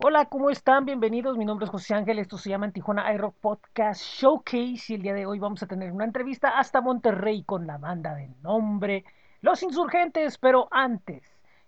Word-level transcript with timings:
Hola, 0.00 0.26
¿cómo 0.26 0.48
están? 0.48 0.84
Bienvenidos. 0.84 1.36
Mi 1.36 1.44
nombre 1.44 1.64
es 1.64 1.72
José 1.72 1.92
Ángel. 1.92 2.20
Esto 2.20 2.38
se 2.38 2.50
llama 2.50 2.70
Tijuana 2.70 3.12
iRock 3.14 3.34
Podcast 3.40 4.00
Showcase. 4.00 4.92
Y 4.92 4.94
el 4.94 5.02
día 5.02 5.12
de 5.12 5.26
hoy 5.26 5.40
vamos 5.40 5.60
a 5.64 5.66
tener 5.66 5.90
una 5.90 6.04
entrevista 6.04 6.56
hasta 6.56 6.80
Monterrey 6.80 7.42
con 7.42 7.66
la 7.66 7.78
banda 7.78 8.14
de 8.14 8.30
nombre 8.40 9.04
Los 9.40 9.60
Insurgentes. 9.64 10.38
Pero 10.38 10.68
antes, 10.70 11.24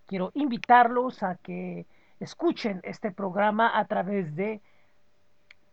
quiero 0.06 0.30
invitarlos 0.34 1.24
a 1.24 1.38
que 1.42 1.86
escuchen 2.20 2.78
este 2.84 3.10
programa 3.10 3.76
a 3.76 3.84
través 3.86 4.36
de 4.36 4.60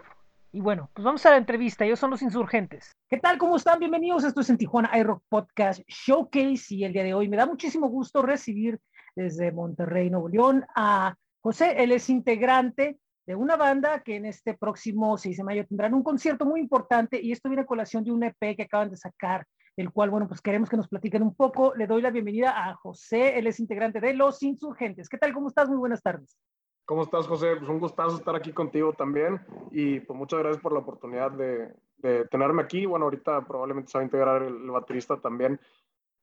Y 0.54 0.62
bueno, 0.62 0.90
pues 0.94 1.04
vamos 1.04 1.26
a 1.26 1.32
la 1.32 1.38
entrevista. 1.38 1.86
Ellos 1.86 2.00
son 2.00 2.12
los 2.12 2.22
insurgentes. 2.22 2.92
¿Qué 3.10 3.18
tal? 3.18 3.38
¿Cómo 3.38 3.56
están? 3.56 3.80
Bienvenidos. 3.80 4.24
Esto 4.24 4.42
es 4.42 4.50
en 4.50 4.58
Tijuana 4.58 4.92
iRock 4.98 5.24
Podcast 5.30 5.82
Showcase. 5.88 6.76
Y 6.76 6.84
el 6.84 6.94
día 6.94 7.04
de 7.04 7.14
hoy 7.14 7.30
me 7.30 7.38
da 7.38 7.46
muchísimo 7.46 7.88
gusto 7.88 8.22
recibir 8.22 8.80
desde 9.16 9.52
Monterrey, 9.52 10.10
Nuevo 10.10 10.30
León, 10.30 10.66
a 10.76 11.16
José. 11.42 11.84
Él 11.84 11.92
es 11.92 12.10
integrante 12.10 13.00
de 13.26 13.36
una 13.36 13.56
banda 13.56 14.02
que 14.02 14.16
en 14.16 14.26
este 14.26 14.54
próximo 14.54 15.18
6 15.18 15.38
de 15.38 15.44
mayo 15.44 15.66
tendrán 15.68 15.94
un 15.94 16.04
concierto 16.04 16.46
muy 16.46 16.60
importante. 16.60 17.22
Y 17.22 17.32
esto 17.32 17.50
viene 17.50 17.64
a 17.64 17.66
colación 17.66 18.04
de 18.04 18.12
un 18.12 18.24
EP 18.24 18.56
que 18.56 18.64
acaban 18.64 18.90
de 18.90 18.98
sacar, 18.98 19.46
el 19.78 19.92
cual, 19.92 20.10
bueno, 20.10 20.28
pues 20.28 20.42
queremos 20.42 20.70
que 20.70 20.78
nos 20.78 20.88
platiquen 20.88 21.24
un 21.24 21.36
poco. 21.36 21.74
Le 21.76 21.88
doy 21.88 22.02
la 22.02 22.12
bienvenida 22.12 22.68
a 22.68 22.76
José. 22.76 23.38
Él 23.38 23.48
es 23.48 23.60
integrante 23.60 24.00
de 24.00 24.14
Los 24.14 24.44
Insurgentes. 24.44 25.10
¿Qué 25.10 25.18
tal? 25.18 25.34
¿Cómo 25.34 25.48
estás? 25.48 25.70
Muy 25.70 25.78
buenas 25.78 26.02
tardes. 26.02 26.38
¿Cómo 26.86 27.04
estás, 27.04 27.28
José? 27.28 27.56
Pues 27.56 27.70
un 27.70 27.80
gustazo 27.80 28.16
estar 28.16 28.36
aquí 28.36 28.52
contigo 28.52 28.94
también 28.94 29.40
y 29.72 30.00
pues 30.02 30.18
muchas 30.18 30.40
gracias 30.40 30.62
por 30.62 30.74
la 30.74 30.80
oportunidad 30.80 31.32
de, 31.32 31.74
de 31.98 32.26
tenerme 32.26 32.64
aquí. 32.64 32.86
Bueno, 32.86 33.06
ahorita 33.06 33.46
probablemente 33.46 33.92
se 33.92 33.98
va 33.98 34.02
a 34.02 34.06
integrar 34.06 34.44
el, 34.44 34.56
el 34.56 34.72
baterista 34.72 35.18
también. 35.18 35.60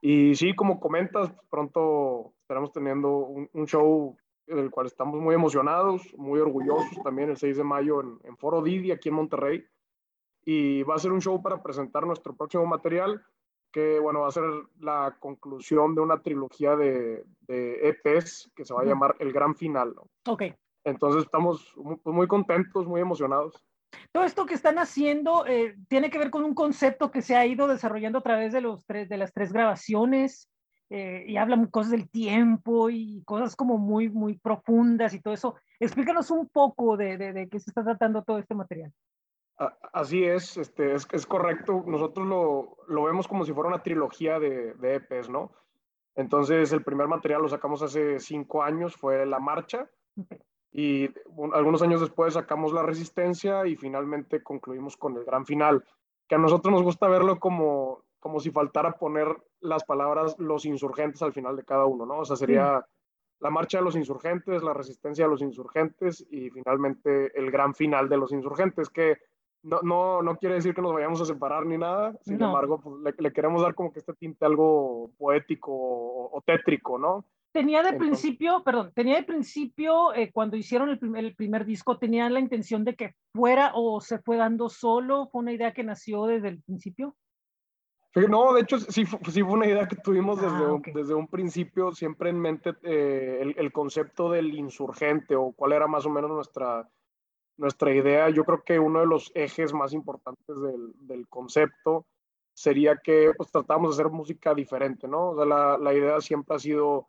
Y 0.00 0.34
sí, 0.34 0.54
como 0.54 0.78
comentas, 0.78 1.32
pronto 1.50 2.34
estaremos 2.42 2.72
teniendo 2.72 3.16
un, 3.16 3.48
un, 3.52 3.66
show 3.66 4.16
del 4.46 4.70
cual 4.70 4.86
estamos 4.86 5.20
muy 5.20 5.34
emocionados, 5.34 6.02
muy 6.16 6.40
orgullosos 6.40 7.02
también 7.02 7.30
el 7.30 7.36
6 7.36 7.56
de 7.56 7.64
mayo 7.64 8.00
en, 8.00 8.18
en 8.24 8.36
Foro 8.36 8.62
Didi, 8.62 8.92
aquí 8.92 9.08
en 9.08 9.16
Monterrey. 9.16 9.64
Y 10.44 10.82
va 10.84 10.94
a 10.94 10.98
ser 10.98 11.12
un 11.12 11.20
show 11.20 11.42
para 11.42 11.62
presentar 11.62 12.06
nuestro 12.06 12.34
próximo 12.36 12.64
material 12.66 13.22
que 13.72 13.98
bueno, 13.98 14.20
va 14.20 14.28
a 14.28 14.32
ser 14.32 14.44
la 14.80 15.16
conclusión 15.20 15.94
de 15.94 16.00
una 16.00 16.22
trilogía 16.22 16.76
de, 16.76 17.24
de 17.42 17.88
EPs 17.88 18.50
que 18.54 18.64
se 18.64 18.74
va 18.74 18.82
a 18.82 18.84
llamar 18.84 19.16
El 19.18 19.32
Gran 19.32 19.54
Final. 19.54 19.94
¿no? 19.94 20.08
Ok. 20.26 20.44
Entonces 20.84 21.24
estamos 21.24 21.72
muy, 21.76 21.96
pues, 21.96 22.14
muy, 22.14 22.26
contentos, 22.26 22.86
muy 22.86 23.00
emocionados. 23.00 23.62
Todo 24.12 24.24
esto 24.24 24.46
que 24.46 24.54
están 24.54 24.78
haciendo 24.78 25.46
eh, 25.46 25.76
tiene 25.88 26.10
que 26.10 26.18
ver 26.18 26.30
con 26.30 26.44
un 26.44 26.54
concepto 26.54 27.10
que 27.10 27.22
se 27.22 27.36
ha 27.36 27.46
ido 27.46 27.66
desarrollando 27.68 28.18
a 28.18 28.22
través 28.22 28.52
de, 28.52 28.60
los 28.60 28.84
tres, 28.86 29.08
de 29.08 29.16
las 29.16 29.32
tres 29.32 29.52
grabaciones 29.52 30.50
eh, 30.90 31.24
y 31.26 31.36
hablan 31.36 31.66
cosas 31.66 31.92
del 31.92 32.08
tiempo 32.10 32.90
y 32.90 33.22
cosas 33.24 33.56
como 33.56 33.78
muy, 33.78 34.08
muy 34.08 34.38
profundas 34.38 35.14
y 35.14 35.20
todo 35.20 35.34
eso. 35.34 35.56
Explícanos 35.80 36.30
un 36.30 36.48
poco 36.48 36.96
de, 36.96 37.16
de, 37.16 37.32
de 37.32 37.48
qué 37.48 37.60
se 37.60 37.70
está 37.70 37.82
tratando 37.82 38.22
todo 38.22 38.38
este 38.38 38.54
material. 38.54 38.92
Así 39.92 40.24
es, 40.24 40.56
este, 40.56 40.94
es, 40.94 41.06
es 41.10 41.26
correcto. 41.26 41.82
Nosotros 41.84 42.26
lo, 42.26 42.76
lo, 42.86 43.04
vemos 43.04 43.26
como 43.26 43.44
si 43.44 43.52
fuera 43.52 43.68
una 43.68 43.82
trilogía 43.82 44.38
de, 44.38 44.74
de, 44.74 44.94
EPs, 44.94 45.28
¿no? 45.28 45.52
Entonces, 46.14 46.72
el 46.72 46.84
primer 46.84 47.08
material 47.08 47.42
lo 47.42 47.48
sacamos 47.48 47.82
hace 47.82 48.20
cinco 48.20 48.62
años, 48.62 48.94
fue 48.96 49.26
La 49.26 49.40
Marcha, 49.40 49.90
y 50.70 51.08
un, 51.26 51.54
algunos 51.54 51.82
años 51.82 52.00
después 52.00 52.34
sacamos 52.34 52.72
La 52.72 52.82
Resistencia 52.82 53.66
y 53.66 53.74
finalmente 53.74 54.42
concluimos 54.42 54.96
con 54.96 55.16
el 55.16 55.24
gran 55.24 55.44
final, 55.44 55.84
que 56.28 56.36
a 56.36 56.38
nosotros 56.38 56.72
nos 56.72 56.82
gusta 56.84 57.08
verlo 57.08 57.40
como, 57.40 58.04
como 58.20 58.38
si 58.38 58.52
faltara 58.52 58.92
poner 58.92 59.28
las 59.60 59.82
palabras 59.84 60.36
los 60.38 60.66
insurgentes 60.66 61.22
al 61.22 61.32
final 61.32 61.56
de 61.56 61.64
cada 61.64 61.86
uno, 61.86 62.06
¿no? 62.06 62.18
O 62.18 62.24
sea, 62.24 62.36
sería. 62.36 62.84
La 63.40 63.50
Marcha 63.50 63.78
de 63.78 63.84
los 63.84 63.94
Insurgentes, 63.94 64.64
La 64.64 64.74
Resistencia 64.74 65.24
de 65.24 65.30
los 65.30 65.42
Insurgentes 65.42 66.26
y 66.28 66.50
finalmente 66.50 67.30
el 67.38 67.52
gran 67.52 67.72
final 67.72 68.08
de 68.08 68.16
los 68.16 68.32
Insurgentes, 68.32 68.88
que 68.88 69.18
no, 69.62 69.80
no, 69.82 70.22
no 70.22 70.36
quiere 70.36 70.56
decir 70.56 70.74
que 70.74 70.82
nos 70.82 70.92
vayamos 70.92 71.20
a 71.20 71.24
separar 71.24 71.66
ni 71.66 71.78
nada, 71.78 72.16
sin 72.22 72.38
no. 72.38 72.46
embargo, 72.46 72.80
pues, 72.80 72.96
le, 73.02 73.14
le, 73.22 73.32
queremos 73.32 73.62
dar 73.62 73.74
como 73.74 73.92
que 73.92 73.98
este 73.98 74.14
tinte 74.14 74.44
algo 74.44 75.10
poético 75.18 75.72
o, 75.72 76.36
o 76.36 76.40
tétrico, 76.42 76.98
¿no? 76.98 77.24
Tenía 77.52 77.82
de 77.82 77.90
Entonces, 77.90 78.20
principio, 78.20 78.62
perdón, 78.62 78.92
tenía 78.94 79.16
de 79.16 79.22
principio, 79.22 80.14
eh, 80.14 80.30
cuando 80.32 80.56
hicieron 80.56 80.90
el 80.90 80.98
primer, 80.98 81.24
el 81.24 81.34
primer, 81.34 81.64
disco, 81.64 81.98
tenían 81.98 82.34
la 82.34 82.40
intención 82.40 82.84
de 82.84 82.94
que 82.94 83.14
fuera 83.32 83.72
o 83.74 84.00
se 84.00 84.18
fue 84.18 84.36
dando 84.36 84.68
solo, 84.68 85.28
fue 85.32 85.40
una 85.40 85.52
idea 85.52 85.72
que 85.72 85.82
nació 85.82 86.26
desde 86.26 86.48
el 86.48 86.62
principio. 86.62 87.16
No, 88.14 88.52
de 88.52 88.62
hecho, 88.62 88.78
sí, 88.78 89.04
sí 89.06 89.42
fue 89.42 89.52
una 89.52 89.66
idea 89.66 89.86
que 89.86 89.96
tuvimos 89.96 90.40
desde, 90.40 90.56
ah, 90.56 90.72
okay. 90.72 90.92
un, 90.92 91.00
desde 91.00 91.14
un 91.14 91.28
principio, 91.28 91.92
siempre 91.92 92.30
en 92.30 92.40
mente 92.40 92.74
eh, 92.82 93.38
el, 93.40 93.54
el, 93.56 93.72
concepto 93.72 94.30
del 94.30 94.54
insurgente 94.54 95.36
o 95.36 95.52
cuál 95.52 95.72
era 95.72 95.86
más 95.86 96.04
o 96.04 96.10
menos 96.10 96.30
nuestra, 96.30 96.88
nuestra 97.58 97.92
idea, 97.92 98.30
yo 98.30 98.44
creo 98.44 98.62
que 98.62 98.78
uno 98.78 99.00
de 99.00 99.06
los 99.06 99.30
ejes 99.34 99.74
más 99.74 99.92
importantes 99.92 100.60
del, 100.60 100.94
del 101.00 101.28
concepto 101.28 102.06
sería 102.54 102.96
que 102.96 103.32
pues, 103.36 103.50
tratamos 103.50 103.96
de 103.96 104.02
hacer 104.02 104.12
música 104.12 104.54
diferente, 104.54 105.06
¿no? 105.06 105.30
O 105.30 105.36
sea, 105.36 105.44
la, 105.44 105.76
la 105.76 105.92
idea 105.92 106.20
siempre 106.20 106.56
ha 106.56 106.58
sido, 106.58 107.08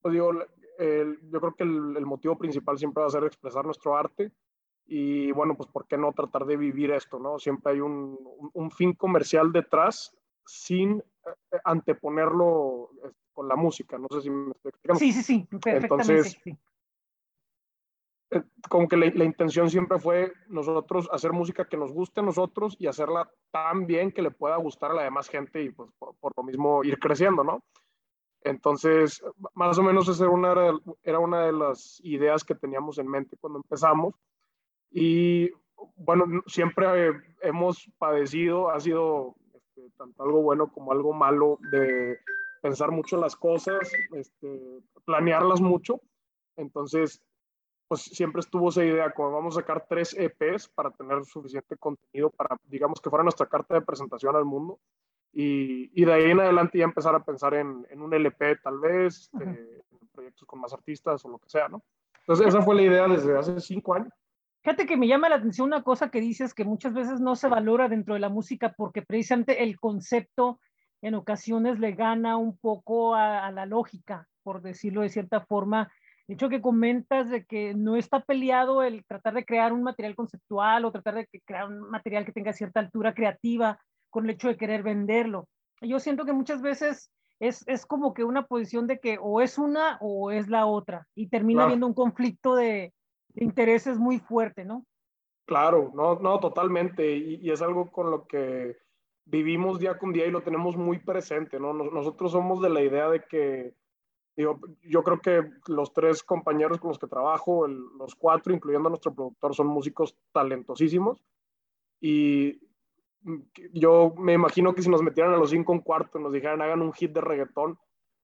pues, 0.00 0.12
digo, 0.12 0.30
el, 0.78 1.18
yo 1.30 1.40
creo 1.40 1.54
que 1.54 1.64
el, 1.64 1.96
el, 1.96 2.06
motivo 2.06 2.36
principal 2.38 2.78
siempre 2.78 3.00
va 3.00 3.08
a 3.08 3.10
ser 3.10 3.24
expresar 3.24 3.64
nuestro 3.64 3.96
arte 3.96 4.30
y 4.86 5.32
bueno, 5.32 5.56
pues 5.56 5.68
¿por 5.70 5.86
qué 5.86 5.98
no 5.98 6.12
tratar 6.12 6.44
de 6.46 6.56
vivir 6.56 6.90
esto, 6.92 7.18
¿no? 7.18 7.38
Siempre 7.38 7.72
hay 7.72 7.80
un, 7.80 8.18
un, 8.38 8.50
un 8.52 8.70
fin 8.70 8.92
comercial 8.92 9.52
detrás 9.52 10.16
sin 10.46 10.98
eh, 10.98 11.58
anteponerlo 11.64 12.90
este, 13.04 13.18
con 13.32 13.48
la 13.48 13.56
música, 13.56 13.98
no 13.98 14.06
sé 14.10 14.22
si 14.22 14.30
me 14.30 14.52
estoy 14.52 14.68
explicando. 14.70 14.98
Sí, 15.00 15.12
sí, 15.12 15.22
sí, 15.22 15.48
perfectamente. 15.50 16.12
Entonces, 16.12 16.38
sí 16.42 16.58
eh, 18.30 18.42
como 18.68 18.88
que 18.88 18.96
la, 18.96 19.24
intención 19.24 19.70
siempre 19.70 19.98
fue 19.98 20.32
nosotros 20.48 21.08
hacer 21.12 21.32
música 21.32 21.66
que 21.66 21.78
nos 21.78 21.92
guste 21.92 22.20
a 22.20 22.24
nosotros 22.24 22.76
y 22.78 22.86
hacerla 22.86 23.30
tan 23.50 23.86
bien 23.86 24.12
que 24.12 24.22
le 24.22 24.30
pueda 24.30 24.56
gustar 24.56 24.90
a 24.90 24.94
la 24.94 25.02
demás 25.02 25.28
gente 25.28 25.62
y 25.62 25.70
pues 25.70 25.90
por, 25.98 26.32
lo 26.36 26.42
mismo 26.42 26.84
ir 26.84 26.98
creciendo, 26.98 27.42
¿no? 27.42 27.62
Entonces, 28.42 29.22
más 29.54 29.78
o 29.78 29.82
menos 29.82 30.08
esa 30.08 30.24
era 30.24 30.32
una, 30.32 30.54
era 31.02 31.18
una 31.18 31.46
de 31.46 31.52
las 31.52 32.00
ideas 32.04 32.44
que 32.44 32.54
teníamos 32.54 32.98
en 32.98 33.08
mente 33.08 33.36
cuando 33.40 33.58
empezamos. 33.58 34.14
Y 34.90 35.50
bueno, 35.96 36.24
siempre 36.46 37.12
hemos 37.42 37.90
padecido, 37.98 38.70
ha 38.70 38.78
sido 38.78 39.34
este, 39.54 39.90
tanto 39.96 40.22
algo 40.22 40.42
bueno 40.42 40.70
como 40.70 40.92
algo 40.92 41.12
malo 41.12 41.58
de 41.72 42.18
pensar 42.62 42.90
mucho 42.90 43.16
las 43.16 43.36
cosas, 43.36 43.90
este, 44.12 44.80
planearlas 45.04 45.60
mucho. 45.60 46.00
Entonces, 46.56 47.22
pues 47.88 48.02
siempre 48.02 48.40
estuvo 48.40 48.68
esa 48.68 48.84
idea, 48.84 49.10
como 49.12 49.32
vamos 49.32 49.56
a 49.56 49.60
sacar 49.60 49.86
tres 49.88 50.14
EPs 50.16 50.68
para 50.68 50.90
tener 50.90 51.24
suficiente 51.24 51.76
contenido 51.78 52.30
para, 52.30 52.56
digamos, 52.64 53.00
que 53.00 53.08
fuera 53.08 53.22
nuestra 53.22 53.46
carta 53.46 53.74
de 53.74 53.80
presentación 53.80 54.36
al 54.36 54.44
mundo. 54.44 54.78
Y, 55.32 55.90
y 56.00 56.04
de 56.04 56.12
ahí 56.12 56.30
en 56.30 56.40
adelante 56.40 56.78
ya 56.78 56.84
empezar 56.84 57.14
a 57.14 57.24
pensar 57.24 57.54
en, 57.54 57.86
en 57.90 58.02
un 58.02 58.12
LP 58.12 58.56
tal 58.56 58.78
vez, 58.78 59.30
uh 59.32 59.38
-huh. 59.38 59.54
eh, 59.54 59.82
proyectos 60.12 60.46
con 60.46 60.60
más 60.60 60.72
artistas 60.72 61.24
o 61.24 61.28
lo 61.28 61.38
que 61.38 61.48
sea, 61.48 61.68
¿no? 61.68 61.82
Entonces 62.20 62.46
esa 62.48 62.62
fue 62.62 62.74
la 62.76 62.82
idea 62.82 63.08
desde 63.08 63.38
hace 63.38 63.58
cinco 63.60 63.94
años. 63.94 64.12
Fíjate 64.62 64.86
que 64.86 64.96
me 64.96 65.08
llama 65.08 65.28
la 65.28 65.36
atención 65.36 65.68
una 65.68 65.82
cosa 65.82 66.10
que 66.10 66.20
dices 66.20 66.52
que 66.52 66.64
muchas 66.64 66.92
veces 66.92 67.20
no 67.20 67.36
se 67.36 67.48
valora 67.48 67.88
dentro 67.88 68.14
de 68.14 68.20
la 68.20 68.28
música 68.28 68.74
porque 68.76 69.02
precisamente 69.02 69.62
el 69.62 69.78
concepto 69.78 70.60
en 71.00 71.14
ocasiones 71.14 71.78
le 71.78 71.92
gana 71.92 72.36
un 72.36 72.58
poco 72.58 73.14
a, 73.14 73.46
a 73.46 73.52
la 73.52 73.64
lógica, 73.64 74.26
por 74.42 74.60
decirlo 74.60 75.02
de 75.02 75.08
cierta 75.08 75.40
forma, 75.40 75.90
hecho 76.28 76.48
que 76.48 76.60
comentas 76.60 77.30
de 77.30 77.44
que 77.44 77.74
no 77.74 77.96
está 77.96 78.20
peleado 78.20 78.82
el 78.82 79.04
tratar 79.06 79.34
de 79.34 79.44
crear 79.44 79.72
un 79.72 79.82
material 79.82 80.14
conceptual 80.14 80.84
o 80.84 80.92
tratar 80.92 81.14
de 81.14 81.28
crear 81.44 81.66
un 81.66 81.80
material 81.90 82.24
que 82.24 82.32
tenga 82.32 82.52
cierta 82.52 82.80
altura 82.80 83.14
creativa 83.14 83.80
con 84.10 84.24
el 84.24 84.30
hecho 84.30 84.48
de 84.48 84.56
querer 84.56 84.82
venderlo. 84.82 85.48
Yo 85.80 85.98
siento 85.98 86.24
que 86.24 86.32
muchas 86.32 86.60
veces 86.60 87.10
es, 87.40 87.66
es 87.66 87.86
como 87.86 88.14
que 88.14 88.24
una 88.24 88.46
posición 88.46 88.86
de 88.86 88.98
que 88.98 89.18
o 89.20 89.40
es 89.40 89.58
una 89.58 89.96
o 90.00 90.30
es 90.30 90.48
la 90.48 90.66
otra 90.66 91.06
y 91.14 91.28
termina 91.28 91.58
claro. 91.58 91.66
habiendo 91.66 91.86
un 91.86 91.94
conflicto 91.94 92.56
de, 92.56 92.92
de, 93.28 93.44
intereses 93.44 93.98
muy 93.98 94.18
fuerte, 94.18 94.64
¿no? 94.64 94.84
Claro, 95.46 95.92
no, 95.94 96.16
no, 96.16 96.40
totalmente. 96.40 97.16
Y, 97.16 97.36
y, 97.36 97.50
es 97.50 97.62
algo 97.62 97.90
con 97.90 98.10
lo 98.10 98.26
que 98.26 98.76
vivimos 99.24 99.78
día 99.78 99.98
con 99.98 100.12
día 100.12 100.26
y 100.26 100.30
lo 100.30 100.42
tenemos 100.42 100.76
muy 100.76 100.98
presente, 100.98 101.60
¿no? 101.60 101.72
nosotros 101.72 102.32
somos 102.32 102.62
de 102.62 102.70
la 102.70 102.80
idea 102.80 103.08
de 103.08 103.22
que, 103.24 103.74
digo, 104.38 104.60
yo 104.82 105.02
creo 105.02 105.20
que 105.20 105.50
los 105.66 105.92
tres 105.92 106.22
compañeros 106.22 106.78
con 106.78 106.88
los 106.88 106.98
que 106.98 107.08
trabajo, 107.08 107.66
los 107.66 108.14
cuatro, 108.14 108.54
incluyendo 108.54 108.86
a 108.86 108.90
nuestro 108.90 109.12
productor, 109.12 109.52
son 109.52 109.66
músicos 109.66 110.16
talentosísimos. 110.32 111.24
Y 112.00 112.60
yo 113.72 114.14
me 114.16 114.34
imagino 114.34 114.74
que 114.74 114.82
si 114.82 114.88
nos 114.88 115.02
metieran 115.02 115.34
a 115.34 115.38
los 115.38 115.50
cinco 115.50 115.72
en 115.72 115.80
cuarto 115.80 116.20
y 116.20 116.22
nos 116.22 116.32
dijeran 116.32 116.62
hagan 116.62 116.82
un 116.82 116.92
hit 116.92 117.10
de 117.12 117.20
reggaetón, 117.20 117.76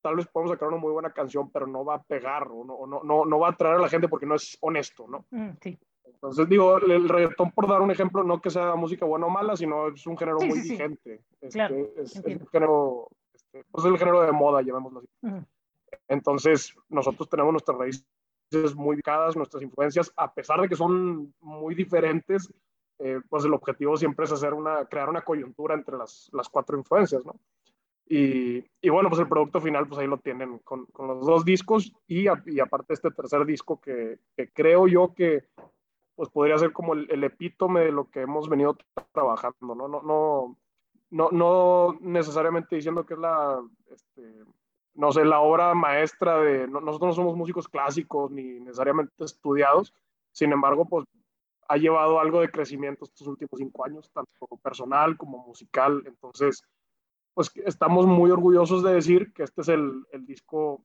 tal 0.03 0.15
vez 0.15 0.29
podemos 0.29 0.53
sacar 0.53 0.69
una 0.69 0.77
muy 0.77 0.93
buena 0.93 1.11
canción, 1.11 1.51
pero 1.51 1.67
no 1.67 1.85
va 1.85 1.97
a 1.97 2.03
pegar 2.05 2.47
o 2.49 2.65
no, 2.65 2.87
no, 2.87 3.03
no, 3.03 3.25
no 3.25 3.39
va 3.41 3.49
a 3.49 3.51
atraer 3.51 3.75
a 3.75 3.81
la 3.81 3.89
gente 3.89 4.07
porque 4.07 4.27
no 4.27 4.37
es 4.37 4.57
honesto, 4.61 5.09
¿no? 5.09 5.27
Mm, 5.33 5.51
sí. 5.61 5.77
Entonces, 6.05 6.49
digo, 6.49 6.79
el 6.79 7.09
reggaetón, 7.09 7.51
por 7.51 7.67
dar 7.67 7.81
un 7.83 7.91
ejemplo, 7.91 8.23
no 8.23 8.41
que 8.41 8.51
sea 8.51 8.77
música 8.77 9.05
buena 9.05 9.27
o 9.27 9.31
mala, 9.31 9.57
sino 9.57 9.89
es 9.89 10.07
un 10.07 10.17
género 10.17 10.39
muy 10.39 10.61
vigente. 10.61 11.23
Este, 11.41 11.49
claro, 11.59 11.75
es, 11.97 12.15
es, 12.15 12.25
un 12.25 12.47
género, 12.47 13.09
este, 13.35 13.65
pues 13.69 13.85
el 13.85 13.99
género 13.99 14.23
de 14.23 14.31
moda, 14.31 14.63
llamémoslo 14.63 15.01
así. 15.01 15.09
Entonces, 16.09 16.75
nosotros 16.89 17.29
tenemos 17.29 17.53
nuestras 17.53 17.79
raíces 17.79 18.05
muy 18.75 18.97
ubicadas, 18.97 19.37
nuestras 19.37 19.63
influencias, 19.63 20.13
a 20.17 20.33
pesar 20.33 20.61
de 20.61 20.69
que 20.69 20.77
son 20.77 21.35
muy 21.41 21.75
diferentes, 21.75 22.53
eh, 22.99 23.21
pues 23.29 23.45
el 23.45 23.55
objetivo 23.55 23.97
siempre 23.97 24.25
es 24.25 24.33
hacer 24.33 24.55
una, 24.55 24.85
crear 24.87 25.09
una 25.09 25.23
coyuntura 25.23 25.75
entre 25.75 25.97
las, 25.97 26.31
las 26.33 26.49
cuatro 26.49 26.79
influencias, 26.79 27.25
¿no? 27.25 27.35
Y, 28.07 28.63
y, 28.83 28.91
bueno, 28.91 29.09
pues 29.09 29.21
el 29.21 29.29
producto 29.29 29.61
final, 29.63 29.89
pues 29.89 29.99
ahí 29.99 30.07
lo 30.07 30.19
tienen 30.19 30.59
con, 30.59 30.85
con 30.87 31.09
los 31.09 31.25
dos 31.25 31.45
discos 31.45 31.91
y, 32.07 32.27
y, 32.47 32.61
aparte 32.61 32.93
este 32.93 33.11
tercer 33.11 33.47
disco 33.47 33.81
que, 33.81 34.19
que, 34.37 34.53
creo 34.53 34.87
yo 34.87 35.15
que 35.15 35.45
pues 36.15 36.29
podría 36.29 36.59
ser 36.59 36.73
como 36.73 36.93
el, 36.93 37.11
el, 37.11 37.25
epítome 37.25 37.81
de 37.81 37.93
lo 37.93 38.11
que 38.11 38.21
hemos 38.21 38.49
venido 38.49 38.77
trabajando, 39.13 39.75
¿no? 39.75 39.89
No, 39.89 40.03
no, 40.03 40.57
no, 41.11 41.31
no 41.31 41.99
necesariamente 42.03 42.77
diciendo 42.77 43.07
que 43.07 43.15
es 43.15 43.21
la, 43.21 43.63
este, 43.91 44.45
no 44.95 45.13
sé, 45.13 45.25
la 45.25 45.41
obra 45.41 45.75
maestra 45.75 46.39
de, 46.39 46.69
nosotros 46.69 47.09
no 47.09 47.13
somos 47.13 47.37
músicos 47.37 47.69
clásicos 47.69 48.31
ni 48.31 48.61
necesariamente 48.61 49.25
estudiados, 49.25 49.93
sin 50.33 50.53
embargo, 50.53 50.87
pues 50.87 51.07
ha 51.69 51.77
llevado 51.77 52.21
algo 52.21 52.41
de 52.41 52.51
crecimiento 52.51 53.05
estos 53.05 53.27
últimos 53.27 53.59
cinco 53.59 53.85
años, 53.85 54.11
tanto 54.13 54.57
personal 54.63 55.17
como 55.17 55.47
musical. 55.47 56.03
Entonces, 56.07 56.63
pues 57.35 57.51
estamos 57.65 58.07
muy 58.07 58.31
orgullosos 58.31 58.83
de 58.83 58.95
decir 58.95 59.33
que 59.33 59.45
este 59.45 59.63
es 59.63 59.69
el, 59.69 60.05
disco 60.21 60.85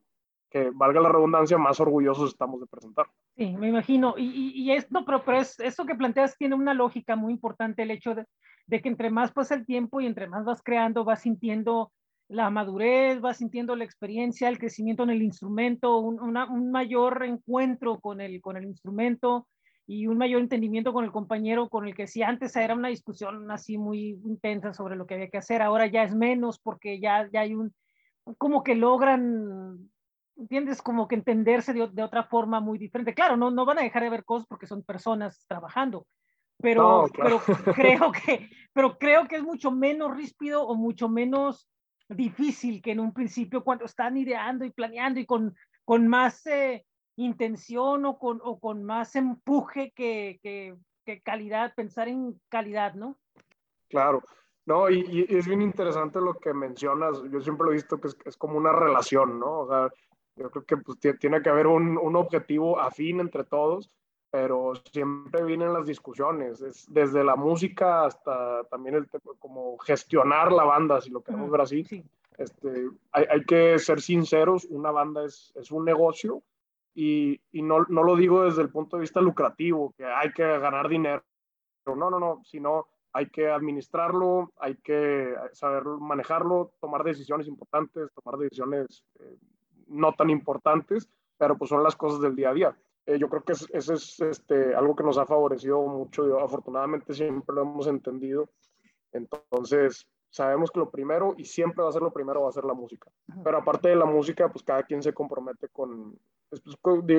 que, 0.50 0.72
valga 0.74 1.02
la 1.02 1.10
redundancia, 1.10 1.58
más 1.58 1.80
orgullosos 1.80 2.32
estamos 2.32 2.60
de 2.62 2.68
presentar. 2.68 3.08
Sí, 3.36 3.56
me 3.58 3.70
imagino. 3.70 4.16
Y, 4.18 4.52
y, 4.56 4.72
esto, 4.72 5.04
pero, 5.06 5.24
pero 5.24 5.40
es, 5.40 5.60
esto 5.60 5.86
que 5.86 5.96
planteas 5.96 6.38
tiene 6.38 6.56
una 6.56 6.74
lógica 6.74 7.16
muy 7.16 7.34
importante, 7.34 7.84
el 7.84 7.92
hecho 7.92 8.16
de, 8.16 8.26
de, 8.68 8.82
que 8.82 8.90
entre 8.90 9.10
más 9.10 9.32
pasa 9.32 9.56
el 9.56 9.66
tiempo 9.66 10.02
y 10.02 10.06
entre 10.06 10.28
más 10.28 10.46
vas 10.46 10.62
creando, 10.64 11.04
vas 11.04 11.22
sintiendo 11.22 11.92
la 12.30 12.50
madurez, 12.50 13.20
vas 13.20 13.38
sintiendo 13.38 13.76
la 13.76 13.84
experiencia, 13.84 14.48
el 14.48 14.60
crecimiento 14.60 15.04
en 15.04 15.10
el 15.10 15.22
instrumento, 15.22 15.98
un, 15.98 16.20
una, 16.22 16.46
un 16.46 16.72
mayor 16.72 17.24
encuentro 17.26 18.00
con 18.00 18.22
el, 18.22 18.40
con 18.42 18.56
el 18.56 18.66
instrumento, 18.66 19.48
y 19.90 20.06
un 20.06 20.20
mayor 20.20 20.40
entendimiento 20.42 20.94
con 20.94 21.04
el 21.04 21.12
compañero 21.12 21.68
con 21.68 21.88
el 21.88 21.96
que 21.96 22.06
si 22.06 22.22
antes 22.22 22.56
era 22.56 22.76
una 22.76 22.90
discusión 22.90 23.50
así 23.50 23.80
muy 23.80 24.20
intensa 24.24 24.72
sobre 24.72 24.96
lo 24.96 25.08
que 25.08 25.16
había 25.16 25.32
que 25.32 25.40
hacer, 25.40 25.64
ahora 25.64 25.88
ya 25.88 26.04
es 26.04 26.14
menos 26.14 26.60
porque 26.60 27.00
ya, 27.00 27.28
ya 27.34 27.40
hay 27.40 27.56
un, 27.56 27.74
como 28.38 28.64
que 28.64 28.76
logran, 28.76 29.90
¿entiendes? 30.38 30.84
Como 30.84 31.08
que 31.08 31.16
entenderse 31.16 31.74
de, 31.74 31.88
de 31.92 32.04
otra 32.04 32.22
forma 32.22 32.60
muy 32.60 32.78
diferente. 32.78 33.16
Claro, 33.16 33.36
no, 33.36 33.50
no 33.50 33.66
van 33.66 33.80
a 33.80 33.82
dejar 33.82 34.04
de 34.04 34.12
ver 34.12 34.26
cosas 34.26 34.46
porque 34.48 34.68
son 34.68 34.84
personas 34.84 35.44
trabajando, 35.48 36.06
pero, 36.62 36.84
no, 36.84 37.08
claro. 37.08 37.42
pero, 37.44 37.74
creo 37.74 38.12
que, 38.12 38.48
pero 38.72 39.00
creo 39.00 39.28
que 39.28 39.38
es 39.38 39.44
mucho 39.44 39.72
menos 39.72 40.16
ríspido 40.16 40.68
o 40.68 40.76
mucho 40.76 41.10
menos 41.10 41.68
difícil 42.10 42.82
que 42.82 42.92
en 42.92 43.00
un 43.00 43.14
principio 43.14 43.64
cuando 43.64 43.86
están 43.86 44.18
ideando 44.18 44.66
y 44.66 44.72
planeando 44.72 45.20
y 45.20 45.26
con, 45.26 45.56
con 45.86 46.08
más... 46.08 46.46
Eh, 46.48 46.86
intención 47.20 48.06
o 48.06 48.18
con, 48.18 48.40
o 48.44 48.60
con 48.60 48.84
más 48.84 49.16
empuje 49.16 49.92
que, 49.96 50.40
que, 50.42 50.78
que, 51.06 51.22
calidad, 51.22 51.74
pensar 51.76 52.08
en 52.08 52.40
calidad, 52.50 52.94
¿no? 52.94 53.18
Claro, 53.90 54.24
no, 54.66 54.90
y, 54.90 55.06
y, 55.10 55.36
es 55.36 55.48
bien 55.48 55.62
interesante 55.62 56.22
lo 56.22 56.36
que 56.36 56.54
mencionas, 56.54 57.22
yo 57.32 57.42
siempre 57.42 57.66
lo 57.66 57.72
he 57.72 57.76
visto 57.76 58.00
que 58.00 58.08
es, 58.08 58.18
es 58.26 58.38
como 58.38 58.58
una 58.58 58.72
relación, 58.72 59.40
¿no? 59.40 59.60
O 59.60 59.68
sea, 59.68 59.90
yo 60.36 60.50
creo 60.50 60.66
que 60.66 60.78
pues, 60.78 61.00
tiene 61.20 61.42
que 61.42 61.50
haber 61.50 61.68
un, 61.68 61.98
un, 61.98 62.16
objetivo 62.16 62.80
afín 62.80 63.20
entre 63.20 63.44
todos, 63.44 63.92
pero 64.32 64.74
siempre 64.92 65.44
vienen 65.44 65.74
las 65.74 65.88
discusiones, 65.88 66.62
es 66.62 66.86
desde 66.90 67.24
la 67.24 67.36
música 67.36 68.06
hasta 68.06 68.64
también 68.66 68.96
el 68.96 69.08
como 69.40 69.78
gestionar 69.80 70.52
la 70.52 70.64
banda, 70.64 71.02
si 71.02 71.10
lo 71.10 71.22
queremos 71.22 71.50
ver 71.50 71.62
así. 71.62 71.84
Sí. 71.84 72.04
Este, 72.38 72.90
hay, 73.12 73.26
hay, 73.30 73.44
que 73.44 73.78
ser 73.80 74.00
sinceros, 74.00 74.66
una 74.70 74.92
banda 74.92 75.26
es, 75.26 75.52
es 75.56 75.72
un 75.72 75.84
negocio 75.84 76.42
y, 76.96 77.42
y 77.52 77.62
no, 77.62 77.86
no, 77.90 78.04
lo 78.04 78.16
digo 78.16 78.46
desde 78.46 78.62
el 78.62 78.70
punto 78.70 78.96
de 78.96 79.02
vista 79.02 79.20
lucrativo, 79.20 79.94
que 79.98 80.06
hay 80.06 80.32
que 80.32 80.44
ganar 80.44 80.88
dinero, 80.88 81.24
no, 81.86 81.96
no, 81.96 82.18
no, 82.18 82.42
sino 82.46 82.88
hay 83.12 83.30
que 83.30 83.50
administrarlo, 83.50 84.54
hay 84.58 84.76
que 84.76 85.34
saber 85.54 85.84
manejarlo, 85.84 86.72
tomar 86.80 87.04
decisiones 87.04 87.48
importantes, 87.48 88.10
tomar 88.14 88.40
decisiones 88.40 89.04
eh, 89.20 89.38
no 89.88 90.14
tan 90.14 90.30
importantes, 90.30 91.10
pero 91.38 91.58
pues 91.58 91.70
son 91.70 91.84
las 91.84 91.96
cosas 91.96 92.22
del 92.22 92.36
día 92.36 92.52
a 92.52 92.54
día. 92.54 92.78
Eh, 93.10 93.18
yo 93.18 93.28
creo 93.28 93.42
que 93.44 93.54
eso 93.54 93.66
es, 93.74 93.90
es 93.90 94.20
este, 94.20 94.76
algo 94.76 94.96
que 94.96 95.04
nos 95.04 95.18
ha 95.18 95.26
favorecido 95.26 95.82
mucho, 95.82 96.28
yo, 96.28 96.40
afortunadamente 96.40 97.16
siempre 97.16 97.56
lo 97.56 97.64
hemos 97.64 97.88
entendido, 97.88 98.48
entonces 99.12 100.08
sabemos 100.30 100.70
que 100.70 100.80
lo 100.80 100.92
primero 100.92 101.34
y 101.36 101.46
siempre 101.46 101.82
va 101.82 101.90
a 101.90 101.92
ser 101.92 102.04
lo 102.04 102.14
primero 102.14 102.44
va 102.44 102.50
a 102.50 102.54
ser 102.54 102.66
la 102.66 102.76
música. 102.76 103.10
Pero 103.44 103.58
aparte 103.58 103.90
de 103.90 103.96
la 103.96 104.06
música, 104.06 104.48
pues 104.50 104.64
cada 104.64 104.84
quien 104.84 105.02
se 105.02 105.12
compromete 105.12 105.70
con, 105.70 106.20
pues, 106.52 106.62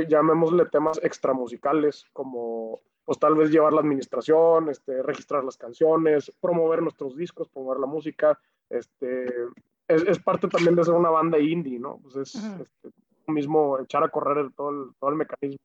llamémosle 0.08 0.66
temas 0.66 1.00
extramusicales, 1.02 2.04
como 2.12 2.81
pues 3.04 3.19
tal 3.19 3.34
vez 3.34 3.50
llevar 3.50 3.72
la 3.72 3.81
administración, 3.81 4.69
este, 4.69 5.02
registrar 5.02 5.43
las 5.43 5.56
canciones, 5.56 6.32
promover 6.40 6.82
nuestros 6.82 7.16
discos, 7.16 7.48
promover 7.48 7.81
la 7.81 7.86
música, 7.86 8.38
este, 8.69 9.25
es, 9.88 10.02
es 10.04 10.20
parte 10.20 10.46
también 10.46 10.76
de 10.76 10.84
ser 10.84 10.94
una 10.94 11.10
banda 11.10 11.36
indie, 11.36 11.81
¿no? 11.81 11.98
Pues 11.98 12.14
es 12.14 12.36
este, 12.36 12.90
mismo 13.26 13.81
echar 13.81 14.04
a 14.04 14.08
correr 14.08 14.52
todo 14.52 14.70
el, 14.70 14.94
todo 15.00 15.10
el 15.10 15.16
mecanismo. 15.16 15.58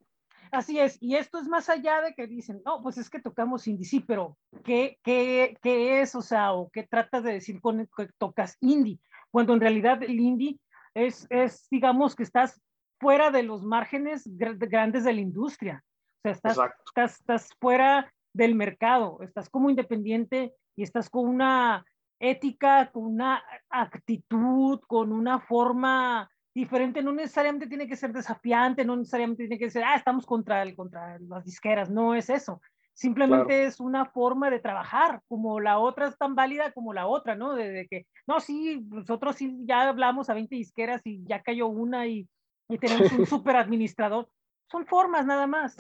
Así 0.51 0.80
es, 0.80 0.97
y 1.01 1.15
esto 1.15 1.39
es 1.39 1.47
más 1.47 1.69
allá 1.69 2.01
de 2.01 2.13
que 2.13 2.27
dicen, 2.27 2.62
no, 2.65 2.81
pues 2.81 2.97
es 2.97 3.09
que 3.09 3.19
tocamos 3.19 3.68
indie, 3.68 3.86
sí, 3.86 4.00
pero 4.00 4.38
¿qué, 4.63 5.00
qué, 5.03 5.57
qué 5.62 6.01
es, 6.01 6.15
o 6.15 6.21
sea, 6.21 6.53
o 6.53 6.69
qué 6.69 6.83
tratas 6.83 7.24
de 7.24 7.33
decir 7.33 7.59
con 7.61 7.87
que 7.95 8.09
tocas 8.18 8.57
indie? 8.61 8.99
Cuando 9.31 9.54
en 9.54 9.61
realidad 9.61 10.02
el 10.04 10.19
indie 10.19 10.59
es, 10.94 11.28
es 11.30 11.68
digamos, 11.69 12.16
que 12.16 12.23
estás 12.23 12.61
fuera 12.99 13.31
de 13.31 13.44
los 13.44 13.64
márgenes 13.64 14.23
grandes 14.25 15.04
de 15.04 15.14
la 15.14 15.21
industria, 15.21 15.83
o 15.83 16.21
sea, 16.23 16.31
estás, 16.31 16.57
estás, 16.87 17.19
estás 17.19 17.49
fuera 17.59 18.11
del 18.33 18.56
mercado, 18.56 19.19
estás 19.21 19.49
como 19.49 19.69
independiente 19.69 20.54
y 20.75 20.83
estás 20.83 21.09
con 21.09 21.28
una 21.28 21.85
ética, 22.19 22.92
con 22.92 23.06
una 23.06 23.44
actitud, 23.69 24.80
con 24.87 25.11
una 25.11 25.40
forma 25.40 26.30
diferente, 26.56 27.04
no 27.04 27.12
necesariamente 27.12 27.68
tiene 27.68 27.85
que 27.85 27.97
ser 27.97 28.14
desafiante, 28.14 28.85
no 28.85 28.95
necesariamente 28.95 29.44
tiene 29.44 29.59
que 29.59 29.69
ser, 29.69 29.83
ah, 29.83 29.95
estamos 29.95 30.26
contra, 30.26 30.64
el, 30.64 30.74
contra 30.74 31.19
las 31.19 31.44
disqueras, 31.44 31.90
no 31.90 32.16
es 32.16 32.30
eso. 32.30 32.62
Simplemente 32.94 33.47
claro. 33.47 33.68
es 33.68 33.80
una 33.81 34.06
forma 34.06 34.50
de 34.50 34.62
trabajar, 34.62 35.21
como 35.28 35.59
la 35.59 35.80
otra 35.80 36.07
es 36.07 36.18
tan 36.18 36.33
válida 36.33 36.71
como 36.71 36.94
la 36.94 37.07
otra, 37.07 37.35
¿no? 37.35 37.54
De, 37.54 37.69
de, 37.69 37.88
que, 37.88 38.07
no, 38.26 38.40
sí, 38.40 38.85
nosotros 38.88 39.35
sí 39.35 39.54
ya 39.66 39.90
hablamos 39.90 40.30
a 40.30 40.33
20 40.33 40.56
disqueras 40.56 41.02
y 41.04 41.26
ya 41.26 41.44
cayó 41.44 41.68
una 41.68 42.07
y, 42.07 42.26
y 42.69 42.78
tenemos 42.78 43.12
un 43.12 43.26
súper 43.26 43.57
administrador. 43.57 44.30
Son 44.71 44.85
formas 44.85 45.26
nada 45.26 45.45
más. 45.47 45.76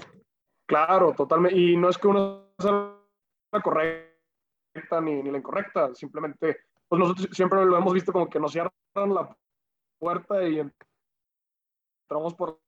Claro, 0.67 1.13
totalmente. 1.13 1.57
Y 1.57 1.77
no 1.77 1.87
es 1.87 1.97
que 1.97 2.07
uno 2.09 2.49
sea 2.59 2.91
la 3.53 3.61
correcta 3.61 4.99
ni, 5.01 5.23
ni 5.23 5.31
la 5.31 5.37
incorrecta, 5.37 5.95
simplemente, 5.95 6.57
pues 6.89 6.99
nosotros 6.99 7.29
siempre 7.31 7.65
lo 7.65 7.77
hemos 7.77 7.93
visto 7.93 8.11
como 8.11 8.29
que 8.29 8.41
nos 8.41 8.51
cierran 8.51 8.73
la 8.93 9.33
puerta 10.05 10.47
y 10.47 10.61
entramos 12.03 12.35
por 12.35 12.59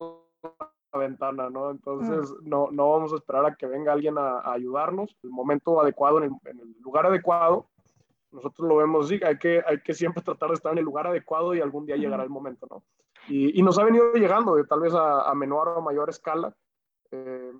la 0.00 0.98
ventana, 0.98 1.50
¿no? 1.50 1.70
Entonces 1.70 2.30
mm. 2.30 2.48
no, 2.48 2.70
no 2.70 2.90
vamos 2.90 3.12
a 3.12 3.16
esperar 3.16 3.44
a 3.44 3.54
que 3.54 3.66
venga 3.66 3.92
alguien 3.92 4.16
a, 4.16 4.38
a 4.38 4.54
ayudarnos. 4.54 5.14
El 5.22 5.28
momento 5.28 5.78
adecuado, 5.78 6.18
en 6.18 6.24
el, 6.24 6.30
en 6.50 6.60
el, 6.60 6.74
lugar 6.80 7.04
adecuado, 7.04 7.68
nosotros 8.32 8.66
lo 8.66 8.76
vemos 8.76 9.04
así, 9.04 9.20
hay 9.22 9.38
que, 9.38 9.62
hay 9.66 9.82
que 9.82 9.92
siempre 9.92 10.22
tratar 10.22 10.48
de 10.48 10.54
estar 10.54 10.72
en 10.72 10.78
el 10.78 10.84
lugar 10.84 11.06
adecuado 11.06 11.54
y 11.54 11.60
algún 11.60 11.84
día 11.84 11.96
mm. 11.96 12.00
llegará 12.00 12.22
el 12.22 12.30
momento, 12.30 12.66
¿no? 12.70 12.82
Y, 13.28 13.60
y, 13.60 13.62
nos 13.62 13.78
ha 13.78 13.84
venido 13.84 14.14
llegando, 14.14 14.54
de, 14.54 14.64
tal 14.64 14.80
vez 14.80 14.94
a, 14.94 15.28
a, 15.28 15.34
menor 15.34 15.68
o 15.68 15.82
mayor 15.82 16.08
escala. 16.08 16.56
Eh, 17.10 17.52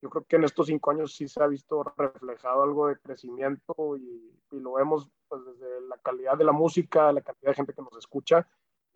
yo 0.00 0.08
creo 0.08 0.24
que 0.24 0.36
en 0.36 0.44
estos 0.44 0.68
cinco 0.68 0.92
años 0.92 1.16
sí 1.16 1.26
se 1.26 1.42
ha 1.42 1.48
visto 1.48 1.82
reflejado 1.96 2.62
algo 2.62 2.86
de 2.86 2.98
crecimiento 3.00 3.96
y, 3.96 4.32
y, 4.52 4.60
lo 4.60 4.74
vemos 4.74 5.08
pues, 5.26 5.44
desde 5.44 5.80
la 5.88 5.98
calidad 5.98 6.38
de 6.38 6.44
la 6.44 6.52
música, 6.52 7.12
la 7.12 7.20
cantidad 7.20 7.50
de 7.50 7.56
gente 7.56 7.74
que 7.74 7.82
nos 7.82 7.96
escucha 7.96 8.46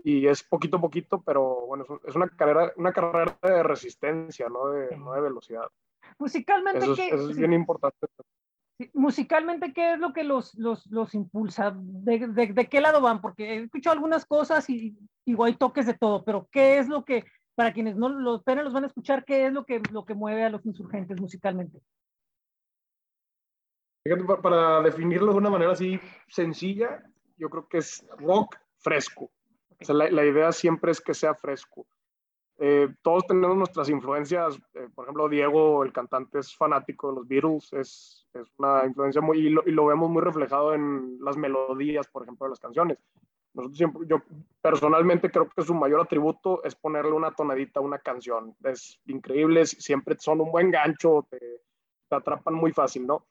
y 0.05 0.27
es 0.27 0.43
poquito 0.43 0.77
a 0.77 0.81
poquito, 0.81 1.23
pero 1.23 1.67
bueno, 1.67 1.85
es 2.07 2.15
una 2.15 2.29
carrera, 2.29 2.73
una 2.77 2.93
carrera 2.93 3.39
de 3.43 3.63
resistencia, 3.63 4.49
no 4.49 4.69
de, 4.71 4.97
no 4.97 5.13
de 5.13 5.21
velocidad. 5.21 5.69
Musicalmente, 6.19 6.85
eso, 6.85 6.95
¿qué, 6.95 7.09
eso 7.09 7.31
es 7.31 7.37
bien 7.37 7.53
importante. 7.53 8.07
Musicalmente, 8.95 9.73
¿qué 9.73 9.95
es 9.95 9.99
lo 9.99 10.13
que 10.13 10.25
los, 10.25 10.55
los, 10.57 10.87
los 10.87 11.15
impulsa? 11.15 11.73
¿De, 11.77 12.27
de, 12.27 12.53
de, 12.53 12.69
qué 12.69 12.81
lado 12.81 13.01
van? 13.01 13.21
Porque 13.21 13.45
he 13.45 13.63
escuchado 13.63 13.95
algunas 13.95 14.27
cosas 14.27 14.69
y 14.71 14.97
digo, 15.25 15.45
hay 15.45 15.55
toques 15.55 15.87
de 15.87 15.95
todo, 15.95 16.25
pero 16.25 16.49
¿qué 16.51 16.79
es 16.79 16.89
lo 16.89 17.05
que, 17.05 17.25
para 17.55 17.73
quienes 17.73 17.97
no 17.97 18.09
los 18.09 18.41
apenas 18.41 18.65
los 18.65 18.73
van 18.73 18.85
a 18.85 18.89
escuchar, 18.89 19.25
qué 19.25 19.47
es 19.47 19.53
lo 19.53 19.65
que, 19.65 19.81
lo 19.93 20.05
que 20.05 20.15
mueve 20.15 20.45
a 20.45 20.51
los 20.51 20.65
insurgentes 20.67 21.21
musicalmente? 21.21 21.81
Para 24.43 24.81
definirlo 24.81 25.31
de 25.31 25.39
una 25.39 25.51
manera 25.51 25.73
así 25.73 26.01
sencilla, 26.27 27.05
yo 27.37 27.49
creo 27.49 27.69
que 27.69 27.79
es 27.79 28.05
rock 28.19 28.57
fresco. 28.79 29.31
O 29.83 29.85
sea, 29.85 29.95
la, 29.95 30.11
la 30.11 30.25
idea 30.25 30.53
siempre 30.53 30.93
es 30.93 31.01
que 31.01 31.15
sea 31.15 31.35
fresco. 31.35 31.87
Eh, 32.65 32.95
todos 33.03 33.27
tenemos 33.27 33.57
nuestras 33.57 33.89
influencias. 33.89 34.57
Eh, 34.75 34.89
por 34.95 35.05
ejemplo, 35.05 35.29
Diego, 35.29 35.83
el 35.83 35.93
cantante, 35.93 36.39
es 36.39 36.55
fanático 36.55 37.09
de 37.09 37.17
los 37.17 37.27
Beatles. 37.27 37.73
Es, 37.73 38.29
es 38.35 38.49
una 38.57 38.85
influencia 38.87 39.21
muy. 39.21 39.39
Y 39.39 39.51
lo, 39.51 39.63
y 39.67 39.73
lo, 39.73 39.87
vemos 39.87 40.09
muy 40.09 40.23
reflejado 40.23 40.73
en 40.75 41.19
las 41.21 41.37
melodías, 41.37 42.07
por 42.07 42.23
ejemplo, 42.23 42.47
de 42.47 42.51
las 42.51 42.61
canciones. 42.61 42.99
Nosotros 43.55 43.77
siempre, 43.77 44.07
yo 44.07 44.23
personalmente 44.61 45.29
creo 45.29 45.49
que 45.49 45.63
su 45.63 45.75
mayor 45.75 46.01
atributo 46.01 46.63
es 46.63 46.75
ponerle 46.75 47.11
una 47.11 47.33
tonadita 47.33 47.81
a 47.81 47.83
una 47.83 47.99
canción. 47.99 48.55
Es 48.63 49.01
increíble, 49.07 49.67
siempre 49.67 50.17
son 50.19 50.41
un 50.41 50.53
buen 50.53 50.71
gancho, 50.71 51.27
te, 51.29 51.39
te 52.09 52.17
atrapan 52.17 52.55
muy 52.55 52.73
fácil, 52.73 53.07
¿no? 53.07 53.27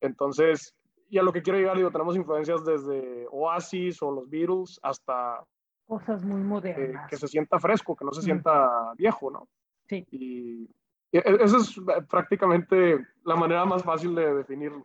Entonces, 0.00 0.76
y 1.08 1.16
a 1.16 1.22
lo 1.22 1.32
que 1.32 1.42
quiero 1.42 1.58
llegar, 1.58 1.78
digo, 1.78 1.90
tenemos 1.90 2.14
influencias 2.14 2.64
desde 2.64 3.26
Oasis 3.30 4.02
o 4.02 4.10
los 4.10 4.28
Beatles 4.28 4.78
hasta 4.82 5.42
cosas 5.86 6.22
muy 6.24 6.42
modernas. 6.42 7.04
Eh, 7.04 7.08
que 7.10 7.16
se 7.16 7.28
sienta 7.28 7.58
fresco, 7.58 7.96
que 7.96 8.04
no 8.04 8.12
se 8.12 8.22
sienta 8.22 8.92
mm. 8.92 8.96
viejo, 8.96 9.30
¿no? 9.30 9.48
Sí. 9.88 10.06
Y, 10.10 10.68
y 11.12 11.18
esa 11.18 11.58
es 11.58 11.80
prácticamente 12.08 13.06
la 13.24 13.36
manera 13.36 13.64
más 13.64 13.82
fácil 13.82 14.14
de 14.14 14.34
definirlo. 14.34 14.84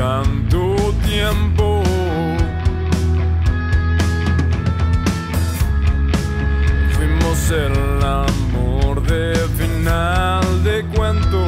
Tanto 0.00 0.94
tiempo. 1.04 1.82
Fuimos 6.94 7.50
el 7.50 8.02
amor 8.02 9.02
de 9.02 9.34
final 9.58 10.64
de 10.64 10.86
cuento. 10.94 11.46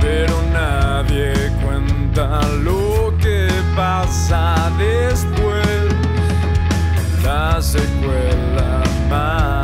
Pero 0.00 0.34
nadie 0.52 1.32
cuenta 1.62 2.40
lo 2.64 3.16
que 3.18 3.48
pasa 3.76 4.68
después. 4.78 5.94
La 7.22 7.62
secuela 7.62 8.82
mata 9.08 9.59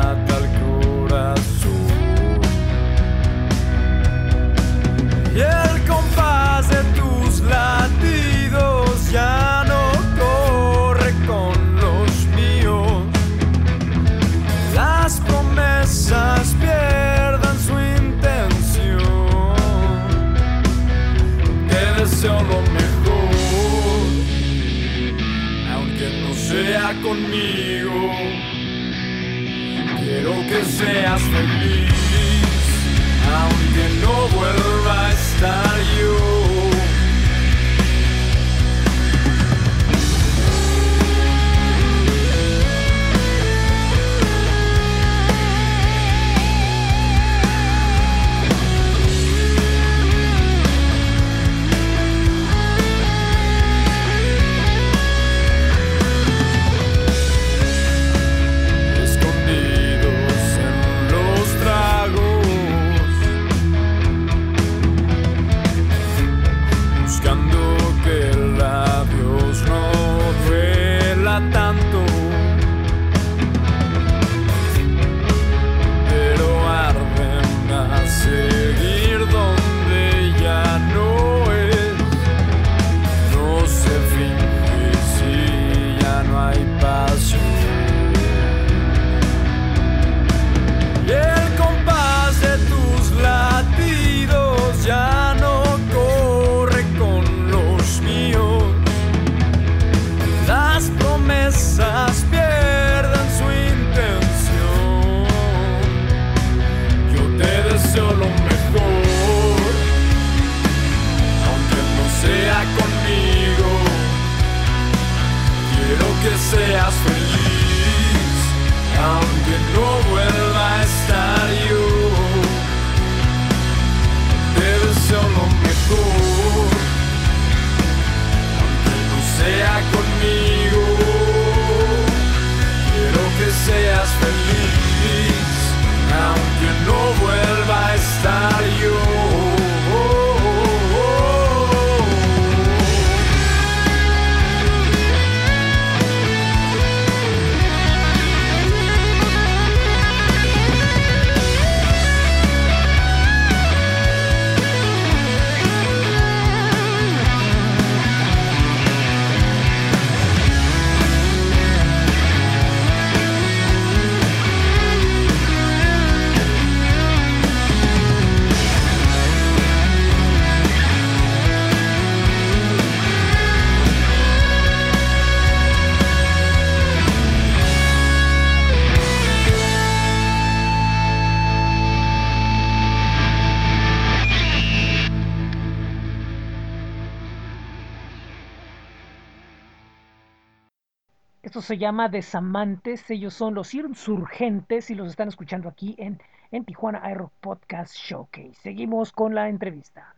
se 191.67 191.77
llama 191.77 192.07
Desamantes. 192.07 193.11
Ellos 193.11 193.33
son 193.33 193.53
los 193.53 193.73
insurgentes 193.73 194.89
y 194.89 194.95
los 194.95 195.09
están 195.09 195.27
escuchando 195.27 195.67
aquí 195.67 195.95
en, 195.97 196.17
en 196.49 196.63
Tijuana 196.63 197.01
Aero 197.03 197.29
Podcast 197.41 197.93
Showcase. 197.93 198.53
Seguimos 198.53 199.11
con 199.11 199.35
la 199.35 199.49
entrevista. 199.49 200.15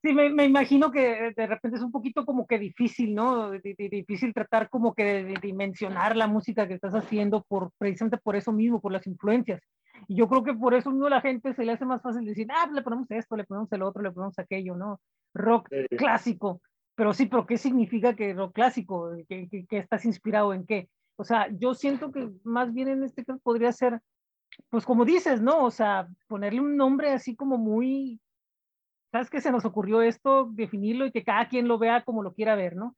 Sí, 0.00 0.14
me, 0.14 0.30
me, 0.30 0.46
imagino 0.46 0.90
que 0.90 1.34
de 1.36 1.46
repente 1.46 1.76
es 1.76 1.82
un 1.82 1.92
poquito 1.92 2.24
como 2.24 2.46
que 2.46 2.58
difícil, 2.58 3.14
¿no? 3.14 3.50
D 3.50 3.60
difícil 3.90 4.32
tratar 4.32 4.70
como 4.70 4.94
que 4.94 5.04
de, 5.04 5.24
de, 5.24 5.34
dimensionar 5.42 6.16
la 6.16 6.26
música 6.26 6.66
que 6.66 6.74
estás 6.74 6.94
haciendo 6.94 7.42
por 7.42 7.70
precisamente 7.76 8.16
por 8.16 8.36
eso 8.36 8.52
mismo, 8.52 8.80
por 8.80 8.92
las 8.92 9.06
influencias. 9.06 9.60
Y 10.06 10.14
yo 10.14 10.26
creo 10.26 10.42
que 10.42 10.54
por 10.54 10.72
eso 10.72 10.90
mismo 10.90 11.10
la 11.10 11.20
gente 11.20 11.52
se 11.52 11.64
le 11.66 11.72
hace 11.72 11.84
más 11.84 12.00
fácil 12.00 12.24
decir, 12.24 12.46
ah, 12.50 12.70
le 12.72 12.80
ponemos 12.80 13.10
esto, 13.10 13.36
le 13.36 13.44
ponemos 13.44 13.70
el 13.72 13.82
otro, 13.82 14.00
le 14.00 14.10
ponemos 14.10 14.38
aquello, 14.38 14.74
¿no? 14.74 15.00
Rock 15.34 15.68
sí. 15.68 15.96
clásico. 15.96 16.62
Pero 16.98 17.14
sí, 17.14 17.26
pero 17.26 17.46
¿qué 17.46 17.56
significa 17.56 18.16
que 18.16 18.34
rock 18.34 18.54
clásico? 18.54 19.12
¿Que, 19.28 19.48
que, 19.48 19.66
que 19.66 19.78
estás 19.78 20.04
inspirado 20.04 20.52
en 20.52 20.66
qué? 20.66 20.90
O 21.16 21.22
sea, 21.22 21.48
yo 21.52 21.74
siento 21.74 22.10
que 22.10 22.28
más 22.42 22.74
bien 22.74 22.88
en 22.88 23.04
este 23.04 23.24
caso 23.24 23.38
podría 23.40 23.70
ser, 23.70 24.00
pues 24.68 24.84
como 24.84 25.04
dices, 25.04 25.40
¿no? 25.40 25.64
O 25.64 25.70
sea, 25.70 26.08
ponerle 26.26 26.60
un 26.60 26.76
nombre 26.76 27.12
así 27.12 27.36
como 27.36 27.56
muy 27.56 28.20
¿sabes 29.10 29.30
qué 29.30 29.40
se 29.40 29.52
nos 29.52 29.64
ocurrió 29.64 30.02
esto? 30.02 30.48
Definirlo 30.50 31.06
y 31.06 31.12
que 31.12 31.24
cada 31.24 31.48
quien 31.48 31.68
lo 31.68 31.78
vea 31.78 32.04
como 32.04 32.22
lo 32.22 32.34
quiera 32.34 32.56
ver, 32.56 32.76
¿no? 32.76 32.94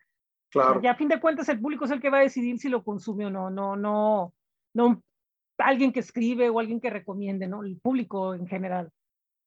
Claro. 0.51 0.81
Ya 0.81 0.93
a 0.93 0.97
fin 0.97 1.09
de 1.09 1.21
cuentas 1.21 1.49
el 1.49 1.61
público 1.61 1.85
es 1.85 1.91
el 1.93 2.01
que 2.01 2.11
va 2.11 2.19
a 2.19 2.23
decidir 2.23 2.59
si 2.59 2.69
lo 2.69 2.83
consume 2.83 3.27
o 3.27 3.31
no, 3.31 3.51
no, 3.51 3.77
no, 3.77 4.33
no 4.75 5.03
alguien 5.59 5.93
que 5.93 6.01
escribe 6.01 6.51
o 6.51 6.59
alguien 6.59 6.81
que 6.81 6.91
recomiende, 6.91 7.47
¿no? 7.47 7.63
El 7.63 7.79
público 7.79 8.35
en 8.35 8.47
general. 8.49 8.91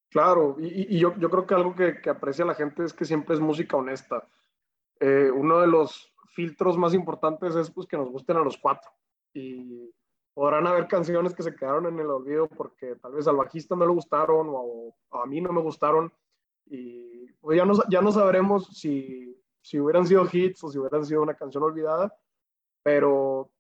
Claro, 0.10 0.56
y, 0.60 0.96
y 0.96 1.00
yo, 1.00 1.18
yo, 1.18 1.30
creo 1.30 1.46
que 1.46 1.56
algo 1.56 1.76
que, 1.76 2.00
que, 2.00 2.10
aprecia 2.10 2.46
la 2.46 2.54
gente 2.54 2.86
es 2.86 2.94
que 2.94 3.04
siempre 3.04 3.34
es 3.34 3.42
música 3.42 3.76
honesta. 3.76 4.28
Eh, 5.06 5.30
uno 5.30 5.60
de 5.60 5.68
los 5.68 6.14
filtros 6.30 6.78
más 6.78 6.94
importantes 6.94 7.58
es 7.58 7.70
pues 7.70 7.86
que 7.86 7.98
nos 7.98 8.10
gusten 8.10 8.38
a 8.38 8.42
los 8.42 8.58
cuatro. 8.58 8.90
Y 9.34 9.94
podrán 10.34 10.66
haber 10.66 10.88
canciones 10.88 11.36
que 11.36 11.44
se 11.44 11.54
quedaron 11.54 11.88
en 11.88 12.00
el 12.00 12.10
olvido 12.10 12.48
porque 12.48 12.96
tal 12.96 13.12
vez 13.12 13.28
al 13.28 13.36
bajista 13.36 13.76
no 13.76 13.86
le 13.86 13.92
gustaron 13.92 14.48
o, 14.50 14.96
a 15.12 15.26
mí 15.26 15.42
no 15.42 15.52
me 15.52 15.62
gustaron. 15.62 16.10
Y 16.68 17.30
pues 17.42 17.58
ya 17.58 17.66
no, 17.66 17.74
ya 17.90 18.02
no 18.02 18.14
sabremos 18.14 18.68
si, 18.68 19.38
si 19.60 19.78
hubieran 19.78 20.08
sido 20.08 20.26
hits 20.32 20.64
o 20.64 20.70
si 20.70 20.80
hubieran 20.80 21.06
sido 21.06 21.22
una 21.22 21.34
canción 21.34 21.64
olvidada, 21.64 22.18
pero 22.82 23.52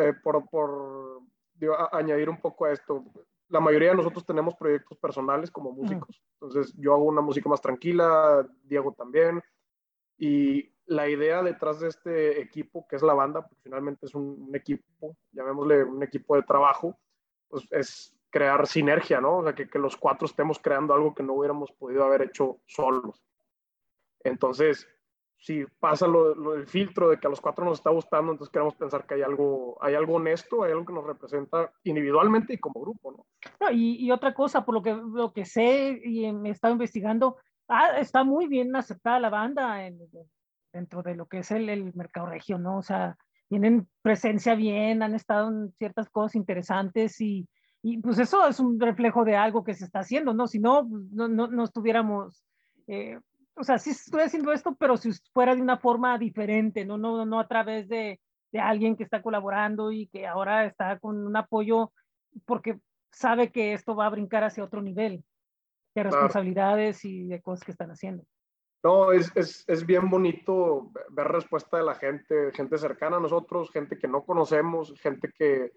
eh, 0.00 0.14
por, 0.22 0.48
por 0.48 1.20
digo, 1.52 1.74
a, 1.74 1.90
añadir 1.92 2.30
un 2.30 2.40
poco 2.40 2.64
a 2.64 2.72
esto, 2.72 3.04
la 3.50 3.60
mayoría 3.60 3.90
de 3.90 3.96
nosotros 3.96 4.24
tenemos 4.24 4.54
proyectos 4.54 4.96
personales 4.96 5.50
como 5.50 5.72
músicos, 5.72 6.22
entonces 6.40 6.72
yo 6.78 6.94
hago 6.94 7.04
una 7.04 7.20
música 7.20 7.50
más 7.50 7.60
tranquila, 7.60 8.48
Diego 8.62 8.94
también, 8.94 9.42
y 10.20 10.70
la 10.84 11.08
idea 11.08 11.42
detrás 11.42 11.80
de 11.80 11.88
este 11.88 12.42
equipo, 12.42 12.86
que 12.86 12.96
es 12.96 13.02
la 13.02 13.14
banda, 13.14 13.40
porque 13.40 13.62
finalmente 13.62 14.04
es 14.04 14.14
un, 14.14 14.44
un 14.48 14.54
equipo, 14.54 15.16
llamémosle 15.32 15.82
un 15.84 16.02
equipo 16.02 16.36
de 16.36 16.42
trabajo, 16.42 16.98
pues 17.48 17.66
es 17.70 18.14
crear 18.28 18.66
sinergia, 18.66 19.18
¿no? 19.18 19.38
O 19.38 19.42
sea, 19.42 19.54
que, 19.54 19.68
que, 19.68 19.78
los 19.78 19.96
cuatro 19.96 20.26
estemos 20.26 20.58
creando 20.58 20.92
algo 20.92 21.14
que 21.14 21.22
no 21.22 21.32
hubiéramos 21.32 21.72
podido 21.72 22.04
haber 22.04 22.22
hecho 22.22 22.58
solos. 22.66 23.24
Entonces, 24.22 24.86
si 25.38 25.64
pasa 25.78 26.06
lo, 26.06 26.34
lo, 26.34 26.54
el 26.54 26.66
filtro 26.66 27.08
de 27.08 27.18
que 27.18 27.26
a 27.26 27.30
los 27.30 27.40
cuatro 27.40 27.64
nos 27.64 27.78
está 27.78 27.88
gustando, 27.88 28.32
entonces 28.32 28.52
queremos 28.52 28.74
pensar 28.74 29.06
que 29.06 29.14
hay 29.14 29.22
algo, 29.22 29.78
hay 29.80 29.94
algo 29.94 30.16
honesto, 30.16 30.64
hay 30.64 30.72
algo 30.72 30.84
que 30.84 30.92
nos 30.92 31.06
representa 31.06 31.72
individualmente 31.84 32.52
y 32.52 32.58
como 32.58 32.78
grupo, 32.78 33.12
¿no? 33.12 33.26
no 33.58 33.70
y, 33.72 34.04
y, 34.04 34.12
otra 34.12 34.34
cosa, 34.34 34.66
por 34.66 34.74
lo 34.74 34.82
que, 34.82 34.92
lo 34.92 35.32
que 35.32 35.46
sé 35.46 35.98
y 36.04 36.26
he 36.26 36.50
estado 36.50 36.74
investigando, 36.74 37.38
ah, 37.70 37.98
está 37.98 38.24
muy 38.24 38.46
bien 38.48 38.74
aceptada 38.76 39.20
la 39.20 39.30
banda 39.30 39.86
en, 39.86 39.98
dentro 40.72 41.02
de 41.02 41.14
lo 41.14 41.26
que 41.26 41.38
es 41.38 41.50
el, 41.50 41.68
el 41.68 41.94
mercado 41.94 42.26
regio, 42.26 42.58
¿no? 42.58 42.78
O 42.78 42.82
sea, 42.82 43.16
tienen 43.48 43.88
presencia 44.02 44.54
bien, 44.54 45.02
han 45.02 45.14
estado 45.14 45.48
en 45.48 45.72
ciertas 45.78 46.08
cosas 46.10 46.34
interesantes 46.36 47.20
y, 47.20 47.48
y 47.82 47.98
pues 47.98 48.18
eso 48.18 48.46
es 48.46 48.60
un 48.60 48.78
reflejo 48.78 49.24
de 49.24 49.36
algo 49.36 49.64
que 49.64 49.74
se 49.74 49.84
está 49.84 50.00
haciendo, 50.00 50.34
¿no? 50.34 50.46
Si 50.46 50.58
no, 50.58 50.86
pues, 50.88 51.04
no, 51.12 51.28
no, 51.28 51.46
no 51.46 51.64
estuviéramos, 51.64 52.44
eh, 52.86 53.18
o 53.54 53.64
sea, 53.64 53.78
sí 53.78 53.90
estoy 53.90 54.22
haciendo 54.22 54.52
esto, 54.52 54.74
pero 54.74 54.96
si 54.96 55.10
fuera 55.32 55.54
de 55.54 55.62
una 55.62 55.78
forma 55.78 56.18
diferente, 56.18 56.84
no, 56.84 56.98
no, 56.98 57.24
no 57.24 57.40
a 57.40 57.48
través 57.48 57.88
de, 57.88 58.20
de 58.52 58.60
alguien 58.60 58.96
que 58.96 59.04
está 59.04 59.22
colaborando 59.22 59.92
y 59.92 60.08
que 60.08 60.26
ahora 60.26 60.64
está 60.66 60.98
con 60.98 61.26
un 61.26 61.36
apoyo 61.36 61.92
porque 62.44 62.78
sabe 63.12 63.50
que 63.50 63.72
esto 63.72 63.96
va 63.96 64.06
a 64.06 64.10
brincar 64.10 64.44
hacia 64.44 64.64
otro 64.64 64.82
nivel 64.82 65.24
de 65.94 66.02
responsabilidades 66.02 67.00
claro. 67.00 67.14
y 67.16 67.28
de 67.28 67.42
cosas 67.42 67.64
que 67.64 67.72
están 67.72 67.90
haciendo. 67.90 68.24
No, 68.82 69.12
es, 69.12 69.30
es, 69.36 69.64
es, 69.68 69.84
bien 69.84 70.08
bonito 70.08 70.90
ver 71.10 71.28
respuesta 71.28 71.76
de 71.76 71.84
la 71.84 71.94
gente, 71.94 72.50
gente 72.52 72.78
cercana 72.78 73.18
a 73.18 73.20
nosotros, 73.20 73.70
gente 73.70 73.98
que 73.98 74.08
no 74.08 74.24
conocemos, 74.24 74.94
gente 75.00 75.30
que, 75.36 75.72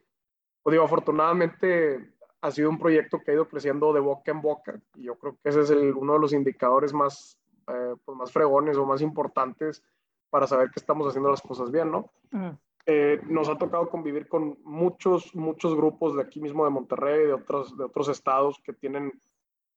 digo, 0.66 0.84
afortunadamente 0.84 2.14
ha 2.42 2.52
sido 2.52 2.70
un 2.70 2.80
proyecto 2.80 3.20
que 3.20 3.32
ha 3.32 3.34
ido 3.34 3.48
creciendo 3.48 3.92
de 3.92 4.00
boca 4.00 4.32
en 4.32 4.42
boca 4.42 4.80
y 4.96 5.04
yo 5.04 5.18
creo 5.18 5.38
que 5.42 5.50
ese 5.50 5.62
es 5.62 5.70
el, 5.70 5.94
uno 5.94 6.14
de 6.14 6.20
los 6.20 6.34
indicadores 6.34 6.94
más, 6.94 7.38
eh, 7.68 7.96
pues 8.06 8.18
más 8.18 8.32
fregones 8.32 8.78
o 8.78 8.86
más 8.86 9.02
importantes 9.02 9.84
para 10.30 10.48
saber 10.48 10.70
que 10.70 10.80
estamos 10.80 11.08
haciendo 11.08 11.30
las 11.30 11.42
cosas 11.42 11.72
bien, 11.72 11.92
¿no? 11.92 12.12
Uh 12.32 12.38
-huh. 12.38 12.58
eh, 12.86 13.22
nos 13.28 13.50
ha 13.50 13.58
tocado 13.58 13.90
convivir 13.90 14.28
con 14.28 14.58
muchos, 14.64 15.36
muchos 15.36 15.76
grupos 15.76 16.16
de 16.16 16.22
aquí 16.22 16.40
mismo 16.40 16.64
de 16.64 16.72
Monterrey, 16.72 17.28
de 17.28 17.34
otros, 17.34 17.78
de 17.78 17.84
otros 17.84 18.08
estados 18.10 18.60
que 18.64 18.74
tienen 18.74 19.12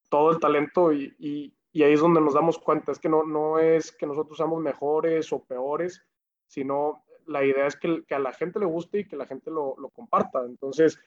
todo 0.09 0.31
el 0.31 0.39
talento 0.39 0.93
y, 0.93 1.15
y, 1.19 1.55
y 1.73 1.83
ahí 1.83 1.93
es 1.93 2.01
donde 2.01 2.21
nos 2.21 2.35
damos 2.35 2.59
cuenta, 2.59 2.93
es 2.93 2.99
que 2.99 3.09
no, 3.09 3.25
no 3.25 3.59
es 3.59 3.93
que 3.93 4.07
nosotros 4.07 4.37
seamos 4.37 4.63
mejores 4.63 5.33
o 5.33 5.45
peores, 5.45 6.03
sino 6.47 7.05
la 7.27 7.45
idea 7.45 7.67
es 7.67 7.77
que, 7.77 8.05
que, 8.07 8.15
a 8.15 8.19
la 8.19 8.33
gente 8.33 8.59
le 8.59 8.67
guste 8.67 9.01
y 9.01 9.05
que 9.07 9.17
la 9.17 9.27
gente 9.27 9.51
lo, 9.51 9.75
lo, 9.79 9.91
comparta. 9.91 10.45
Entonces, 10.45 10.99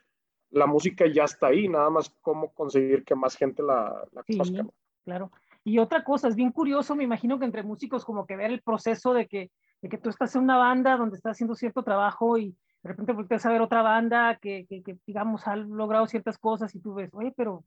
la 0.52 0.68
música 0.68 1.06
ya 1.08 1.24
está 1.24 1.48
ahí, 1.48 1.68
nada 1.68 1.90
más 1.90 2.10
cómo 2.22 2.54
conseguir 2.54 3.04
que 3.04 3.16
más 3.16 3.36
gente 3.36 3.64
la, 3.64 4.06
la 4.12 4.24
sí, 4.24 4.38
conozca. 4.38 4.66
Claro. 5.06 5.32
Y 5.64 5.80
otra 5.80 6.04
cosa, 6.04 6.28
es 6.28 6.36
bien 6.36 6.52
curioso, 6.52 6.96
me 6.96 7.04
imagino 7.04 7.40
que 7.40 7.46
entre 7.46 7.64
músicos 7.64 8.06
como 8.06 8.26
que 8.26 8.36
ver 8.36 8.52
el 8.52 8.62
proceso 8.62 9.14
de 9.14 9.28
que, 9.28 9.52
de 9.82 9.90
que 9.90 9.98
tú 9.98 10.10
estás 10.10 10.36
en 10.36 10.44
una 10.44 10.58
banda 10.58 10.98
donde 10.98 11.16
estás 11.16 11.32
haciendo 11.32 11.56
cierto 11.56 11.84
trabajo 11.84 12.38
y 12.38 12.56
de 12.84 12.90
repente 12.90 13.14
volteas 13.14 13.46
a 13.46 13.52
ver 13.52 13.62
otra 13.62 13.82
banda 13.82 14.38
que, 14.42 14.66
que, 14.68 14.82
que 14.82 14.98
digamos, 15.06 15.48
ha 15.48 15.56
logrado 15.56 16.08
ciertas 16.08 16.38
cosas 16.38 16.74
y 16.76 16.80
tú 16.80 16.94
ves, 16.94 17.10
oye, 17.14 17.34
pero, 17.36 17.64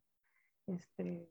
este, 0.75 1.29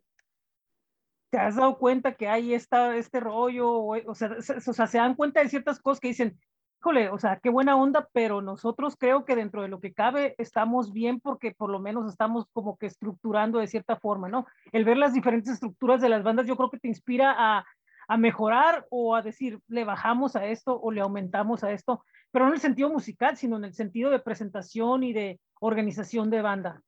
te 1.32 1.38
has 1.38 1.56
dado 1.56 1.78
cuenta 1.78 2.14
que 2.16 2.28
hay 2.28 2.54
esta, 2.54 2.96
este 2.96 3.20
rollo, 3.20 3.72
o, 3.72 4.10
o, 4.10 4.16
sea, 4.16 4.42
se, 4.42 4.58
o 4.70 4.74
sea, 4.74 4.88
se 4.88 4.98
dan 4.98 5.16
cuenta 5.16 5.42
de 5.42 5.50
ciertas 5.50 5.80
cosas 5.80 6.00
que 6.00 6.10
dicen, 6.10 6.40
híjole, 6.82 7.10
o 7.10 7.20
sea, 7.20 7.40
qué 7.40 7.50
buena 7.50 7.76
onda, 7.76 8.10
pero 8.12 8.42
nosotros 8.42 8.96
creo 8.98 9.24
que 9.24 9.36
dentro 9.36 9.62
de 9.62 9.68
lo 9.68 9.80
que 9.80 9.94
cabe 9.94 10.34
estamos 10.40 10.92
bien 10.92 11.20
porque 11.20 11.52
por 11.52 11.70
lo 11.70 11.80
menos 11.80 12.12
estamos 12.12 12.48
como 12.54 12.76
que 12.78 12.88
estructurando 12.88 13.60
de 13.60 13.68
cierta 13.68 13.98
forma, 13.98 14.30
¿no? 14.30 14.48
El 14.72 14.84
ver 14.84 14.98
las 14.98 15.14
diferentes 15.14 15.54
estructuras 15.54 16.02
de 16.02 16.10
las 16.10 16.24
bandas 16.24 16.48
yo 16.48 16.58
creo 16.58 16.72
que 16.72 16.80
te 16.80 16.88
inspira 16.88 17.36
a, 17.38 17.66
a 18.08 18.18
mejorar 18.18 18.88
o 18.90 19.16
a 19.16 19.22
decir, 19.22 19.60
le 19.68 19.86
bajamos 19.86 20.36
a 20.36 20.48
esto 20.48 20.80
o 20.82 20.92
le 20.92 21.02
aumentamos 21.02 21.64
a 21.64 21.72
esto, 21.72 22.04
pero 22.32 22.46
no 22.46 22.52
en 22.52 22.56
el 22.56 22.62
sentido 22.62 22.90
musical, 22.90 23.38
sino 23.38 23.58
en 23.58 23.66
el 23.66 23.74
sentido 23.74 24.10
de 24.10 24.20
presentación 24.20 25.04
y 25.04 25.14
de 25.14 25.40
organización 25.60 26.32
de 26.32 26.42
banda. 26.42 26.82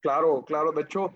Claro, 0.00 0.44
claro, 0.46 0.72
de 0.72 0.82
hecho, 0.82 1.14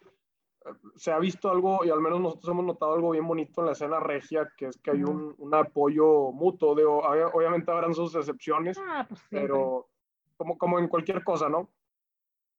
se 0.96 1.11
ha 1.11 1.18
visto 1.18 1.51
algo, 1.51 1.85
y 1.85 1.90
al 1.90 2.01
menos 2.01 2.20
nosotros 2.20 2.53
hemos 2.53 2.64
notado 2.64 2.94
algo 2.94 3.11
bien 3.11 3.27
bonito 3.27 3.61
en 3.61 3.66
la 3.66 3.73
escena 3.73 4.01
regia, 4.01 4.49
que 4.57 4.66
es 4.66 4.79
que 4.79 4.90
hay 4.90 5.03
un, 5.03 5.35
un 5.38 5.55
apoyo 5.55 6.33
mutuo, 6.33 6.75
de, 6.75 6.85
obviamente 6.85 7.70
habrán 7.70 7.94
sus 7.94 8.14
excepciones, 8.14 8.79
ah, 8.79 9.07
pues 9.09 9.20
pero 9.31 9.88
como, 10.37 10.59
como 10.59 10.79
en 10.79 10.88
cualquier 10.88 11.25
cosa, 11.25 11.49
¿no? 11.49 11.68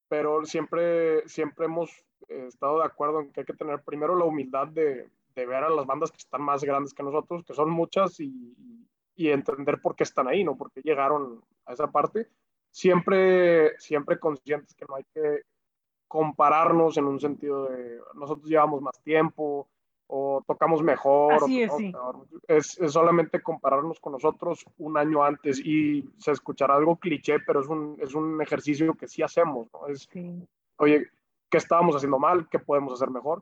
Pero 0.07 0.43
siempre, 0.45 1.27
siempre 1.27 1.65
hemos 1.65 1.91
eh, 2.27 2.45
estado 2.47 2.79
de 2.79 2.85
acuerdo 2.85 3.21
en 3.21 3.31
que 3.31 3.41
hay 3.41 3.45
que 3.45 3.53
tener 3.53 3.81
primero 3.83 4.15
la 4.15 4.25
humildad 4.25 4.67
de, 4.67 5.09
de, 5.35 5.45
ver 5.45 5.63
a 5.63 5.69
las 5.69 5.85
bandas 5.85 6.11
que 6.11 6.17
están 6.17 6.41
más 6.41 6.63
grandes 6.63 6.93
que 6.93 7.03
nosotros, 7.03 7.43
que 7.45 7.53
son 7.53 7.69
muchas, 7.69 8.19
y, 8.19 8.55
y 9.15 9.29
entender 9.29 9.79
por 9.79 9.95
qué 9.95 10.03
están 10.03 10.27
ahí, 10.27 10.43
¿no? 10.43 10.57
Por 10.57 10.71
qué 10.71 10.81
llegaron 10.81 11.43
a 11.65 11.73
esa 11.73 11.91
parte. 11.91 12.27
Siempre, 12.71 13.77
siempre 13.79 14.19
conscientes 14.19 14.73
que 14.73 14.85
no 14.87 14.95
hay 14.95 15.03
que 15.13 15.43
compararnos 16.11 16.97
en 16.97 17.05
un 17.05 17.21
sentido 17.21 17.69
de 17.69 18.01
nosotros 18.15 18.45
llevamos 18.49 18.81
más 18.81 19.01
tiempo 19.01 19.69
o 20.07 20.43
tocamos 20.45 20.83
mejor. 20.83 21.35
Así 21.35 21.63
o 21.63 21.65
es, 21.67 21.73
sí. 21.77 21.93
es, 22.49 22.77
es, 22.81 22.91
solamente 22.91 23.41
compararnos 23.41 23.97
con 24.01 24.11
nosotros 24.11 24.65
un 24.77 24.97
año 24.97 25.23
antes 25.23 25.57
y 25.59 26.03
se 26.17 26.31
escuchará 26.31 26.75
algo 26.75 26.97
cliché, 26.97 27.39
pero 27.47 27.61
es 27.61 27.67
un, 27.69 27.95
es 28.01 28.13
un 28.13 28.41
ejercicio 28.41 28.93
que 28.95 29.07
sí 29.07 29.21
hacemos. 29.23 29.69
¿no? 29.71 29.87
Es, 29.87 30.09
sí. 30.11 30.45
Oye, 30.79 31.07
¿qué 31.49 31.57
estábamos 31.57 31.95
haciendo 31.95 32.19
mal? 32.19 32.49
¿Qué 32.49 32.59
podemos 32.59 32.91
hacer 32.91 33.09
mejor? 33.09 33.41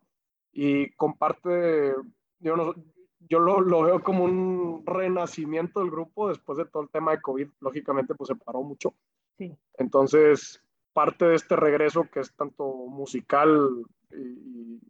Y 0.53 0.91
comparte, 0.91 1.95
yo, 2.37 2.55
no, 2.55 2.75
yo 3.21 3.39
lo, 3.39 3.61
lo, 3.61 3.81
veo 3.81 4.03
como 4.03 4.25
un 4.25 4.83
renacimiento 4.85 5.79
del 5.79 5.89
grupo 5.89 6.29
después 6.29 6.59
de 6.59 6.65
todo 6.65 6.83
el 6.83 6.89
tema 6.89 7.13
de 7.13 7.21
COVID. 7.21 7.49
Lógicamente, 7.61 8.13
pues 8.13 8.27
se 8.27 8.35
paró 8.35 8.61
mucho. 8.61 8.93
Sí. 9.39 9.57
Entonces, 9.79 10.61
parte 10.99 11.23
de 11.23 11.35
este 11.35 11.55
regreso 11.55 12.09
que 12.11 12.19
es 12.19 12.33
tanto 12.35 12.65
musical 12.65 13.85
y, 14.11 14.81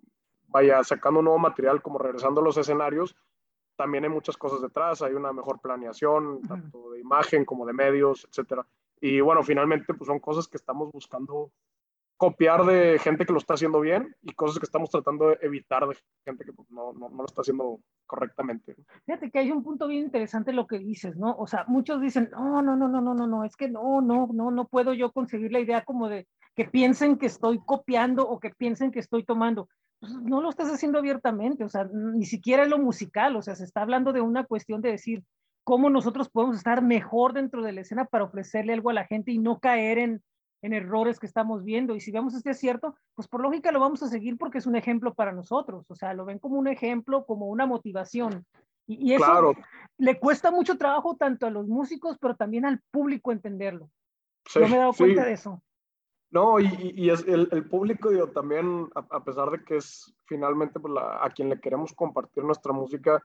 vaya 0.48 0.84
sacando 0.84 1.22
nuevo 1.22 1.38
material 1.38 1.84
como 1.84 2.00
regresando 2.00 2.42
a 2.42 2.44
los 2.44 2.58
escenarios, 2.58 3.16
también 3.76 4.06
hay 4.06 4.10
muchas 4.10 4.36
cosas 4.36 4.60
detrás, 4.60 5.04
hay 5.04 5.14
una 5.14 5.32
mejor 5.32 5.62
planeación, 5.62 6.42
tanto 6.48 6.90
de 6.90 7.00
imagen 7.00 7.46
como 7.46 7.64
de 7.68 7.74
medios, 7.74 8.26
etcétera. 8.28 8.66
Y 9.00 9.22
bueno, 9.22 9.44
finalmente 9.44 9.94
pues 9.94 10.08
son 10.08 10.18
cosas 10.20 10.48
que 10.48 10.58
estamos 10.58 10.92
buscando 10.92 11.52
copiar 12.20 12.66
de 12.66 13.00
gente 13.00 13.26
que 13.26 13.32
lo 13.32 13.40
está 13.40 13.54
haciendo 13.54 13.80
bien 13.80 14.14
y 14.24 14.34
cosas 14.34 14.60
que 14.60 14.66
estamos 14.66 14.90
tratando 14.90 15.30
de 15.30 15.38
evitar 15.42 15.88
de 15.88 15.96
gente 16.26 16.44
que 16.44 16.52
pues, 16.52 16.70
no, 16.70 16.92
no, 16.92 17.08
no, 17.08 17.20
lo 17.20 17.26
está 17.26 17.40
haciendo 17.40 17.80
correctamente. 18.06 18.76
Fíjate 19.06 19.32
que 19.32 19.40
hay 19.40 19.52
un 19.52 19.64
punto 19.64 19.88
bien 19.88 20.04
interesante 20.04 20.52
lo 20.52 20.68
que 20.68 20.80
dices, 20.80 21.16
¿no? 21.16 21.34
O 21.38 21.48
sea, 21.48 21.64
muchos 21.70 22.02
dicen, 22.02 22.30
no, 22.34 22.62
no, 22.62 22.76
no, 22.76 22.90
no, 22.90 23.00
no, 23.00 23.14
no, 23.14 23.26
no, 23.26 23.46
es 23.46 23.56
que 23.56 23.70
no, 23.70 24.02
no, 24.02 24.28
no, 24.34 24.52
no 24.52 24.68
puedo 24.68 24.94
yo 24.94 25.14
conseguir 25.14 25.54
la 25.54 25.62
idea 25.62 25.86
como 25.86 26.10
de 26.10 26.28
que 26.56 26.66
piensen 26.66 27.18
que 27.18 27.28
estoy 27.28 27.62
copiando 27.66 28.28
o 28.28 28.38
que 28.42 28.50
piensen 28.50 28.92
que 28.92 29.00
estoy 29.00 29.24
tomando. 29.24 29.70
Pues 30.02 30.12
no 30.12 30.42
lo 30.42 30.50
estás 30.50 30.70
haciendo 30.70 31.00
abiertamente, 31.00 31.64
o 31.64 31.70
sea, 31.70 31.86
ni 31.86 32.26
siquiera 32.26 32.66
lo 32.66 32.80
musical, 32.80 33.38
o 33.38 33.42
sea, 33.42 33.56
se 33.56 33.64
está 33.64 33.82
hablando 33.82 34.12
de 34.12 34.20
una 34.20 34.44
cuestión 34.44 34.82
de 34.82 34.92
decir 34.92 35.24
cómo 35.64 35.90
nosotros 35.90 36.30
podemos 36.30 36.58
estar 36.58 36.82
mejor 36.82 37.32
dentro 37.32 37.64
de 37.64 37.72
la 37.72 37.80
escena 37.80 38.04
para 38.04 38.26
ofrecerle 38.26 38.74
algo 38.74 38.90
a 38.90 38.94
la 38.94 39.06
gente 39.06 39.32
y 39.32 39.38
no 39.40 39.60
caer 39.60 40.00
en, 40.00 40.22
en 40.62 40.74
errores 40.74 41.20
que 41.20 41.26
estamos 41.26 41.64
viendo. 41.64 41.96
Y 41.96 42.02
si 42.02 42.12
vemos 42.12 42.34
este 42.34 42.54
cierto, 42.54 42.96
pues 43.16 43.28
por 43.28 43.42
lógica 43.42 43.72
lo 43.72 43.80
vamos 43.80 44.04
a 44.04 44.08
seguir 44.08 44.38
porque 44.38 44.58
es 44.58 44.68
un 44.68 44.76
ejemplo 44.76 45.14
para 45.14 45.32
nosotros. 45.32 45.86
O 45.90 45.96
sea, 45.96 46.14
lo 46.14 46.26
ven 46.26 46.40
como 46.40 46.58
un 46.58 46.68
ejemplo, 46.68 47.26
como 47.26 47.48
una 47.48 47.66
motivación. 47.66 48.46
Y, 48.88 49.12
y 49.12 49.14
eso 49.14 49.26
Claro. 49.26 49.54
le 49.98 50.20
cuesta 50.20 50.52
mucho 50.52 50.78
trabajo 50.78 51.16
tanto 51.16 51.46
a 51.46 51.52
los 51.52 51.68
músicos, 51.68 52.18
pero 52.20 52.36
también 52.36 52.66
al 52.66 52.82
público 52.92 53.32
entenderlo. 53.32 53.90
Sí, 54.46 54.60
Yo 54.60 54.68
me 54.68 54.76
he 54.76 54.80
dado 54.80 54.94
sí. 54.94 55.04
cuenta 55.04 55.26
de 55.26 55.34
eso. 55.34 55.62
No, 56.32 56.60
y, 56.60 56.66
y- 56.66 56.94
y 57.06 57.10
es 57.10 57.28
el, 57.28 57.50
el 57.52 57.68
público, 57.68 58.10
digo, 58.10 58.28
también, 58.28 58.88
a, 58.96 59.00
a 59.18 59.24
pesar 59.24 59.50
de 59.50 59.64
que 59.64 59.78
es 59.78 60.14
finalmente 60.26 60.80
pues, 60.80 60.94
la- 60.94 61.24
a 61.24 61.30
quien 61.32 61.50
le 61.50 61.60
queremos 61.60 61.94
compartir 61.94 62.44
nuestra 62.44 62.72
música, 62.72 63.24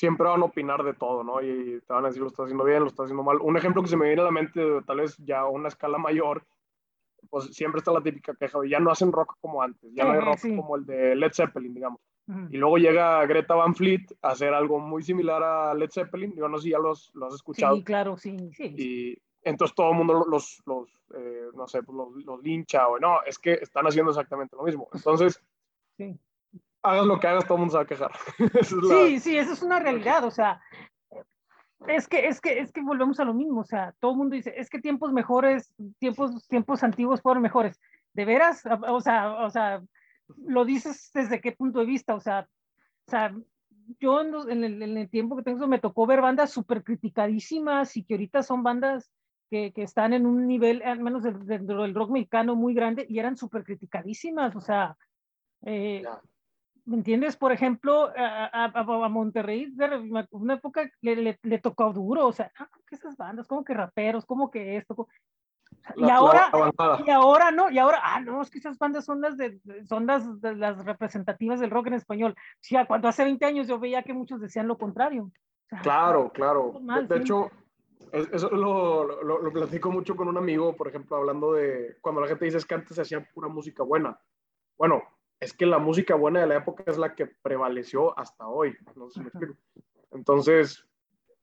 siempre 0.00 0.26
van 0.26 0.40
a 0.40 0.46
opinar 0.46 0.82
de 0.82 0.94
todo, 0.94 1.22
¿no? 1.22 1.42
Y 1.42 1.78
te 1.86 1.92
van 1.92 2.06
a 2.06 2.08
decir, 2.08 2.22
lo 2.22 2.28
estás 2.28 2.44
haciendo 2.44 2.64
bien, 2.64 2.80
lo 2.80 2.86
estás 2.86 3.04
haciendo 3.04 3.22
mal. 3.22 3.36
Un 3.42 3.58
ejemplo 3.58 3.82
que 3.82 3.88
se 3.88 3.98
me 3.98 4.06
viene 4.06 4.22
a 4.22 4.24
la 4.24 4.30
mente, 4.30 4.62
tal 4.86 4.96
vez 4.96 5.14
ya 5.18 5.40
a 5.40 5.48
una 5.48 5.68
escala 5.68 5.98
mayor, 5.98 6.42
pues 7.28 7.54
siempre 7.54 7.80
está 7.80 7.92
la 7.92 8.02
típica 8.02 8.34
queja 8.34 8.58
de 8.60 8.70
ya 8.70 8.80
no 8.80 8.90
hacen 8.90 9.12
rock 9.12 9.36
como 9.42 9.62
antes, 9.62 9.92
ya 9.92 10.04
no 10.04 10.12
hay 10.12 10.20
rock 10.20 10.38
sí. 10.38 10.56
como 10.56 10.76
el 10.76 10.86
de 10.86 11.14
Led 11.16 11.32
Zeppelin, 11.34 11.74
digamos. 11.74 12.00
Y 12.50 12.56
luego 12.58 12.78
llega 12.78 13.26
Greta 13.26 13.56
Van 13.56 13.74
Fleet 13.74 14.06
a 14.22 14.28
hacer 14.28 14.54
algo 14.54 14.78
muy 14.78 15.02
similar 15.02 15.42
a 15.42 15.74
Led 15.74 15.90
Zeppelin, 15.90 16.32
yo 16.34 16.48
no 16.48 16.58
sé 16.58 16.64
si 16.64 16.70
ya 16.70 16.78
los, 16.78 17.10
lo 17.14 17.26
has 17.26 17.34
escuchado. 17.34 17.76
Sí, 17.76 17.82
claro, 17.82 18.16
sí, 18.16 18.52
sí. 18.52 18.74
Y 18.78 19.18
entonces 19.42 19.74
todo 19.74 19.90
el 19.90 19.96
mundo 19.96 20.24
los, 20.30 20.62
los 20.64 20.88
eh, 21.14 21.48
no 21.54 21.66
sé, 21.66 21.82
pues 21.82 21.96
los, 21.96 22.24
los 22.24 22.40
lincha 22.42 22.86
o 22.86 22.98
no, 23.00 23.18
es 23.26 23.38
que 23.38 23.54
están 23.54 23.84
haciendo 23.84 24.12
exactamente 24.12 24.56
lo 24.56 24.62
mismo. 24.62 24.88
Entonces, 24.94 25.42
Sí. 25.96 26.18
Hagas 26.82 27.06
lo 27.06 27.18
que 27.20 27.26
hagas, 27.26 27.44
todo 27.44 27.54
el 27.54 27.60
mundo 27.60 27.72
se 27.72 27.76
va 27.78 27.82
a 27.82 27.86
quejar. 27.86 28.10
Esa 28.38 28.60
es 28.60 28.72
la- 28.72 28.94
Sí, 29.06 29.20
sí, 29.20 29.36
eso 29.38 29.52
es 29.52 29.62
una 29.62 29.78
realidad, 29.80 30.24
o 30.24 30.30
sea, 30.30 30.60
es 31.86 32.06
que, 32.08 32.26
es 32.28 32.40
que, 32.40 32.58
es 32.58 32.72
que 32.72 32.82
volvemos 32.82 33.18
a 33.20 33.24
lo 33.24 33.32
mismo, 33.34 33.60
o 33.60 33.64
sea, 33.64 33.94
todo 34.00 34.12
el 34.12 34.16
mundo 34.18 34.36
dice, 34.36 34.52
es 34.56 34.68
que 34.68 34.80
tiempos 34.80 35.12
mejores, 35.12 35.72
tiempos, 35.98 36.46
tiempos 36.46 36.82
antiguos 36.82 37.22
fueron 37.22 37.42
mejores. 37.42 37.80
¿De 38.12 38.24
veras? 38.24 38.62
O 38.88 39.00
sea, 39.00 39.32
o 39.44 39.50
sea, 39.50 39.80
lo 40.46 40.64
dices 40.64 41.10
desde 41.14 41.40
qué 41.40 41.52
punto 41.52 41.78
de 41.80 41.86
vista, 41.86 42.14
o 42.14 42.20
sea, 42.20 42.46
o 43.06 43.10
sea, 43.10 43.34
yo 43.98 44.20
en, 44.20 44.30
los- 44.32 44.48
en 44.48 44.62
el, 44.64 44.82
en 44.82 44.96
el 44.98 45.08
tiempo 45.08 45.36
que 45.36 45.42
tengo 45.42 45.66
me 45.66 45.78
tocó 45.78 46.06
ver 46.06 46.20
bandas 46.20 46.50
súper 46.50 46.84
criticadísimas 46.84 47.96
y 47.96 48.04
que 48.04 48.14
ahorita 48.14 48.42
son 48.42 48.62
bandas 48.62 49.10
que, 49.50 49.72
que 49.72 49.82
están 49.82 50.12
en 50.12 50.26
un 50.26 50.46
nivel, 50.46 50.82
al 50.82 51.00
menos 51.00 51.22
de- 51.22 51.32
dentro 51.32 51.82
del 51.82 51.94
rock 51.94 52.10
mexicano, 52.10 52.56
muy 52.56 52.74
grande 52.74 53.06
y 53.08 53.18
eran 53.18 53.36
súper 53.36 53.64
criticadísimas, 53.64 54.54
o 54.54 54.60
sea, 54.60 54.96
eh. 55.62 56.02
¿Me 56.90 56.96
entiendes? 56.96 57.36
Por 57.36 57.52
ejemplo, 57.52 58.10
a, 58.16 58.46
a- 58.46 58.64
a- 58.64 59.08
Monterrey, 59.08 59.72
una 60.32 60.54
época 60.54 60.90
le, 61.02 61.14
le, 61.14 61.38
le 61.40 61.58
tocó 61.60 61.92
duro, 61.92 62.26
o 62.26 62.32
sea, 62.32 62.50
¿cómo 62.58 62.82
que 62.84 62.96
esas 62.96 63.16
bandas, 63.16 63.46
como 63.46 63.62
que 63.64 63.74
raperos, 63.74 64.26
como 64.26 64.50
que 64.50 64.76
esto. 64.76 65.06
La- 65.94 65.94
y 65.94 66.00
la 66.08 66.14
ahora, 66.16 66.50
avanzada. 66.52 67.00
y 67.06 67.10
ahora 67.10 67.52
no, 67.52 67.70
y 67.70 67.78
ahora, 67.78 68.00
ah, 68.02 68.20
no, 68.20 68.42
es 68.42 68.50
que 68.50 68.58
esas 68.58 68.76
bandas 68.76 69.04
son 69.04 69.20
las, 69.20 69.36
de, 69.36 69.60
son 69.88 70.04
las, 70.04 70.40
de 70.40 70.56
las 70.56 70.84
representativas 70.84 71.60
del 71.60 71.70
rock 71.70 71.86
en 71.86 71.94
español. 71.94 72.34
Sí, 72.58 72.74
a- 72.74 72.86
cuando 72.86 73.06
hace 73.06 73.22
20 73.22 73.44
años 73.44 73.68
yo 73.68 73.78
veía 73.78 74.02
que 74.02 74.12
muchos 74.12 74.40
decían 74.40 74.66
lo 74.66 74.76
contrario. 74.76 75.26
O 75.26 75.68
sea, 75.68 75.78
Claro, 75.82 76.32
claro. 76.32 76.70
Normal, 76.72 77.06
de 77.06 77.14
de 77.14 77.20
hecho, 77.20 77.52
es- 78.10 78.28
eso 78.32 78.50
lo, 78.50 79.22
lo, 79.22 79.38
lo 79.40 79.52
platico 79.52 79.92
mucho 79.92 80.16
con 80.16 80.26
un 80.26 80.38
amigo, 80.38 80.74
por 80.74 80.88
ejemplo, 80.88 81.16
hablando 81.16 81.52
de 81.52 81.98
cuando 82.00 82.20
la 82.20 82.26
gente 82.26 82.46
dice 82.46 82.56
es 82.58 82.66
que 82.66 82.74
antes 82.74 82.96
se 82.96 83.02
hacía 83.02 83.24
pura 83.32 83.46
música 83.46 83.84
buena. 83.84 84.18
Bueno, 84.76 85.04
es 85.40 85.54
que 85.54 85.66
la 85.66 85.78
música 85.78 86.14
buena 86.14 86.40
de 86.40 86.46
la 86.46 86.56
época 86.56 86.84
es 86.86 86.98
la 86.98 87.14
que 87.14 87.26
prevaleció 87.26 88.18
hasta 88.18 88.46
hoy. 88.46 88.76
No 88.94 89.08
sé 89.08 89.14
si 89.14 89.20
me 89.20 89.28
explico. 89.28 89.56
Entonces, 90.12 90.86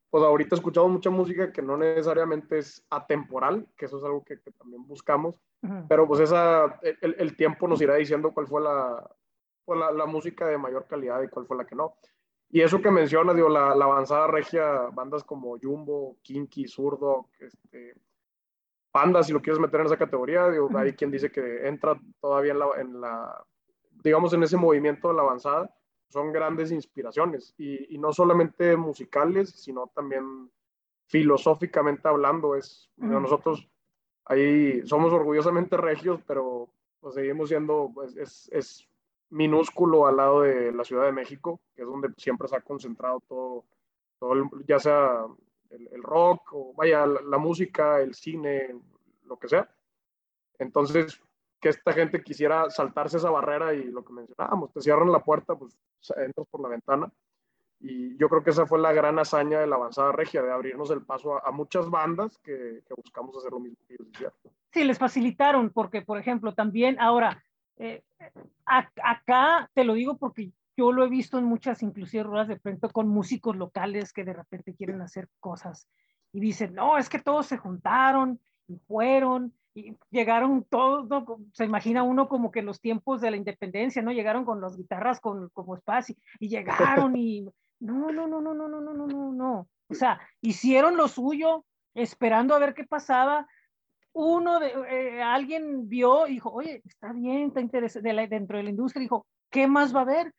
pues 0.09 0.23
ahorita 0.23 0.55
escuchamos 0.55 0.91
mucha 0.91 1.09
música 1.09 1.51
que 1.51 1.61
no 1.61 1.77
necesariamente 1.77 2.59
es 2.59 2.85
atemporal, 2.89 3.67
que 3.75 3.85
eso 3.85 3.97
es 3.97 4.03
algo 4.03 4.23
que, 4.23 4.39
que 4.39 4.51
también 4.51 4.85
buscamos, 4.85 5.35
pero 5.89 6.07
pues 6.07 6.21
esa, 6.21 6.79
el, 6.81 7.15
el 7.17 7.35
tiempo 7.35 7.67
nos 7.67 7.81
irá 7.81 7.95
diciendo 7.95 8.31
cuál 8.31 8.47
fue 8.47 8.61
la, 8.61 9.09
pues 9.65 9.79
la, 9.79 9.91
la 9.91 10.05
música 10.05 10.45
de 10.47 10.57
mayor 10.57 10.87
calidad 10.87 11.21
y 11.23 11.27
cuál 11.27 11.45
fue 11.45 11.57
la 11.57 11.65
que 11.65 11.75
no. 11.75 11.95
Y 12.49 12.61
eso 12.61 12.81
que 12.81 12.91
mencionas, 12.91 13.35
digo, 13.35 13.49
la, 13.49 13.75
la 13.75 13.85
avanzada 13.85 14.27
regia, 14.27 14.89
bandas 14.93 15.23
como 15.23 15.57
Jumbo, 15.59 16.15
Kinky, 16.21 16.67
Zurdo, 16.67 17.27
este, 17.39 17.95
Panda, 18.91 19.23
si 19.23 19.33
lo 19.33 19.41
quieres 19.41 19.59
meter 19.59 19.81
en 19.81 19.87
esa 19.87 19.97
categoría, 19.97 20.49
digo, 20.49 20.69
hay 20.77 20.93
quien 20.93 21.11
dice 21.11 21.29
que 21.29 21.67
entra 21.67 21.99
todavía 22.21 22.53
en 22.53 22.59
la, 22.59 22.67
en 22.77 23.01
la, 23.01 23.45
digamos, 24.03 24.33
en 24.33 24.43
ese 24.43 24.57
movimiento 24.57 25.07
de 25.09 25.13
la 25.15 25.21
avanzada, 25.23 25.73
son 26.09 26.31
grandes 26.31 26.71
inspiraciones, 26.71 27.53
y, 27.57 27.93
y 27.95 27.97
no 27.97 28.13
solamente 28.13 28.77
musicales, 28.77 29.49
sino 29.51 29.87
también 29.87 30.49
filosóficamente 31.05 32.07
hablando, 32.07 32.55
es, 32.55 32.89
digo, 32.95 33.13
Ujú. 33.13 33.21
nosotros 33.21 33.69
ahí 34.25 34.85
somos 34.85 35.11
orgullosamente 35.13 35.77
regios, 35.77 36.21
pero 36.27 36.69
pues, 36.99 37.15
seguimos 37.15 37.49
siendo, 37.49 37.91
pues, 37.93 38.15
es, 38.17 38.49
es 38.51 38.87
minúsculo 39.29 40.07
al 40.07 40.17
lado 40.17 40.41
de 40.41 40.71
la 40.71 40.83
Ciudad 40.83 41.05
de 41.05 41.11
México, 41.11 41.59
que 41.75 41.81
es 41.83 41.87
donde 41.87 42.09
siempre 42.17 42.47
se 42.47 42.55
ha 42.55 42.61
concentrado 42.61 43.21
todo, 43.27 43.65
todo 44.19 44.33
el- 44.33 44.49
ya 44.65 44.79
sea 44.79 45.25
el, 45.69 45.87
el 45.91 46.03
rock, 46.03 46.53
o 46.53 46.73
vaya, 46.73 47.05
la, 47.05 47.21
la 47.21 47.37
música, 47.37 47.99
el 48.01 48.13
cine, 48.15 48.75
lo 49.25 49.37
que 49.37 49.47
sea. 49.49 49.69
Entonces, 50.59 51.21
que 51.59 51.69
esta 51.69 51.93
gente 51.93 52.21
quisiera 52.21 52.69
saltarse 52.69 53.17
esa 53.17 53.29
barrera 53.29 53.73
y 53.73 53.85
lo 53.85 54.03
que 54.03 54.13
mencionábamos, 54.13 54.71
te 54.71 54.81
cierran 54.81 55.11
la 55.11 55.23
puerta, 55.23 55.55
pues 55.55 55.77
entras 56.15 56.47
por 56.49 56.61
la 56.61 56.69
ventana. 56.69 57.11
Y 57.79 58.17
yo 58.17 58.27
creo 58.29 58.43
que 58.43 58.49
esa 58.49 58.65
fue 58.65 58.79
la 58.79 58.91
gran 58.91 59.19
hazaña 59.19 59.59
de 59.59 59.67
la 59.67 59.75
avanzada 59.75 60.11
regia, 60.11 60.41
de 60.41 60.51
abrirnos 60.51 60.89
el 60.89 61.03
paso 61.03 61.45
a, 61.45 61.51
muchas 61.51 61.89
bandas 61.89 62.37
que, 62.39 62.81
buscamos 62.95 63.37
hacer 63.37 63.51
lo 63.51 63.59
mismo 63.59 63.77
que. 63.87 63.97
Sí, 64.71 64.83
les 64.83 64.97
facilitaron, 64.97 65.69
porque, 65.69 66.01
por 66.01 66.17
ejemplo, 66.17 66.53
también 66.53 66.99
ahora, 66.99 67.43
eh, 67.77 68.03
acá 68.65 69.69
te 69.73 69.83
lo 69.83 69.93
digo 69.93 70.17
porque 70.17 70.51
yo 70.75 70.91
lo 70.91 71.03
he 71.03 71.09
visto 71.09 71.37
en 71.37 71.45
muchas, 71.45 71.81
inclusive 71.83 72.23
ruedas 72.23 72.47
de 72.47 72.59
prensa 72.59 72.89
con 72.89 73.07
músicos 73.07 73.55
locales 73.55 74.13
que 74.13 74.23
de 74.23 74.33
repente 74.33 74.75
quieren 74.75 75.01
hacer 75.01 75.27
cosas 75.39 75.87
y 76.31 76.39
dicen, 76.39 76.75
no, 76.75 76.97
es 76.97 77.09
que 77.09 77.19
todos 77.19 77.47
se 77.47 77.57
juntaron 77.57 78.39
y 78.67 78.77
fueron 78.77 79.53
y 79.77 79.95
llegaron 80.09 80.63
todos, 80.63 81.07
¿no? 81.07 81.25
Se 81.53 81.65
imagina 81.65 82.01
uno 82.03 82.27
como 82.27 82.51
que 82.51 82.61
los 82.61 82.81
tiempos 82.81 83.21
de 83.21 83.29
la 83.31 83.37
independencia, 83.37 84.01
¿no? 84.01 84.11
Llegaron 84.11 84.43
con 84.43 84.59
las 84.59 84.75
guitarras 84.75 85.19
con, 85.19 85.49
como 85.49 85.75
espacio 85.75 86.15
y 86.39 86.49
llegaron 86.49 87.15
y 87.15 87.41
no, 87.79 88.11
no, 88.11 88.27
no, 88.27 88.41
no, 88.41 88.53
no, 88.53 88.67
no, 88.67 88.81
no, 88.81 88.93
no, 88.93 89.07
no, 89.07 89.31
no. 89.33 89.67
O 89.89 89.93
sea, 89.93 90.19
hicieron 90.41 90.97
lo 90.97 91.07
suyo 91.07 91.63
esperando 91.93 92.55
a 92.55 92.59
ver 92.59 92.73
qué 92.73 92.85
pasaba 92.85 93.47
uno 94.13 94.59
de 94.59 94.73
eh, 94.89 95.21
alguien 95.21 95.87
vio 95.87 96.25
y 96.27 96.33
dijo, 96.33 96.51
oye, 96.51 96.81
está 96.85 97.13
bien, 97.13 97.49
está 97.49 97.61
interesante, 97.61 98.07
de 98.09 98.13
la- 98.15 98.27
dentro 98.27 98.57
de 98.57 98.63
la 98.63 98.71
industria, 98.71 99.01
dijo, 99.01 99.27
¿qué 99.51 99.67
más 99.67 99.95
va 99.95 99.99
a 99.99 100.03
haber? 100.03 100.33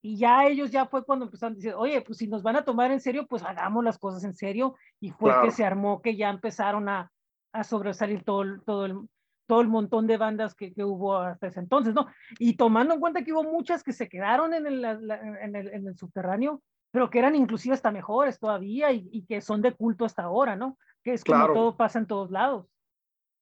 Y 0.00 0.16
ya 0.16 0.46
ellos 0.46 0.70
ya 0.70 0.86
fue 0.86 1.04
cuando 1.04 1.24
empezaron 1.24 1.54
a 1.54 1.56
decir, 1.56 1.74
oye, 1.74 2.00
pues 2.02 2.18
si 2.18 2.28
nos 2.28 2.44
van 2.44 2.54
a 2.54 2.64
tomar 2.64 2.92
en 2.92 3.00
serio, 3.00 3.26
pues 3.26 3.42
hagamos 3.42 3.82
las 3.82 3.98
cosas 3.98 4.22
en 4.22 4.36
serio. 4.36 4.76
Y 5.00 5.10
fue 5.10 5.30
Claro. 5.30 5.42
que 5.42 5.50
se 5.50 5.64
armó, 5.64 6.00
que 6.00 6.14
ya 6.14 6.30
empezaron 6.30 6.88
a, 6.88 7.10
a 7.58 7.64
sobresalir 7.64 8.22
todo, 8.24 8.44
todo, 8.64 8.86
el, 8.86 8.98
todo 9.46 9.60
el 9.60 9.68
montón 9.68 10.06
de 10.06 10.16
bandas 10.16 10.54
que, 10.54 10.72
que 10.72 10.84
hubo 10.84 11.16
hasta 11.16 11.46
ese 11.48 11.60
entonces, 11.60 11.94
¿no? 11.94 12.06
Y 12.38 12.56
tomando 12.56 12.94
en 12.94 13.00
cuenta 13.00 13.22
que 13.22 13.32
hubo 13.32 13.44
muchas 13.44 13.82
que 13.82 13.92
se 13.92 14.08
quedaron 14.08 14.54
en 14.54 14.66
el, 14.66 14.84
en 14.84 15.56
el, 15.56 15.68
en 15.68 15.86
el 15.88 15.96
subterráneo, 15.96 16.62
pero 16.90 17.10
que 17.10 17.18
eran 17.18 17.34
inclusive 17.34 17.74
hasta 17.74 17.90
mejores 17.90 18.38
todavía 18.38 18.92
y, 18.92 19.08
y 19.12 19.24
que 19.26 19.40
son 19.40 19.60
de 19.62 19.72
culto 19.74 20.04
hasta 20.04 20.22
ahora, 20.22 20.56
¿no? 20.56 20.78
Que 21.02 21.12
es 21.14 21.24
como 21.24 21.38
Claro. 21.38 21.54
todo 21.54 21.76
pasa 21.76 21.98
en 21.98 22.06
todos 22.06 22.30
lados. 22.30 22.66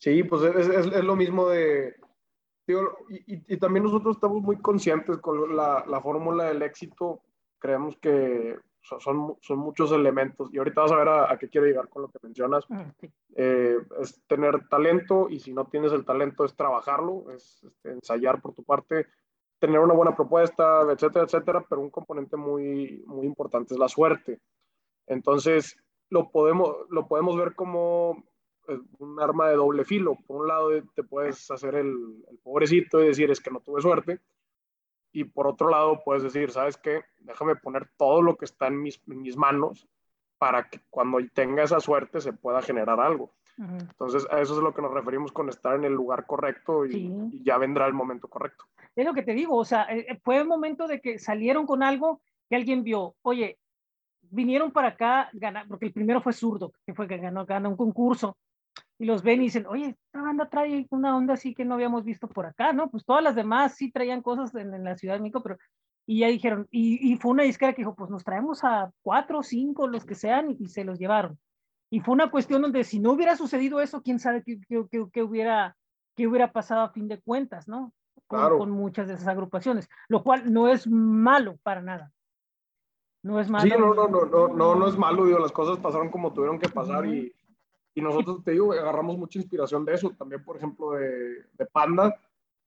Sí, 0.01 0.23
pues 0.25 0.43
es, 0.43 0.69
es, 0.69 0.87
es 0.87 1.05
lo 1.05 1.17
mismo 1.17 1.49
de... 1.49 1.95
digo, 2.67 2.83
y, 3.09 3.35
y- 3.35 3.45
y 3.55 3.57
también 3.59 3.85
nosotros 3.85 4.17
estamos 4.17 4.43
muy 4.43 4.57
conscientes 4.61 5.19
con 5.19 5.57
la, 5.57 5.85
la 5.87 6.01
fórmula 6.01 6.45
del 6.45 6.63
éxito. 6.63 7.23
Creemos 7.59 7.97
que 7.99 8.57
so- 8.85 9.01
son, 9.01 9.37
son 9.41 9.59
muchos 9.59 9.91
elementos. 9.91 10.53
Y 10.53 10.59
ahorita 10.59 10.83
vas 10.83 10.93
a 10.93 10.97
ver 10.97 11.09
a, 11.09 11.33
a 11.33 11.39
qué 11.39 11.49
quiero 11.49 11.67
llegar 11.67 11.89
con 11.89 12.03
lo 12.03 12.09
que 12.09 12.19
mencionas. 12.23 12.65
Sí. 13.01 13.11
Eh, 13.37 13.79
es 14.01 14.23
tener 14.29 14.69
talento 14.69 15.29
y 15.29 15.41
si 15.41 15.53
no 15.53 15.65
tienes 15.65 15.93
el 15.93 16.05
talento 16.05 16.45
es 16.45 16.55
trabajarlo, 16.55 17.31
es 17.33 17.65
este, 17.65 17.91
ensayar 17.91 18.41
por 18.41 18.55
tu 18.55 18.63
parte, 18.63 19.07
tener 19.59 19.81
una 19.81 19.95
buena 19.95 20.15
propuesta, 20.15 20.83
etcétera, 20.93 21.25
etcétera, 21.25 21.65
pero 21.69 21.81
un 21.81 21.91
componente 21.91 22.37
muy, 22.37 23.03
muy 23.07 23.27
importante 23.27 23.75
es 23.75 23.81
la 23.81 23.89
suerte. 23.89 24.41
Entonces, 25.07 25.77
lo 26.11 26.31
podemos, 26.31 26.77
lo 26.91 27.07
podemos 27.09 27.37
ver 27.37 27.55
como 27.55 28.23
eh, 28.69 28.79
un 28.99 29.21
arma 29.21 29.49
de 29.49 29.57
doble 29.57 29.85
filo. 29.85 30.17
Por 30.27 30.43
un 30.43 30.49
lado, 30.49 30.71
te 30.95 31.03
puedes 31.03 31.51
hacer 31.51 31.75
el, 31.75 31.89
el 32.31 32.39
pobrecito 32.43 33.03
y 33.03 33.07
decir 33.09 33.31
es 33.31 33.41
que 33.41 33.51
no 33.51 33.61
tuve 33.61 33.81
suerte, 33.81 34.21
y 35.15 35.25
por 35.25 35.47
otro 35.47 35.71
lado 35.71 36.03
puedes 36.05 36.25
decir, 36.25 36.51
¿sabes 36.51 36.77
qué? 36.77 37.03
Déjame 37.21 37.55
poner 37.55 37.89
todo 37.97 38.21
lo 38.21 38.37
que 38.37 38.45
está 38.45 38.67
en 38.67 38.83
mis, 38.83 39.01
en 39.09 39.23
mis 39.23 39.37
manos 39.37 39.89
para 40.39 40.69
que 40.69 40.81
cuando 40.91 41.19
tenga 41.33 41.63
esa 41.63 41.79
suerte 41.81 42.21
se 42.21 42.33
pueda 42.33 42.61
generar 42.61 43.01
algo. 43.01 43.33
Entonces, 43.57 44.27
a 44.33 44.41
eso 44.41 44.57
es 44.57 44.63
lo 44.63 44.75
que 44.75 44.83
nos 44.83 44.93
referimos 44.93 45.31
con 45.31 45.49
estar 45.49 45.77
en 45.77 45.85
el 45.85 45.93
lugar 45.93 46.27
correcto 46.27 46.85
y, 46.85 46.91
Sí. 46.93 47.13
y 47.31 47.45
ya 47.45 47.57
vendrá 47.57 47.87
el 47.87 47.95
momento 47.95 48.27
correcto. 48.27 48.65
Es 48.97 49.07
lo 49.07 49.15
que 49.15 49.23
te 49.23 49.33
digo, 49.33 49.57
o 49.57 49.65
sea, 49.65 49.85
eh, 49.85 50.05
eh, 50.09 50.19
fue 50.25 50.39
el 50.39 50.49
momento 50.49 50.89
de 50.89 51.01
que 51.01 51.21
salieron 51.21 51.65
con 51.65 51.85
algo 51.85 52.21
que 52.49 52.57
alguien 52.57 52.83
vio, 52.83 53.15
oye, 53.23 53.61
vinieron 54.23 54.73
para 54.73 54.89
acá, 54.89 55.31
ganar, 55.33 55.69
porque 55.69 55.87
el 55.87 55.93
primero 55.93 56.21
fue 56.21 56.33
zurdo, 56.33 56.73
que 56.85 56.93
fue 56.95 57.07
que 57.07 57.19
ganó, 57.19 57.47
ganó 57.47 57.69
un 57.71 57.77
concurso, 57.77 58.37
y 58.99 59.07
los 59.07 59.23
ven 59.23 59.41
y 59.41 59.45
dicen, 59.47 59.67
oye, 59.67 59.97
esta 60.07 60.23
banda 60.23 60.49
trae 60.49 60.87
una 60.91 61.17
onda 61.17 61.35
así 61.35 61.55
que 61.55 61.65
no 61.65 61.75
habíamos 61.75 62.05
visto 62.05 62.29
por 62.29 62.47
acá, 62.47 62.73
¿no? 62.73 62.89
Pues 62.91 63.05
todas 63.05 63.23
las 63.23 63.35
demás 63.35 63.75
sí 63.75 63.91
traían 63.91 64.23
cosas 64.23 64.55
en, 64.55 64.73
en 64.75 64.85
la 64.85 64.97
Ciudad 64.97 65.15
de 65.15 65.21
México, 65.21 65.43
pero, 65.43 65.57
y 66.07 66.21
ya 66.21 66.29
dijeron, 66.29 66.67
y, 66.71 67.13
y 67.13 67.17
fue 67.17 67.33
una 67.33 67.43
disquera 67.43 67.73
que 67.73 67.83
dijo, 67.83 67.95
pues 67.95 68.11
nos 68.11 68.23
traemos 68.25 68.63
a 68.63 68.91
cuatro 69.03 69.39
o 69.41 69.43
cinco, 69.43 69.89
los 69.89 70.05
que 70.05 70.15
sean, 70.15 70.51
y, 70.53 70.57
y 70.61 70.69
se 70.69 70.85
los 70.85 70.99
llevaron. 70.99 71.39
Y 71.91 72.01
fue 72.01 72.15
una 72.15 72.31
cuestión 72.31 72.63
donde 72.63 72.85
si 72.85 72.99
no 73.01 73.13
hubiera 73.13 73.37
sucedido 73.37 73.81
eso, 73.81 74.03
quién 74.03 74.19
sabe 74.19 74.43
qué, 74.45 74.59
qué, 74.69 74.85
qué- 74.91 75.07
qué 75.13 75.23
hubiera, 75.23 75.77
qué 76.17 76.27
hubiera 76.29 76.53
pasado 76.53 76.83
a 76.83 76.91
fin 76.91 77.09
de 77.09 77.21
cuentas, 77.21 77.67
¿no? 77.69 77.93
Con, 78.27 78.39
Claro. 78.41 78.59
con 78.59 78.71
muchas 78.71 79.07
de 79.09 79.15
esas 79.15 79.29
agrupaciones, 79.29 79.89
lo 80.09 80.23
cual 80.23 80.53
no 80.53 80.69
es 80.69 80.87
malo 80.89 81.57
para 81.63 81.83
nada. 81.83 82.11
No 83.23 83.41
es 83.41 83.49
malo. 83.51 83.65
Sí, 83.65 83.71
no, 83.71 83.95
no, 83.95 84.09
no, 84.09 84.25
no, 84.27 84.49
no, 84.49 84.75
no 84.75 84.87
es 84.89 84.97
malo, 84.99 85.25
digo, 85.25 85.39
las 85.39 85.53
cosas 85.53 85.79
pasaron 85.79 86.11
como 86.11 86.33
tuvieron 86.33 86.59
que 86.59 86.69
pasar 86.69 87.07
y, 87.07 87.33
y 87.95 88.01
nosotros, 88.01 88.43
te 88.45 88.53
digo, 88.53 88.73
agarramos 88.73 89.17
mucha 89.17 89.39
inspiración 89.39 89.85
de 89.85 89.95
eso, 89.95 90.11
también, 90.19 90.45
por 90.45 90.57
ejemplo, 90.57 90.93
de, 90.93 91.45
de 91.53 91.67
Panda. 91.67 92.15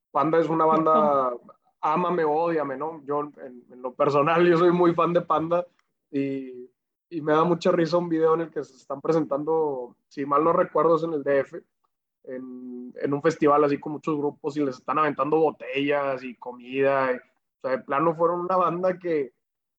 Panda 0.10 0.40
es 0.40 0.48
una 0.48 0.66
banda, 0.66 1.34
ámame, 1.82 2.24
odiame, 2.24 2.78
¿no? 2.78 3.04
Yo, 3.06 3.30
en, 3.44 3.82
lo 3.82 3.94
personal, 3.94 4.48
yo 4.48 4.58
soy 4.58 4.72
muy 4.72 4.94
fan 4.94 5.12
de 5.12 5.22
Panda 5.22 5.68
y, 6.10 6.70
y 7.10 7.22
me 7.22 7.34
da 7.34 7.44
mucha 7.44 7.72
risa 7.72 7.98
un 7.98 8.08
video 8.08 8.36
en 8.36 8.42
el 8.42 8.52
que 8.52 8.63
se 8.63 8.78
están 8.78 9.02
presentando, 9.02 9.98
si 10.08 10.26
mal 10.26 10.46
no 10.46 10.54
recuerdo, 10.54 10.96
es 10.96 11.04
en 11.04 11.13
el 11.13 11.24
DF, 11.24 11.56
en, 12.24 12.94
en 12.96 13.13
un 13.13 13.22
festival 13.22 13.66
así 13.66 13.78
con 13.80 13.94
muchos 13.94 14.18
grupos 14.18 14.56
y 14.56 14.63
les 14.63 14.78
están 14.78 14.98
aventando 14.98 15.38
botellas 15.40 16.24
y 16.24 16.36
comida. 16.36 17.12
y, 17.12 17.16
o 17.16 17.62
sea, 17.62 17.72
de 17.72 17.80
plano 17.80 18.16
fueron 18.16 18.40
una 18.40 18.56
banda 18.56 18.98
que, 18.98 19.34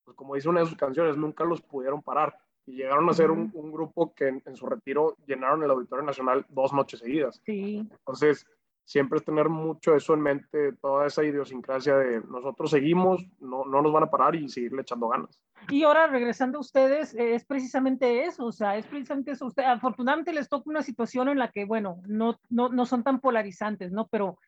pues 0.05 0.15
como 0.15 0.35
dice 0.35 0.51
una 0.51 0.61
de 0.61 0.67
sus 0.67 0.77
canciones, 0.77 1.17
nunca 1.17 1.45
los 1.45 1.63
pudieron 1.63 2.03
parar. 2.03 2.39
Y 2.69 2.77
llegaron 2.77 3.09
a 3.09 3.15
ser 3.15 3.31
un, 3.31 3.51
un 3.55 3.73
grupo 3.73 4.13
que 4.15 4.29
en, 4.29 4.43
en, 4.45 4.55
su 4.55 4.67
retiro 4.67 5.17
llenaron 5.27 5.63
el 5.63 5.71
Auditorio 5.71 6.05
Nacional 6.05 6.45
dos 6.51 6.73
noches 6.73 7.01
seguidas. 7.01 7.41
Sí. 7.47 7.79
Entonces, 7.91 8.47
siempre 8.89 9.19
es 9.19 9.25
tener 9.25 9.51
mucho 9.51 9.95
eso 9.95 10.15
en 10.15 10.23
mente, 10.23 10.73
toda 10.81 11.07
esa 11.07 11.23
idiosincrasia 11.23 11.97
de 11.97 12.23
nosotros 12.23 12.71
seguimos, 12.71 13.23
no, 13.39 13.67
no 13.67 13.83
nos 13.83 13.93
van 13.93 14.05
a 14.05 14.11
parar 14.11 14.35
y 14.35 14.49
seguirle 14.49 14.81
echando 14.81 15.09
ganas. 15.09 15.39
Y 15.69 15.83
ahora 15.83 16.07
regresando 16.07 16.57
a 16.57 16.63
ustedes, 16.63 17.15
eh, 17.15 17.35
es 17.35 17.45
precisamente 17.45 18.25
eso, 18.25 18.47
o 18.47 18.53
sea, 18.53 18.79
es 18.79 18.87
precisamente 18.87 19.33
eso. 19.33 19.45
Usted, 19.45 19.65
afortunadamente 19.65 20.33
les 20.33 20.49
toca 20.49 20.71
una 20.71 20.83
situación 20.83 21.29
en 21.29 21.39
la 21.39 21.51
que, 21.51 21.67
bueno, 21.67 22.01
no, 22.07 22.39
no, 22.49 22.71
no 22.71 22.87
son 22.87 23.03
tan 23.03 23.21
polarizantes, 23.21 23.93
¿no? 23.93 24.09
Pero, 24.09 24.39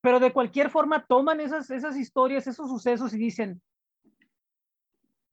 pero 0.00 0.20
de 0.20 0.32
cualquier 0.32 0.70
forma 0.70 1.04
toman 1.04 1.40
esas, 1.40 1.68
esas 1.70 1.96
historias, 1.96 2.46
esos 2.46 2.68
sucesos 2.68 3.12
y 3.14 3.18
dicen 3.18 3.60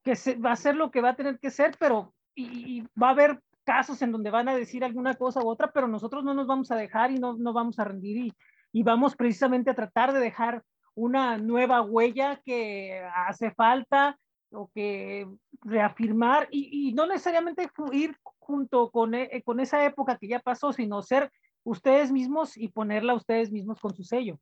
que 0.03 0.15
se, 0.15 0.35
va 0.35 0.53
a 0.53 0.55
ser 0.55 0.75
lo 0.75 0.89
que 0.89 1.01
va 1.01 1.09
a 1.09 1.15
tener 1.15 1.37
que 1.37 1.51
ser, 1.51 1.75
pero 1.77 2.15
y, 2.39 2.77
y 2.77 2.87
va 3.01 3.09
a 3.09 3.11
haber 3.11 3.39
casos 3.63 4.01
en 4.01 4.11
donde 4.11 4.31
van 4.31 4.49
a 4.49 4.55
decir 4.55 4.83
alguna 4.83 5.13
cosa 5.15 5.43
u 5.43 5.47
otra, 5.47 5.71
pero 5.71 5.87
nosotros 5.87 6.23
no 6.23 6.33
nos 6.33 6.47
vamos 6.47 6.71
a 6.71 6.75
dejar 6.75 7.11
y 7.11 7.19
no, 7.19 7.37
no 7.37 7.53
vamos 7.53 7.79
a 7.79 7.83
rendir 7.83 8.17
y, 8.17 8.33
y 8.71 8.83
vamos 8.83 9.15
precisamente 9.15 9.69
a 9.69 9.75
tratar 9.75 10.13
de 10.13 10.19
dejar 10.19 10.63
una 10.95 11.37
nueva 11.37 11.81
huella 11.81 12.41
que 12.43 13.01
hace 13.27 13.51
falta 13.51 14.17
o 14.51 14.71
que 14.73 15.27
reafirmar 15.61 16.47
y, 16.51 16.89
y 16.89 16.93
no 16.93 17.05
necesariamente 17.05 17.69
ir 17.91 18.15
junto 18.39 18.89
con, 18.89 19.13
eh, 19.13 19.43
con 19.45 19.59
esa 19.59 19.85
época 19.85 20.17
que 20.17 20.27
ya 20.27 20.39
pasó, 20.39 20.73
sino 20.73 21.03
ser 21.03 21.31
ustedes 21.63 22.11
mismos 22.11 22.57
y 22.57 22.69
ponerla 22.69 23.13
ustedes 23.13 23.51
mismos 23.51 23.79
con 23.79 23.93
su 23.93 24.03
sello. 24.03 24.39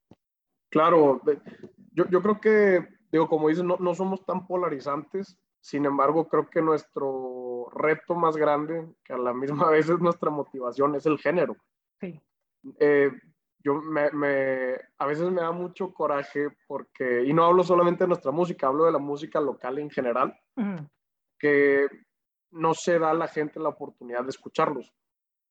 Claro, 0.69 1.21
yo, 1.91 2.07
yo 2.09 2.21
creo 2.21 2.39
que, 2.39 2.87
digo, 3.11 3.27
como 3.27 3.49
dices, 3.49 3.65
no, 3.65 3.75
no 3.79 3.93
somos 3.93 4.25
tan 4.25 4.47
polarizantes, 4.47 5.37
sin 5.59 5.85
embargo, 5.85 6.27
creo 6.29 6.49
que 6.49 6.61
nuestro 6.61 7.46
reto 7.77 8.15
más 8.15 8.35
grande, 8.37 8.87
que 9.03 9.13
a 9.13 9.17
la 9.17 9.33
misma 9.33 9.69
vez 9.71 9.89
es 9.89 9.99
nuestra 9.99 10.29
motivación, 10.29 10.95
es 10.95 11.05
el 11.05 11.17
género. 11.17 11.55
Sí. 11.99 12.19
Eh, 12.79 13.11
yo 13.59 13.75
me, 13.75 14.11
me, 14.11 14.75
a 14.97 15.05
veces 15.05 15.29
me 15.29 15.41
da 15.41 15.51
mucho 15.51 15.93
coraje 15.93 16.49
porque, 16.67 17.23
y 17.25 17.33
no 17.33 17.45
hablo 17.45 17.63
solamente 17.63 18.03
de 18.03 18.09
nuestra 18.09 18.31
música, 18.31 18.67
hablo 18.67 18.85
de 18.85 18.91
la 18.91 18.99
música 18.99 19.41
local 19.41 19.79
en 19.79 19.89
general, 19.89 20.39
uh 20.55 20.61
-huh. 20.61 20.89
que 21.39 21.87
no 22.51 22.73
se 22.73 22.99
da 22.99 23.11
a 23.11 23.13
la 23.13 23.27
gente 23.27 23.59
la 23.59 23.69
oportunidad 23.69 24.23
de 24.23 24.29
escucharlos. 24.29 24.93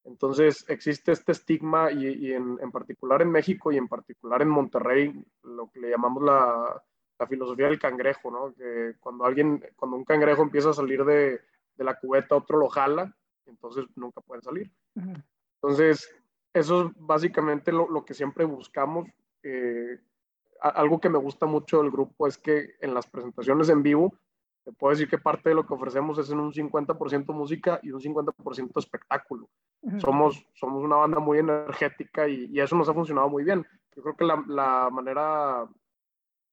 Entonces 0.04 0.64
existe 0.68 1.12
este 1.12 1.32
estigma 1.32 1.90
y, 1.90 2.06
y 2.06 2.32
en, 2.32 2.58
en, 2.60 2.70
particular 2.70 3.22
en 3.22 3.30
México 3.30 3.72
y 3.72 3.76
en 3.76 3.88
particular 3.88 4.40
en 4.40 4.48
Monterrey, 4.48 5.12
lo 5.42 5.68
que 5.68 5.80
le 5.80 5.90
llamamos 5.90 6.22
la, 6.22 6.80
la 7.18 7.26
filosofía 7.26 7.66
del 7.66 7.78
cangrejo, 7.78 8.30
¿no? 8.30 8.54
Que 8.54 8.94
cuando 9.00 9.24
alguien, 9.24 9.62
cuando 9.74 9.96
un 9.96 10.04
cangrejo 10.04 10.42
empieza 10.42 10.70
a 10.70 10.74
salir 10.74 11.04
de, 11.04 11.40
de 11.76 11.84
la 11.84 11.98
cubeta, 11.98 12.36
otro 12.36 12.58
lo 12.58 12.68
jala, 12.68 13.14
entonces 13.46 13.84
nunca 13.94 14.20
pueden 14.20 14.42
salir. 14.42 14.70
Uh 14.94 15.00
-huh. 15.02 15.24
Entonces, 15.62 16.08
eso 16.52 16.86
es 16.86 16.92
básicamente 16.96 17.72
lo, 17.72 17.88
lo 17.90 18.04
que 18.04 18.14
siempre 18.14 18.44
buscamos. 18.44 19.08
Eh, 19.42 20.00
algo 20.60 21.00
que 21.00 21.08
me 21.10 21.18
gusta 21.18 21.46
mucho 21.46 21.82
del 21.82 21.90
grupo 21.90 22.26
es 22.26 22.38
que 22.38 22.76
en 22.80 22.94
las 22.94 23.06
presentaciones 23.06 23.68
en 23.68 23.82
vivo, 23.82 24.14
te 24.64 24.72
puedo 24.72 24.90
decir 24.90 25.08
que 25.08 25.18
parte 25.18 25.50
de 25.50 25.54
lo 25.54 25.66
que 25.66 25.74
ofrecemos 25.74 26.18
es 26.18 26.30
en 26.30 26.40
un 26.40 26.52
50% 26.52 27.32
música 27.32 27.78
y 27.82 27.92
un 27.92 28.00
50% 28.00 28.78
espectáculo. 28.78 29.48
Uh 29.82 29.92
-huh. 29.92 30.00
somos, 30.00 30.46
somos 30.54 30.82
una 30.82 30.96
banda 30.96 31.20
muy 31.20 31.38
energética 31.38 32.26
y, 32.26 32.46
y, 32.50 32.60
eso 32.60 32.74
nos 32.74 32.88
ha 32.88 32.94
funcionado 32.94 33.28
muy 33.28 33.44
bien. 33.44 33.64
Yo 33.94 34.02
creo 34.02 34.16
que 34.16 34.24
la, 34.24 34.42
la 34.48 34.90
manera 34.90 35.68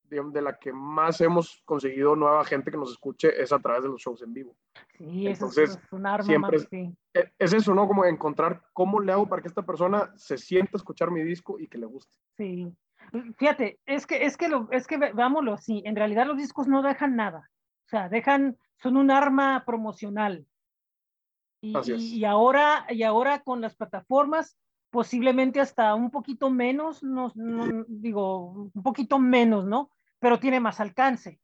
de, 0.09 0.21
de, 0.31 0.41
la 0.41 0.57
que 0.57 0.71
más 0.71 1.21
hemos 1.21 1.61
conseguido 1.65 2.15
nueva 2.15 2.43
gente 2.45 2.71
que 2.71 2.77
nos 2.77 2.91
escuche 2.91 3.41
es 3.41 3.51
a 3.51 3.59
través 3.59 3.83
de 3.83 3.89
los 3.89 4.01
shows 4.01 4.21
en 4.21 4.33
vivo. 4.33 4.55
Sí, 4.97 5.27
Entonces, 5.27 5.71
eso 5.71 5.79
es 5.79 5.93
un 5.93 6.05
arma 6.05 6.23
siempre 6.23 6.59
sí. 6.59 6.95
es, 7.13 7.31
es, 7.39 7.53
eso, 7.53 7.73
¿no? 7.73 7.87
Como 7.87 8.05
encontrar 8.05 8.63
cómo 8.73 8.99
le 8.99 9.11
hago 9.11 9.27
para 9.27 9.41
que 9.41 9.47
esta 9.47 9.63
persona 9.63 10.11
se 10.15 10.37
sienta 10.37 10.71
a 10.73 10.77
escuchar 10.77 11.11
mi 11.11 11.23
disco 11.23 11.59
y 11.59 11.67
que 11.67 11.77
le 11.77 11.85
guste. 11.85 12.17
Sí. 12.37 12.73
Fíjate, 13.37 13.79
es 13.85 14.07
que, 14.07 14.25
es 14.25 14.37
que, 14.37 14.47
lo, 14.47 14.67
es 14.71 14.87
que 14.87 14.97
veámoslo 14.97 15.53
así, 15.53 15.83
en 15.85 15.95
realidad 15.95 16.25
los 16.25 16.37
discos 16.37 16.67
no 16.67 16.81
dejan 16.81 17.15
nada. 17.15 17.49
O 17.85 17.89
sea, 17.89 18.09
dejan, 18.09 18.57
son 18.81 18.97
un 18.97 19.11
arma 19.11 19.63
promocional. 19.65 20.45
Y, 21.61 21.73
y, 21.93 22.25
ahora, 22.25 22.85
y 22.89 23.03
ahora 23.03 23.41
con 23.41 23.61
las 23.61 23.75
plataformas, 23.75 24.57
posiblemente 24.93 25.59
hasta 25.59 25.95
un 25.95 26.11
poquito 26.11 26.51
menos, 26.51 27.01
no, 27.01 27.31
no, 27.33 27.83
digo, 27.87 28.69
un 28.71 28.83
poquito 28.83 29.17
menos, 29.17 29.65
¿no? 29.65 29.89
Pero 30.19 30.39
tiene 30.39 30.59
más 30.59 30.79
alcance. 30.79 31.39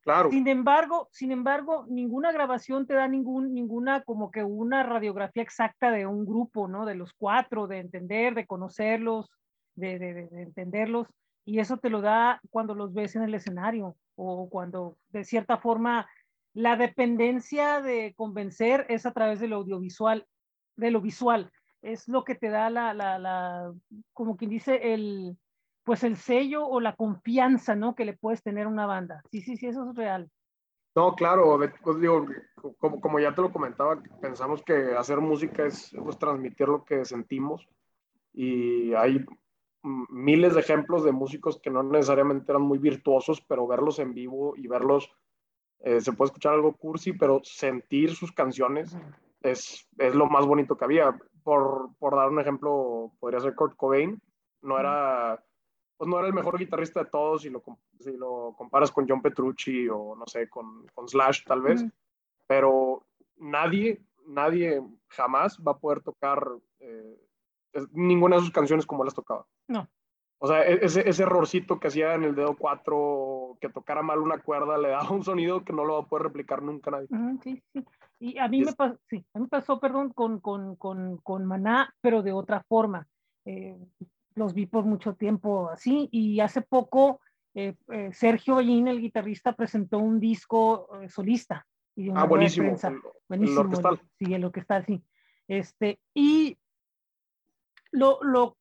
Claro. 0.00 0.30
Sin 0.30 0.48
embargo, 0.48 1.08
sin 1.12 1.30
embargo, 1.30 1.84
ninguna 1.90 2.32
grabación 2.32 2.86
te 2.86 2.94
da 2.94 3.06
ningún, 3.06 3.52
ninguna, 3.52 4.02
como 4.02 4.30
que 4.30 4.42
una 4.42 4.82
radiografía 4.82 5.42
exacta 5.42 5.90
de 5.90 6.06
un 6.06 6.24
grupo, 6.24 6.66
¿no? 6.66 6.86
De 6.86 6.94
los 6.94 7.12
cuatro, 7.12 7.66
de 7.66 7.80
entender, 7.80 8.34
de 8.34 8.46
conocerlos, 8.46 9.30
de, 9.74 9.98
de, 9.98 10.14
de 10.14 10.42
entenderlos. 10.42 11.06
Y 11.44 11.58
eso 11.58 11.76
te 11.76 11.90
lo 11.90 12.00
da 12.00 12.40
cuando 12.48 12.74
los 12.74 12.94
ves 12.94 13.14
en 13.14 13.24
el 13.24 13.34
escenario 13.34 13.94
o 14.16 14.48
cuando 14.48 14.96
de 15.10 15.24
cierta 15.24 15.58
forma 15.58 16.08
la 16.54 16.76
dependencia 16.76 17.82
de 17.82 18.14
convencer 18.16 18.86
es 18.88 19.04
a 19.04 19.12
través 19.12 19.38
de 19.38 19.48
lo 19.48 19.56
audiovisual, 19.56 20.26
de 20.76 20.90
lo 20.90 21.02
visual. 21.02 21.52
Es 21.84 22.08
lo 22.08 22.24
que 22.24 22.34
te 22.34 22.48
da 22.48 22.70
la, 22.70 22.94
la, 22.94 23.18
la, 23.18 23.72
como 24.12 24.36
quien 24.36 24.50
dice, 24.50 24.94
el, 24.94 25.36
pues 25.84 26.02
el 26.02 26.16
sello 26.16 26.66
o 26.66 26.80
la 26.80 26.96
confianza, 26.96 27.74
¿no? 27.74 27.94
Que 27.94 28.04
le 28.04 28.14
puedes 28.14 28.42
tener 28.42 28.66
a 28.66 28.70
una 28.70 28.86
banda. 28.86 29.22
Sí, 29.30 29.42
sí, 29.42 29.56
sí, 29.56 29.66
eso 29.66 29.90
es 29.90 29.96
real. 29.96 30.30
No, 30.96 31.14
claro, 31.14 31.58
pues 31.82 32.00
digo, 32.00 32.26
como, 32.78 33.00
como 33.00 33.18
ya 33.18 33.34
te 33.34 33.42
lo 33.42 33.52
comentaba, 33.52 34.00
pensamos 34.20 34.62
que 34.62 34.94
hacer 34.96 35.20
música 35.20 35.66
es 35.66 35.94
pues, 36.02 36.18
transmitir 36.18 36.68
lo 36.68 36.84
que 36.84 37.04
sentimos 37.04 37.68
y 38.32 38.94
hay 38.94 39.24
miles 39.82 40.54
de 40.54 40.60
ejemplos 40.60 41.04
de 41.04 41.12
músicos 41.12 41.60
que 41.60 41.70
no 41.70 41.82
necesariamente 41.82 42.50
eran 42.50 42.62
muy 42.62 42.78
virtuosos, 42.78 43.40
pero 43.42 43.66
verlos 43.66 43.98
en 43.98 44.14
vivo 44.14 44.54
y 44.56 44.66
verlos, 44.68 45.10
eh, 45.80 46.00
se 46.00 46.12
puede 46.12 46.28
escuchar 46.28 46.54
algo 46.54 46.76
cursi, 46.76 47.12
pero 47.12 47.40
sentir 47.42 48.14
sus 48.14 48.32
canciones 48.32 48.96
es, 49.42 49.86
es 49.98 50.14
lo 50.14 50.26
más 50.26 50.46
bonito 50.46 50.76
que 50.76 50.84
había. 50.84 51.18
Por, 51.44 51.90
por 51.98 52.16
dar 52.16 52.30
un 52.30 52.40
ejemplo, 52.40 53.12
podría 53.20 53.38
ser 53.38 53.54
Kurt 53.54 53.76
Cobain, 53.76 54.20
no 54.62 54.78
era, 54.78 55.40
pues 55.96 56.08
no 56.08 56.18
era 56.18 56.26
el 56.26 56.34
mejor 56.34 56.58
guitarrista 56.58 57.04
de 57.04 57.10
todos 57.10 57.42
si 57.42 57.50
lo, 57.50 57.62
si 58.00 58.16
lo 58.16 58.54
comparas 58.56 58.90
con 58.90 59.06
John 59.08 59.22
Petrucci 59.22 59.88
o 59.88 60.16
no 60.16 60.26
sé, 60.26 60.48
con, 60.48 60.86
con 60.94 61.06
Slash 61.06 61.44
tal 61.44 61.62
vez, 61.62 61.84
pero 62.46 63.04
nadie, 63.36 64.02
nadie 64.26 64.82
jamás 65.08 65.60
va 65.60 65.72
a 65.72 65.78
poder 65.78 66.00
tocar 66.00 66.48
eh, 66.80 67.20
ninguna 67.92 68.36
de 68.36 68.42
sus 68.42 68.50
canciones 68.50 68.86
como 68.86 69.04
las 69.04 69.14
tocaba. 69.14 69.46
No. 69.68 69.88
O 70.38 70.46
sea, 70.46 70.62
e-, 70.66 70.84
ese, 70.84 71.08
ese 71.08 71.22
errorcito 71.22 71.78
que 71.78 71.88
hacía 71.88 72.14
en 72.14 72.24
el 72.24 72.34
dedo 72.34 72.56
4, 72.56 73.58
que 73.60 73.68
tocara 73.68 74.02
mal 74.02 74.18
una 74.18 74.38
cuerda, 74.38 74.78
le 74.78 74.88
daba 74.88 75.10
un 75.10 75.24
sonido 75.24 75.64
que 75.64 75.72
no 75.72 75.84
lo 75.84 75.94
va 75.94 76.00
a 76.00 76.06
poder 76.06 76.24
replicar 76.24 76.62
nunca 76.62 76.90
nadie. 76.90 77.08
sí, 77.42 77.62
sí. 77.72 77.84
Y 78.18 78.38
a 78.38 78.48
mí, 78.48 78.62
me, 78.62 78.72
pasó, 78.72 78.98
sí, 79.08 79.24
a 79.34 79.38
mí 79.38 79.44
me 79.44 79.48
pasó, 79.48 79.80
perdón, 79.80 80.12
con, 80.12 80.40
con, 80.40 80.76
con, 80.76 81.18
con 81.18 81.44
Maná, 81.44 81.94
pero 82.00 82.22
de 82.22 82.32
otra 82.32 82.62
forma. 82.68 83.06
Eh, 83.44 83.76
los 84.34 84.54
vi 84.54 84.66
por 84.66 84.84
mucho 84.84 85.14
tiempo 85.14 85.68
así 85.68 86.08
y 86.10 86.40
hace 86.40 86.60
poco 86.62 87.20
eh, 87.54 87.76
eh, 87.92 88.10
Sergio 88.12 88.56
Ballín, 88.56 88.88
el 88.88 89.00
guitarrista, 89.00 89.52
presentó 89.52 89.98
un 89.98 90.18
disco 90.18 90.88
solista. 91.08 91.66
Y 91.94 92.10
ah, 92.14 92.24
buenísimo. 92.24 92.76
buenísimo. 93.28 93.60
El 93.60 93.66
orquestal. 93.66 94.00
Sí, 94.18 94.34
el 94.34 94.50
está 94.54 94.76
así. 94.76 95.02
Este, 95.46 96.00
y 96.14 96.58
lo, 97.92 98.18
lo, 98.22 98.56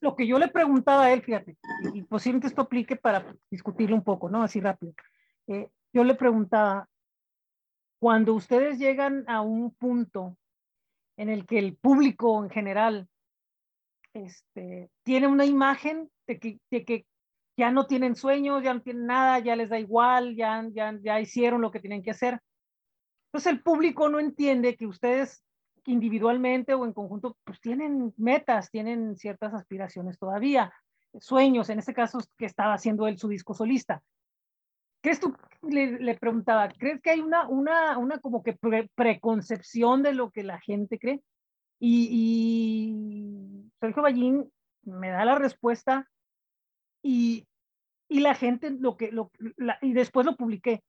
lo 0.00 0.16
que 0.16 0.26
yo 0.26 0.38
le 0.38 0.48
preguntaba 0.48 1.04
a 1.04 1.12
él, 1.12 1.22
fíjate, 1.22 1.56
y, 1.94 2.02
posiblemente 2.02 2.48
esto 2.48 2.62
aplique 2.62 2.96
para 2.96 3.36
discutirlo 3.50 3.96
un 3.96 4.02
poco, 4.02 4.28
¿no? 4.28 4.42
Así 4.42 4.60
rápido. 4.60 4.94
Eh, 5.46 5.68
yo 5.92 6.04
le 6.04 6.14
preguntaba, 6.14 6.88
cuando 8.02 8.34
ustedes 8.34 8.80
llegan 8.80 9.22
a 9.28 9.42
un 9.42 9.70
punto 9.76 10.36
en 11.16 11.28
el 11.28 11.46
que 11.46 11.60
el 11.60 11.76
público 11.76 12.42
en 12.42 12.50
general 12.50 13.08
este, 14.12 14.90
tiene 15.04 15.28
una 15.28 15.44
imagen 15.44 16.10
de 16.26 16.40
que, 16.40 17.06
ya 17.56 17.70
no 17.70 17.86
tienen 17.86 18.16
sueños, 18.16 18.64
ya 18.64 18.74
no 18.74 18.82
tienen 18.82 19.06
nada, 19.06 19.38
ya 19.38 19.54
les 19.54 19.68
da 19.68 19.78
igual, 19.78 20.34
ya, 20.34 20.66
ya, 20.72 20.98
ya 21.00 21.20
hicieron 21.20 21.60
lo 21.60 21.70
que 21.70 21.78
tienen 21.78 22.02
que 22.02 22.10
hacer. 22.10 22.40
Entonces 23.26 23.52
el 23.52 23.62
público 23.62 24.08
no 24.08 24.18
entiende 24.18 24.74
que 24.74 24.88
ustedes 24.88 25.44
individualmente 25.86 26.74
o 26.74 26.84
en 26.84 26.94
conjunto, 26.94 27.36
pues 27.44 27.60
tienen 27.60 28.12
metas, 28.16 28.68
tienen 28.72 29.16
ciertas 29.16 29.54
aspiraciones 29.54 30.18
todavía, 30.18 30.72
sueños, 31.20 31.70
en 31.70 31.78
este 31.78 31.94
caso 31.94 32.18
que 32.36 32.46
estaba 32.46 32.74
haciendo 32.74 33.06
él 33.06 33.16
su 33.16 33.28
disco 33.28 33.54
solista. 33.54 34.02
¿Crees 35.02 35.18
tú, 35.18 35.34
le, 35.62 36.16
preguntaba, 36.16 36.68
¿crees 36.68 37.00
que 37.02 37.10
hay 37.10 37.20
una, 37.20 37.48
una, 37.48 37.98
una 37.98 38.18
como 38.20 38.42
que 38.42 38.56
preconcepción 38.94 40.02
de 40.02 40.14
lo 40.14 40.30
que 40.30 40.44
la 40.44 40.60
gente 40.60 40.98
cree? 40.98 41.22
Y, 41.80 42.94
Sergio 43.80 44.02
Ballín 44.02 44.50
me 44.84 45.10
da 45.10 45.24
la 45.24 45.34
respuesta 45.34 46.08
y, 47.02 47.48
y 48.08 48.20
la 48.20 48.34
gente 48.34 48.70
lo 48.70 48.96
que, 48.96 49.10
lo, 49.10 49.32
y 49.80 49.92
después 49.92 50.24
lo 50.24 50.36
publiqué, 50.36 50.84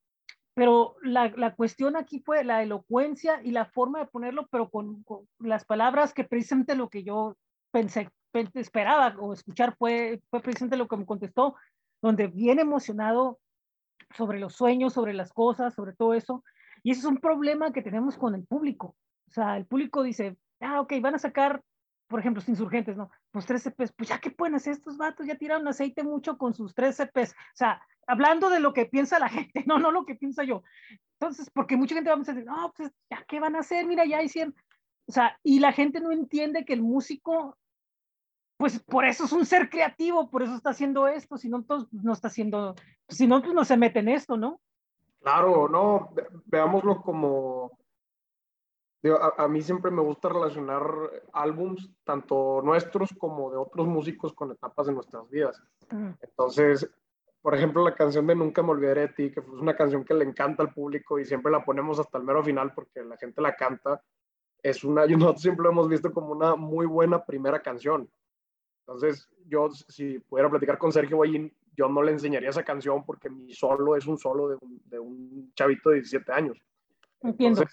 pero 0.53 0.95
la, 1.01 1.29
la, 1.35 1.55
cuestión 1.55 1.95
aquí 1.95 2.19
fue 2.19 2.43
la 2.43 2.61
elocuencia 2.61 3.41
y 3.43 3.49
la 3.49 3.65
forma 3.65 3.99
de 3.99 4.05
ponerlo, 4.05 4.47
pero 4.51 4.69
con, 4.69 5.03
las 5.39 5.65
palabras 5.65 6.13
que 6.13 6.23
precisamente 6.23 6.75
lo 6.75 6.89
que 6.89 7.03
yo 7.03 7.35
pensé, 7.71 8.09
esperaba 8.53 9.15
o 9.19 9.33
escuchar 9.33 9.75
fue, 9.77 10.21
fue 10.29 10.41
precisamente 10.41 10.77
lo 10.77 10.87
que 10.87 10.97
me 10.97 11.05
contestó, 11.05 11.55
donde 12.01 12.27
bien 12.27 12.59
emocionado 12.59 13.39
sobre 14.15 14.39
los 14.39 14.55
sueños, 14.55 14.93
sobre 14.93 15.13
las 15.13 15.33
cosas, 15.33 15.73
sobre 15.73 15.93
todo 15.93 16.13
eso. 16.13 16.43
Y 16.83 16.91
ese 16.91 17.01
es 17.01 17.05
un 17.05 17.17
problema 17.17 17.71
que 17.71 17.81
tenemos 17.81 18.17
con 18.17 18.35
el 18.35 18.45
público. 18.45 18.95
O 19.27 19.31
sea, 19.31 19.57
el 19.57 19.65
público 19.65 20.03
dice, 20.03 20.37
ah, 20.59 20.81
ok, 20.81 20.93
van 21.01 21.15
a 21.15 21.19
sacar, 21.19 21.63
por 22.07 22.19
ejemplo, 22.19 22.41
los 22.41 22.49
insurgentes, 22.49 22.97
¿no? 22.97 23.09
Pues 23.31 23.45
tres 23.45 23.63
CPs, 23.63 23.93
pues 23.93 24.09
ya 24.09 24.19
qué 24.19 24.31
pueden 24.31 24.55
hacer 24.55 24.73
estos 24.73 24.97
vatos, 24.97 25.25
ya 25.25 25.35
tiraron 25.35 25.67
aceite 25.67 26.03
mucho 26.03 26.37
con 26.37 26.53
sus 26.53 26.75
tres 26.75 26.97
CPs. 26.97 27.31
O 27.31 27.55
sea, 27.55 27.81
hablando 28.07 28.49
de 28.49 28.59
lo 28.59 28.73
que 28.73 28.85
piensa 28.85 29.19
la 29.19 29.29
gente, 29.29 29.63
no, 29.65 29.79
no 29.79 29.91
lo 29.91 30.05
que 30.05 30.15
piensa 30.15 30.43
yo. 30.43 30.63
Entonces, 31.19 31.49
porque 31.49 31.77
mucha 31.77 31.95
gente 31.95 32.09
va 32.09 32.15
a 32.15 32.19
decir, 32.19 32.43
no, 32.45 32.73
pues 32.75 32.91
ya 33.09 33.23
qué 33.27 33.39
van 33.39 33.55
a 33.55 33.59
hacer, 33.59 33.85
mira, 33.85 34.05
ya 34.05 34.21
hicieron. 34.21 34.55
O 35.07 35.11
sea, 35.11 35.37
y 35.43 35.59
la 35.59 35.71
gente 35.71 35.99
no 35.99 36.11
entiende 36.11 36.65
que 36.65 36.73
el 36.73 36.81
músico, 36.81 37.57
pues 38.63 38.79
por 38.79 39.03
eso 39.03 39.25
es 39.25 39.33
un 39.33 39.45
ser 39.45 39.69
creativo, 39.69 40.29
por 40.29 40.41
eso 40.41 40.55
está 40.55 40.69
haciendo 40.69 41.05
esto, 41.05 41.35
si 41.37 41.49
no, 41.49 41.63
pues, 41.63 41.83
no 41.91 42.13
está 42.13 42.29
haciendo, 42.29 42.75
si 43.09 43.27
no, 43.27 43.41
pues 43.41 43.53
no 43.53 43.65
se 43.65 43.75
mete 43.75 43.99
en 43.99 44.07
esto, 44.07 44.37
¿no? 44.37 44.61
Claro, 45.19 45.67
no, 45.67 46.11
veámoslo 46.45 47.01
como, 47.01 47.77
a, 49.03 49.43
a, 49.43 49.47
mí 49.49 49.61
siempre 49.61 49.91
me 49.91 50.01
gusta 50.01 50.29
relacionar 50.29 50.81
álbums, 51.33 51.91
tanto 52.05 52.61
nuestros 52.63 53.13
como 53.17 53.51
de 53.51 53.57
otros 53.57 53.85
músicos, 53.85 54.31
con 54.31 54.51
etapas 54.51 54.87
de 54.87 54.93
nuestras 54.93 55.29
vidas. 55.29 55.61
Entonces, 56.21 56.89
por 57.41 57.55
ejemplo, 57.55 57.83
la 57.83 57.95
canción 57.95 58.25
de 58.27 58.35
Nunca 58.35 58.63
me 58.63 58.69
olvidaré 58.69 59.01
de 59.01 59.09
ti, 59.09 59.29
que 59.29 59.41
fue 59.41 59.59
una 59.59 59.75
canción 59.75 60.05
que 60.05 60.13
le 60.13 60.23
encanta 60.23 60.63
al 60.63 60.73
público 60.73 61.19
y 61.19 61.25
siempre 61.25 61.51
la 61.51 61.65
ponemos 61.65 61.99
hasta 61.99 62.17
el 62.17 62.23
mero 62.23 62.41
final 62.41 62.71
porque 62.73 63.03
la 63.03 63.17
gente 63.17 63.41
la 63.41 63.57
canta, 63.57 64.01
es 64.61 64.85
una, 64.85 65.05
nosotros 65.07 65.41
siempre 65.41 65.65
lo 65.65 65.71
hemos 65.71 65.89
visto 65.89 66.13
como 66.13 66.31
una 66.31 66.55
muy 66.55 66.85
buena 66.85 67.25
primera 67.25 67.61
canción. 67.61 68.09
Entonces, 68.85 69.29
yo, 69.47 69.69
si 69.69 70.19
pudiera 70.19 70.49
platicar 70.49 70.77
con 70.77 70.91
Sergio 70.91 71.19
Ballín, 71.19 71.53
yo 71.75 71.87
no 71.87 72.03
le 72.03 72.11
enseñaría 72.11 72.49
esa 72.49 72.63
canción 72.63 73.05
porque 73.05 73.29
mi 73.29 73.53
solo 73.53 73.95
es 73.95 74.05
un 74.05 74.17
solo 74.17 74.49
de 74.49 74.57
un, 74.61 74.81
de 74.85 74.99
un 74.99 75.51
chavito 75.55 75.89
de 75.89 75.95
17 75.97 76.31
años. 76.31 76.57
Entiendo. 77.21 77.63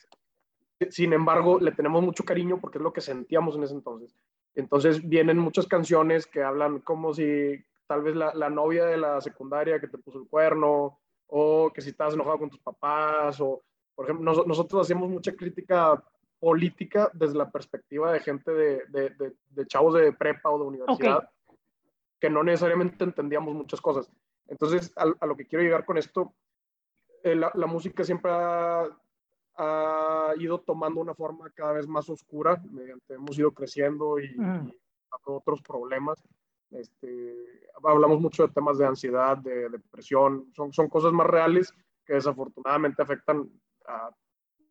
sin 0.88 1.12
embargo, 1.12 1.58
le 1.58 1.72
tenemos 1.72 2.02
mucho 2.02 2.24
cariño 2.24 2.60
porque 2.60 2.78
es 2.78 2.82
lo 2.82 2.92
que 2.92 3.00
sentíamos 3.00 3.56
en 3.56 3.64
ese 3.64 3.74
entonces. 3.74 4.16
Entonces 4.54 5.06
vienen 5.06 5.38
muchas 5.38 5.66
canciones 5.66 6.26
que 6.26 6.42
hablan 6.42 6.80
como 6.80 7.12
si 7.12 7.62
tal 7.86 8.02
vez 8.02 8.14
la, 8.14 8.32
la, 8.34 8.48
novia 8.48 8.86
de 8.86 8.96
la 8.96 9.20
secundaria 9.20 9.80
que 9.80 9.88
te 9.88 9.98
puso 9.98 10.18
el 10.18 10.28
cuerno, 10.28 11.00
o 11.26 11.72
que 11.72 11.80
si 11.80 11.90
estás 11.90 12.14
enojado 12.14 12.38
con 12.38 12.50
tus 12.50 12.60
papás, 12.60 13.40
o, 13.40 13.62
por 13.94 14.04
ejemplo, 14.04 14.44
nosotros 14.46 14.82
hacemos 14.82 15.08
mucha 15.08 15.34
crítica 15.34 16.02
política 16.40 17.10
desde 17.12 17.36
la 17.36 17.50
perspectiva 17.50 18.12
de 18.12 18.20
gente 18.20 18.50
de, 18.50 18.84
de, 18.88 19.34
de, 19.50 19.66
chavos 19.66 19.94
de 19.94 20.12
prepa 20.12 20.50
o 20.50 20.58
de 20.58 20.64
universidad, 20.64 21.28
que 22.18 22.30
no 22.30 22.42
necesariamente 22.42 23.04
entendíamos 23.04 23.54
muchas 23.54 23.80
cosas. 23.80 24.10
Entonces, 24.48 24.92
a, 24.96 25.04
a 25.20 25.26
lo 25.26 25.36
que 25.36 25.46
quiero 25.46 25.62
llegar 25.62 25.84
con 25.84 25.98
esto, 25.98 26.34
eh, 27.22 27.34
la, 27.34 27.52
la, 27.54 27.66
música 27.66 28.02
siempre 28.02 28.30
ha, 28.32 28.88
ha, 29.56 30.32
ido 30.38 30.58
tomando 30.60 31.00
una 31.00 31.14
forma 31.14 31.50
cada 31.50 31.72
vez 31.72 31.86
más 31.86 32.08
oscura, 32.08 32.60
mediante 32.70 33.14
hemos 33.14 33.38
ido 33.38 33.52
creciendo 33.52 34.18
y, 34.18 34.34
mm. 34.36 34.68
y 34.68 34.80
otros 35.26 35.60
problemas. 35.60 36.22
Este, 36.70 37.36
hablamos 37.82 38.20
mucho 38.20 38.46
de 38.46 38.52
temas 38.52 38.78
de 38.78 38.86
ansiedad, 38.86 39.36
de, 39.36 39.68
depresión, 39.68 40.50
son, 40.54 40.72
son 40.72 40.88
cosas 40.88 41.12
más 41.12 41.26
reales 41.26 41.74
que 42.06 42.14
desafortunadamente 42.14 43.02
afectan 43.02 43.50
a 43.86 44.10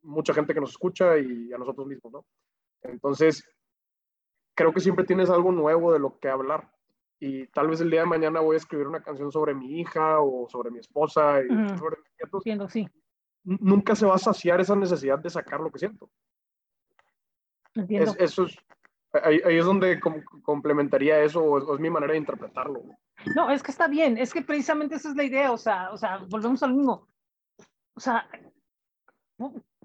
mucha 0.02 0.34
gente 0.34 0.54
que 0.54 0.62
nos 0.62 0.72
escucha 0.72 1.18
y 1.18 1.52
a 1.54 1.58
nosotros 1.58 1.88
mismos, 1.88 2.14
¿no? 2.14 2.26
Entonces, 2.84 3.44
creo 4.56 4.74
que 4.74 4.80
siempre 4.80 5.06
tienes 5.06 5.30
algo 5.30 5.52
nuevo 5.52 5.92
de 5.94 6.00
lo 6.00 6.18
que 6.20 6.30
hablar. 6.30 6.72
Y 7.20 7.48
tal 7.48 7.68
vez 7.68 7.82
el 7.82 7.92
día 7.92 8.02
de 8.02 8.08
mañana 8.08 8.40
voy 8.40 8.56
a 8.56 8.58
escribir 8.58 8.88
una 8.88 9.04
canción 9.04 9.32
sobre 9.32 9.54
mi 9.54 9.80
hija 9.80 10.22
o 10.22 10.48
sobre 10.50 10.72
mi 10.72 10.80
esposa 10.80 11.42
y 11.42 11.48
sobre 11.78 11.98
mis 11.98 12.44
nietos. 12.46 12.72
sí. 12.72 12.88
Nunca 13.44 13.96
se 13.96 14.06
va 14.06 14.16
a 14.16 14.20
saciar 14.20 14.60
esa 14.60 14.76
necesidad 14.76 15.18
de 15.18 15.30
sacar 15.30 15.60
lo 15.62 15.72
que 15.72 15.80
siento. 15.80 16.10
Entiendo. 17.74 18.14
eso 18.20 18.44
es, 18.44 18.58
Ahí, 19.12 19.42
es 19.44 19.66
donde 19.66 20.00
complementaría 20.44 21.24
eso, 21.24 21.44
o 21.44 21.74
es, 21.74 21.80
mi 21.80 21.90
manera 21.90 22.14
de 22.14 22.20
interpretarlo. 22.20 22.84
No, 23.36 23.50
es 23.50 23.64
que 23.64 23.72
está 23.72 23.88
bien, 23.88 24.18
es 24.18 24.32
que 24.32 24.44
precisamente 24.44 24.96
esa 24.96 25.10
es 25.10 25.16
la 25.16 25.24
idea, 25.24 25.52
o 25.52 25.58
sea, 25.58 25.92
o 25.92 25.98
sea, 25.98 26.20
volvemos 26.30 26.62
al 26.62 26.76
mismo. 26.76 27.08
O 27.96 28.00
sea, 28.00 28.30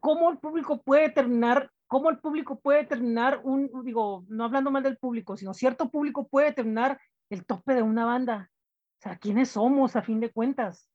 ¿cómo 0.04 0.30
el 0.30 0.36
público 0.36 0.82
puede 0.82 1.08
terminar, 1.08 1.70
cómo 1.86 2.10
el 2.10 2.18
público 2.18 2.60
puede 2.60 2.84
terminar 2.84 3.40
un, 3.42 3.70
digo, 3.84 4.22
no 4.28 4.44
hablando 4.44 4.70
mal 4.70 4.82
del 4.82 4.98
público, 4.98 5.34
sino 5.34 5.54
cierto 5.54 5.88
público 5.88 6.28
puede 6.28 6.52
terminar 6.52 7.00
el 7.30 7.46
tope 7.46 7.72
de 7.72 7.80
una 7.80 8.04
banda? 8.04 8.50
O 8.98 9.02
sea, 9.02 9.16
¿quiénes 9.16 9.48
somos 9.48 9.96
a 9.96 10.02
fin 10.02 10.20
de 10.20 10.30
cuentas? 10.30 10.90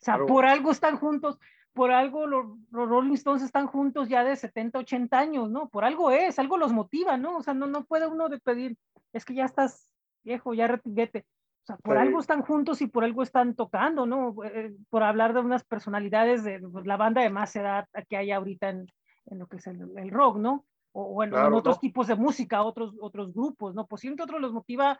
O 0.00 0.04
sea, 0.04 0.18
por 0.26 0.44
algo 0.44 0.72
están 0.72 0.96
juntos 0.96 1.38
por 1.72 1.92
algo 1.92 2.26
los, 2.26 2.46
Rolling 2.72 3.14
Stones 3.14 3.42
están 3.42 3.68
juntos 3.68 4.08
ya 4.08 4.24
de 4.24 4.34
70, 4.34 4.80
80 4.80 5.18
años, 5.18 5.48
¿no? 5.48 5.68
Por 5.68 5.84
algo 5.84 6.10
es, 6.10 6.38
algo 6.40 6.58
los 6.58 6.72
motiva, 6.72 7.16
¿no? 7.16 7.38
O 7.38 7.42
sea, 7.42 7.54
no, 7.54 7.68
no 7.68 7.84
puede 7.84 8.08
uno 8.08 8.28
de 8.28 8.40
pedir, 8.40 8.76
es 9.12 9.24
que 9.24 9.34
ya 9.34 9.44
estás 9.44 9.88
viejo, 10.24 10.52
ya 10.52 10.66
retiguete. 10.66 11.24
O 11.62 11.66
sea, 11.66 11.76
por 11.76 11.96
algo 11.96 12.18
están 12.18 12.42
juntos 12.42 12.82
y 12.82 12.88
por 12.88 13.04
algo 13.04 13.22
están 13.22 13.54
tocando, 13.54 14.04
¿no? 14.04 14.34
Eh, 14.44 14.74
por 14.90 15.04
hablar 15.04 15.32
de 15.32 15.40
unas 15.40 15.62
personalidades 15.62 16.42
de 16.42 16.58
pues, 16.58 16.86
la 16.86 16.96
banda 16.96 17.22
de 17.22 17.30
más 17.30 17.54
edad 17.54 17.86
que 18.08 18.16
hay 18.16 18.32
ahorita 18.32 18.70
en, 18.70 18.86
en 19.26 19.38
lo 19.38 19.46
que 19.46 19.58
es 19.58 19.66
el, 19.68 20.10
rock, 20.10 20.38
¿no? 20.38 20.66
O, 20.90 21.22
en, 21.22 21.32
otros 21.34 21.78
tipos 21.78 22.08
de 22.08 22.16
música, 22.16 22.62
otros, 22.62 22.94
otros 23.00 23.32
grupos, 23.32 23.74
¿no? 23.74 23.86
Posiblemente 23.86 24.24
otros 24.24 24.40
los 24.40 24.52
motiva 24.52 24.98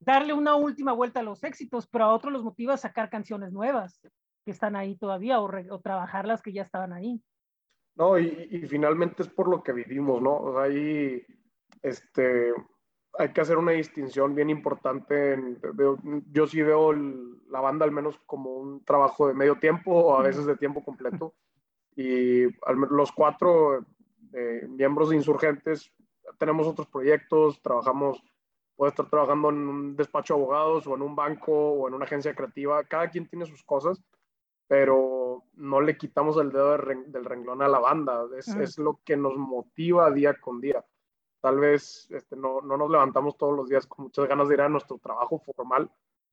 darle 0.00 0.32
una 0.32 0.54
última 0.54 0.92
vuelta 0.92 1.20
a 1.20 1.24
los 1.24 1.44
éxitos, 1.44 1.86
pero 1.86 2.04
a 2.04 2.14
otros 2.14 2.32
los 2.32 2.44
motiva 2.44 2.76
sacar 2.76 3.10
canciones 3.10 3.52
nuevas 3.52 4.00
que 4.44 4.50
están 4.50 4.74
ahí 4.74 4.96
todavía 4.96 5.40
o, 5.40 5.50
o 5.70 5.80
trabajar 5.80 6.26
las 6.26 6.40
que 6.40 6.52
ya 6.52 6.62
estaban 6.62 6.94
ahí. 6.94 7.20
No, 7.94 8.18
y, 8.18 8.48
y, 8.50 8.66
finalmente 8.66 9.22
es 9.22 9.28
por 9.28 9.48
lo 9.48 9.62
que 9.62 9.72
vivimos, 9.72 10.22
¿no? 10.22 10.36
O 10.36 10.52
sea, 10.54 10.62
ahí, 10.62 11.20
este, 11.82 12.54
hay 13.18 13.32
que 13.32 13.40
hacer 13.40 13.58
una 13.58 13.72
distinción 13.72 14.34
bien 14.34 14.48
importante. 14.50 15.32
En, 15.34 15.58
veo- 15.74 15.98
yo 16.32 16.46
sí 16.46 16.62
veo 16.62 16.92
el- 16.92 17.36
la 17.50 17.60
banda 17.60 17.84
al 17.84 17.90
menos 17.92 18.18
como 18.26 18.54
un 18.56 18.84
trabajo 18.84 19.26
de 19.28 19.34
medio 19.34 19.56
tiempo 19.56 19.90
o 19.92 20.16
a 20.16 20.22
veces 20.22 20.46
de 20.46 20.56
tiempo 20.56 20.82
completo. 20.84 21.34
Y 21.96 22.44
al 22.64 22.76
los 22.90 23.10
cuatro 23.12 23.84
eh, 24.32 24.66
miembros 24.68 25.08
de 25.08 25.16
Insurgentes 25.16 25.90
tenemos 26.38 26.66
otros 26.66 26.86
proyectos, 26.86 27.60
trabajamos, 27.62 28.22
puede 28.76 28.90
estar 28.90 29.08
trabajando 29.08 29.48
en 29.48 29.56
un 29.66 29.96
despacho 29.96 30.34
de 30.34 30.40
abogados 30.40 30.86
o 30.86 30.94
en 30.94 31.02
un 31.02 31.16
banco 31.16 31.52
o 31.52 31.88
en 31.88 31.94
una 31.94 32.04
agencia 32.04 32.34
creativa. 32.34 32.84
Cada 32.84 33.08
quien 33.10 33.26
tiene 33.26 33.46
sus 33.46 33.64
cosas, 33.64 34.00
pero 34.66 35.42
no 35.54 35.80
le 35.80 35.96
quitamos 35.96 36.36
el 36.36 36.52
dedo 36.52 36.76
de 36.76 36.94
del 37.06 37.24
renglón 37.24 37.62
a 37.62 37.68
la 37.68 37.78
banda. 37.80 38.26
Es, 38.36 38.48
Mm. 38.54 38.60
es 38.62 38.78
lo 38.78 39.00
que 39.04 39.16
nos 39.16 39.36
motiva 39.36 40.10
día 40.10 40.34
con 40.34 40.60
día 40.60 40.84
tal 41.40 41.58
vez 41.60 42.08
este, 42.10 42.36
no, 42.36 42.60
no 42.60 42.76
nos 42.76 42.90
levantamos 42.90 43.36
todos 43.36 43.56
los 43.56 43.68
días 43.68 43.86
con 43.86 44.04
muchas 44.04 44.26
ganas 44.28 44.48
de 44.48 44.54
ir 44.54 44.60
a 44.60 44.68
nuestro 44.68 44.98
trabajo 44.98 45.38
formal, 45.38 45.90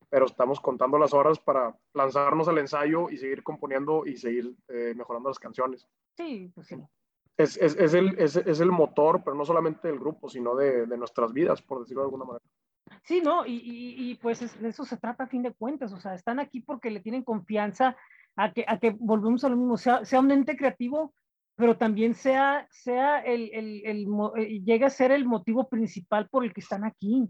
pero 0.08 0.26
estamos 0.26 0.60
contando 0.60 0.98
las 0.98 1.12
horas 1.14 1.38
para 1.38 1.76
lanzarnos 1.94 2.48
al 2.48 2.58
ensayo 2.58 3.10
y 3.10 3.16
seguir 3.16 3.42
componiendo 3.42 4.06
y 4.06 4.16
seguir 4.16 4.54
eh, 4.68 4.94
mejorando 4.96 5.28
las 5.30 5.38
canciones. 5.38 5.88
Sí, 6.16 6.50
pues 6.54 6.68
sí. 6.68 6.76
Es, 7.36 7.56
es, 7.58 7.76
es, 7.76 7.92
el, 7.92 8.18
es, 8.18 8.36
es 8.36 8.60
el 8.60 8.72
motor, 8.72 9.22
pero 9.22 9.36
no 9.36 9.44
solamente 9.44 9.88
del 9.88 9.98
grupo, 9.98 10.28
sino 10.28 10.54
de, 10.54 10.86
de 10.86 10.96
nuestras 10.96 11.32
vidas, 11.32 11.60
por 11.60 11.80
decirlo 11.80 12.02
de 12.02 12.06
alguna 12.06 12.24
manera. 12.24 12.44
Sí, 13.02 13.20
¿no? 13.20 13.44
Y, 13.44 13.56
y, 13.56 14.10
y, 14.10 14.14
pues 14.14 14.42
es- 14.42 14.60
de 14.60 14.68
eso 14.68 14.84
se 14.84 14.96
trata 14.96 15.24
a 15.24 15.28
fin 15.28 15.42
de 15.42 15.52
cuentas, 15.52 15.92
o 15.92 15.98
sea, 16.00 16.14
están 16.14 16.38
aquí 16.38 16.60
porque 16.60 16.90
le 16.90 17.00
tienen 17.00 17.24
confianza 17.24 17.96
a 18.36 18.52
que, 18.52 18.64
a 18.66 18.78
que 18.78 18.90
volvemos 18.98 19.44
a 19.44 19.48
lo 19.48 19.56
mismo, 19.56 19.76
sea, 19.76 20.04
sea 20.04 20.20
un 20.20 20.30
ente 20.30 20.56
creativo, 20.56 21.12
pero 21.56 21.76
también 21.76 22.14
sea, 22.14 22.66
sea 22.70 23.18
el, 23.20 23.50
el, 23.52 23.82
el 23.86 24.06
mo- 24.06 24.36
eh, 24.36 24.60
llegue 24.62 24.84
a 24.84 24.90
ser 24.90 25.10
el 25.10 25.24
motivo 25.24 25.68
principal 25.68 26.28
por 26.28 26.44
el 26.44 26.52
que 26.52 26.60
están 26.60 26.84
aquí, 26.84 27.28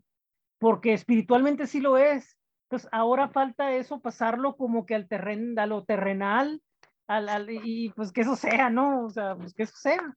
porque 0.59 0.93
espiritualmente 0.93 1.67
sí 1.67 1.81
lo 1.81 1.97
es. 1.97 2.37
Entonces, 2.65 2.89
ahora 2.93 3.29
falta 3.29 3.73
eso, 3.73 4.01
pasarlo 4.01 4.57
como 4.57 4.85
que 4.85 4.95
al 4.97 5.07
terreno, 5.09 5.61
a 5.63 5.67
lo 5.67 5.85
terrenal, 5.85 6.61
al, 7.07 7.29
al- 7.29 7.51
y 7.51 7.91
pues 7.91 8.11
que 8.13 8.23
eso 8.23 8.35
sea, 8.37 8.69
¿no? 8.69 9.05
O 9.05 9.11
sea, 9.11 9.37
pues 9.37 9.55
que 9.55 9.63
eso 9.63 9.77
sea. 9.77 10.15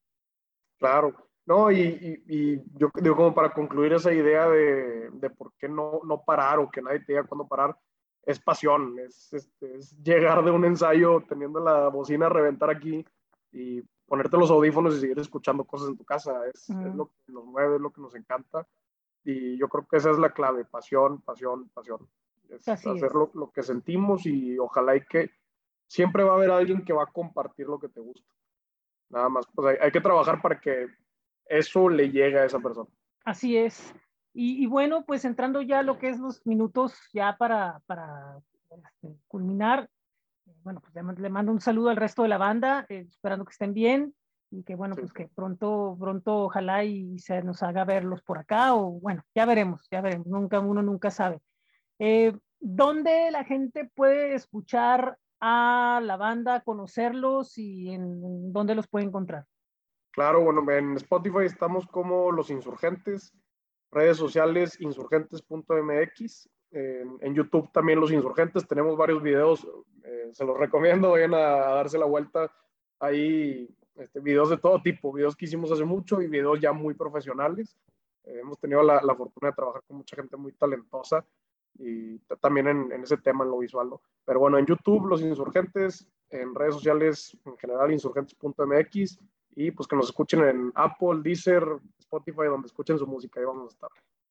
Claro. 0.79 1.27
No, 1.45 1.71
y, 1.71 1.81
y, 1.81 2.23
y 2.27 2.61
yo 2.77 2.91
digo 3.01 3.15
como 3.15 3.33
para 3.33 3.51
concluir 3.51 3.93
esa 3.93 4.13
idea 4.13 4.47
de, 4.47 5.09
de 5.11 5.29
por 5.31 5.51
qué 5.57 5.67
no, 5.67 5.99
no 6.03 6.21
parar 6.23 6.59
o 6.59 6.69
que 6.69 6.81
nadie 6.81 6.99
te 6.99 7.13
diga 7.13 7.23
cuándo 7.23 7.47
parar, 7.47 7.75
es 8.23 8.39
pasión, 8.39 8.99
es, 8.99 9.33
este, 9.33 9.77
es 9.77 9.97
llegar 10.03 10.43
de 10.43 10.51
un 10.51 10.63
ensayo 10.65 11.23
teniendo 11.27 11.59
la 11.59 11.87
bocina 11.87 12.27
a 12.27 12.29
reventar 12.29 12.69
aquí 12.69 13.03
y 13.51 13.81
ponerte 14.09 14.37
los 14.37 14.51
audífonos 14.51 14.95
y 14.95 14.99
seguir 14.99 15.19
escuchando 15.19 15.63
cosas 15.63 15.89
en 15.89 15.97
tu 15.97 16.03
casa, 16.03 16.45
es, 16.47 16.69
es 16.69 16.95
lo 16.95 17.07
que 17.07 17.31
nos 17.31 17.45
mueve, 17.45 17.75
es 17.75 17.81
lo 17.81 17.91
que 17.91 18.01
nos 18.01 18.15
encanta 18.15 18.67
y 19.23 19.57
yo 19.57 19.67
creo 19.69 19.87
que 19.87 19.97
esa 19.97 20.11
es 20.11 20.17
la 20.17 20.31
clave, 20.31 20.65
pasión, 20.65 21.21
pasión, 21.21 21.69
pasión. 21.69 22.07
Es 22.49 22.67
Así 22.67 22.89
hacer 22.89 23.05
es. 23.05 23.13
Lo, 23.13 23.29
lo 23.33 23.51
que 23.51 23.63
sentimos 23.63 24.25
y 24.25 24.57
ojalá 24.57 24.95
y 24.95 25.01
que 25.01 25.31
siempre 25.87 26.23
va 26.23 26.31
a 26.31 26.35
haber 26.35 26.51
alguien 26.51 26.83
que 26.83 26.93
va 26.93 27.03
a 27.03 27.11
compartir 27.11 27.67
lo 27.67 27.79
que 27.79 27.89
te 27.89 27.99
gusta. 27.99 28.27
Nada 29.09 29.29
más, 29.29 29.45
pues 29.53 29.67
hay, 29.67 29.85
hay 29.85 29.91
que 29.91 30.01
trabajar 30.01 30.41
para 30.41 30.59
que 30.59 30.87
eso 31.45 31.89
le 31.89 32.09
llegue 32.09 32.39
a 32.39 32.45
esa 32.45 32.59
persona. 32.59 32.89
Así 33.23 33.57
es. 33.57 33.93
Y, 34.33 34.63
y 34.63 34.67
bueno, 34.67 35.05
pues 35.05 35.25
entrando 35.25 35.61
ya 35.61 35.79
a 35.79 35.83
lo 35.83 35.97
que 35.97 36.09
es 36.09 36.19
los 36.19 36.45
minutos 36.45 36.97
ya 37.13 37.35
para, 37.37 37.81
para 37.87 38.39
este, 38.69 39.15
culminar, 39.27 39.89
bueno, 40.63 40.81
pues 40.81 40.93
le, 40.95 41.03
man- 41.03 41.15
le 41.19 41.29
mando 41.29 41.51
un 41.51 41.61
saludo 41.61 41.89
al 41.89 41.97
resto 41.97 42.23
de 42.23 42.29
la 42.29 42.37
banda, 42.37 42.85
eh, 42.89 43.05
esperando 43.09 43.45
que 43.45 43.51
estén 43.51 43.73
bien 43.73 44.13
y 44.51 44.63
que 44.63 44.75
bueno, 44.75 44.95
Sí. 44.95 45.01
pues 45.01 45.13
que 45.13 45.27
pronto, 45.27 45.95
pronto 45.99 46.45
ojalá 46.45 46.83
y 46.83 47.19
se 47.19 47.41
nos 47.43 47.61
haga 47.63 47.85
verlos 47.85 48.21
por 48.23 48.37
acá 48.39 48.73
o 48.73 48.91
bueno, 48.99 49.23
ya 49.35 49.45
veremos, 49.45 49.87
ya 49.91 50.01
veremos, 50.01 50.27
nunca, 50.27 50.59
uno 50.59 50.81
nunca 50.81 51.11
sabe. 51.11 51.39
Eh, 51.99 52.35
¿Dónde 52.59 53.31
la 53.31 53.43
gente 53.45 53.89
puede 53.95 54.33
escuchar 54.35 55.17
a 55.39 56.01
la 56.03 56.17
banda, 56.17 56.59
conocerlos 56.61 57.57
y 57.57 57.91
en 57.91 58.51
dónde 58.51 58.75
los 58.75 58.87
puede 58.87 59.05
encontrar? 59.05 59.45
Claro, 60.11 60.43
bueno, 60.43 60.69
en 60.71 60.95
Spotify 60.97 61.45
estamos 61.45 61.85
como 61.87 62.31
Los 62.31 62.49
Insurgentes, 62.49 63.33
redes 63.91 64.17
sociales 64.17 64.81
insurgentes.mx, 64.81 66.49
en, 66.71 67.17
en 67.21 67.33
YouTube 67.33 67.71
también 67.71 67.99
Los 67.99 68.11
Insurgentes, 68.11 68.67
tenemos 68.67 68.97
varios 68.97 69.21
videos, 69.21 69.67
eh, 70.03 70.29
se 70.33 70.45
los 70.45 70.57
recomiendo, 70.57 71.11
vayan 71.11 71.33
a, 71.33 71.37
a 71.37 71.73
darse 71.75 71.97
la 71.97 72.05
vuelta, 72.05 72.51
hay 72.99 73.69
este, 73.95 74.19
videos 74.21 74.49
de 74.49 74.57
todo 74.57 74.81
tipo, 74.81 75.11
videos 75.11 75.35
que 75.35 75.45
hicimos 75.45 75.71
hace 75.71 75.83
mucho 75.83 76.21
y 76.21 76.27
videos 76.27 76.59
ya 76.59 76.71
muy 76.71 76.93
profesionales. 76.93 77.75
Eh, 78.23 78.39
hemos 78.41 78.57
tenido 78.59 78.81
la, 78.81 79.01
la, 79.01 79.15
fortuna 79.15 79.49
de 79.49 79.55
trabajar 79.55 79.83
con 79.87 79.97
mucha 79.97 80.15
gente 80.15 80.37
muy 80.37 80.53
talentosa 80.53 81.25
y 81.77 82.17
también 82.41 82.67
en, 82.67 82.91
en, 82.91 83.03
ese 83.03 83.17
tema, 83.17 83.43
en 83.43 83.51
lo 83.51 83.59
visual, 83.59 83.89
¿no? 83.89 84.01
Pero 84.25 84.39
bueno, 84.39 84.57
en 84.57 84.65
YouTube, 84.65 85.07
Los 85.07 85.21
Insurgentes, 85.21 86.07
en 86.29 86.55
redes 86.55 86.75
sociales, 86.75 87.37
en 87.45 87.57
general, 87.57 87.91
insurgentes.mx 87.91 89.19
y 89.55 89.71
pues 89.71 89.87
que 89.87 89.95
nos 89.95 90.07
escuchen 90.07 90.43
en 90.43 90.71
Apple, 90.75 91.19
Deezer, 91.21 91.63
Spotify, 91.99 92.45
donde 92.45 92.67
escuchen 92.67 92.97
su 92.97 93.07
música, 93.07 93.39
ahí 93.39 93.45
vamos 93.45 93.65
a 93.65 93.73
estar. 93.73 93.89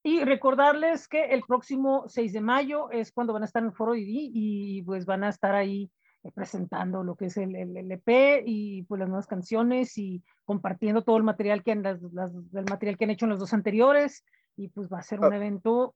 Y 0.08 0.24
recordarles 0.24 1.06
que 1.06 1.22
el 1.26 1.42
próximo 1.42 2.04
6 2.08 2.32
de 2.32 2.40
mayo 2.40 2.90
es 2.90 3.12
cuando 3.12 3.34
van 3.34 3.42
a 3.42 3.44
estar 3.44 3.62
en 3.62 3.68
el 3.68 3.74
Foro 3.74 3.94
ID 3.94 4.30
y 4.32 4.82
pues 4.84 5.04
van 5.04 5.22
a 5.22 5.28
estar 5.28 5.54
ahí 5.54 5.90
presentando 6.34 7.04
lo 7.04 7.14
que 7.14 7.26
es 7.26 7.36
el, 7.36 7.54
el, 7.54 7.76
el 7.76 7.92
EP 7.92 8.42
y 8.46 8.84
pues 8.84 9.00
las 9.00 9.08
nuevas 9.10 9.26
canciones 9.26 9.98
y 9.98 10.24
compartiendo 10.46 11.02
todo 11.02 11.18
el 11.18 11.24
material 11.24 11.62
que 11.62 11.72
han, 11.72 11.82
las, 11.82 12.00
las, 12.14 12.32
el 12.32 12.64
material 12.70 12.96
que 12.96 13.04
han 13.04 13.10
hecho 13.10 13.26
en 13.26 13.32
los 13.32 13.38
dos 13.38 13.52
anteriores 13.52 14.24
y 14.56 14.68
pues 14.68 14.88
va 14.90 15.00
a 15.00 15.02
ser 15.02 15.20
un 15.20 15.30
evento 15.30 15.94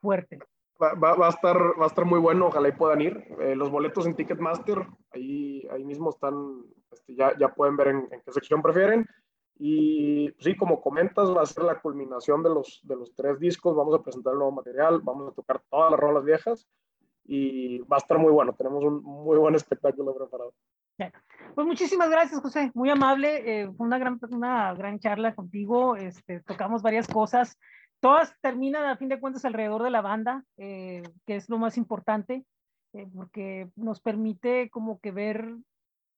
fuerte. 0.00 0.38
Va, 0.82 0.94
va, 0.94 1.14
va, 1.14 1.26
a 1.26 1.30
estar, 1.30 1.58
va 1.78 1.84
a 1.84 1.88
estar 1.88 2.06
muy 2.06 2.18
bueno, 2.18 2.46
ojalá 2.46 2.68
y 2.68 2.72
puedan 2.72 3.02
ir. 3.02 3.22
Eh, 3.40 3.54
los 3.54 3.70
boletos 3.70 4.06
en 4.06 4.16
Ticketmaster, 4.16 4.86
ahí, 5.10 5.68
ahí 5.70 5.84
mismo 5.84 6.08
están, 6.08 6.62
este, 6.90 7.14
ya, 7.14 7.36
ya 7.38 7.52
pueden 7.52 7.76
ver 7.76 7.88
en, 7.88 8.08
en, 8.10 8.22
qué 8.24 8.32
sección 8.32 8.62
prefieren. 8.62 9.06
Y 9.64 10.28
pues, 10.32 10.44
sí, 10.44 10.56
como 10.56 10.80
comentas, 10.80 11.30
va 11.30 11.42
a 11.42 11.46
ser 11.46 11.62
la 11.62 11.80
culminación 11.80 12.42
de 12.42 12.48
los, 12.48 12.80
de 12.82 12.96
los 12.96 13.14
tres 13.14 13.38
discos. 13.38 13.76
Vamos 13.76 13.94
a 13.94 14.02
presentar 14.02 14.32
el 14.32 14.40
nuevo 14.40 14.50
material, 14.50 15.00
vamos 15.04 15.30
a 15.30 15.34
tocar 15.36 15.62
todas 15.70 15.92
las 15.92 16.00
rolas 16.00 16.24
viejas 16.24 16.68
y 17.24 17.78
va 17.78 17.98
a 17.98 17.98
estar 17.98 18.18
muy 18.18 18.32
bueno. 18.32 18.54
Tenemos 18.54 18.82
un 18.82 19.04
muy 19.04 19.38
buen 19.38 19.54
espectáculo 19.54 20.16
preparado. 20.16 20.52
Pues 21.54 21.64
muchísimas 21.64 22.10
gracias, 22.10 22.40
José. 22.40 22.72
Muy 22.74 22.90
amable. 22.90 23.62
Eh, 23.62 23.70
fue 23.76 23.86
una 23.86 23.98
gran, 23.98 24.18
una 24.32 24.74
gran 24.74 24.98
charla 24.98 25.32
contigo. 25.36 25.94
Este, 25.94 26.40
tocamos 26.40 26.82
varias 26.82 27.06
cosas. 27.06 27.56
Todas 28.00 28.34
terminan 28.40 28.86
a 28.86 28.96
fin 28.96 29.10
de 29.10 29.20
cuentas 29.20 29.44
alrededor 29.44 29.84
de 29.84 29.90
la 29.90 30.00
banda, 30.00 30.44
eh, 30.56 31.04
que 31.24 31.36
es 31.36 31.48
lo 31.48 31.58
más 31.58 31.76
importante, 31.76 32.44
eh, 32.94 33.06
porque 33.14 33.70
nos 33.76 34.00
permite 34.00 34.70
como 34.70 34.98
que 34.98 35.12
ver 35.12 35.54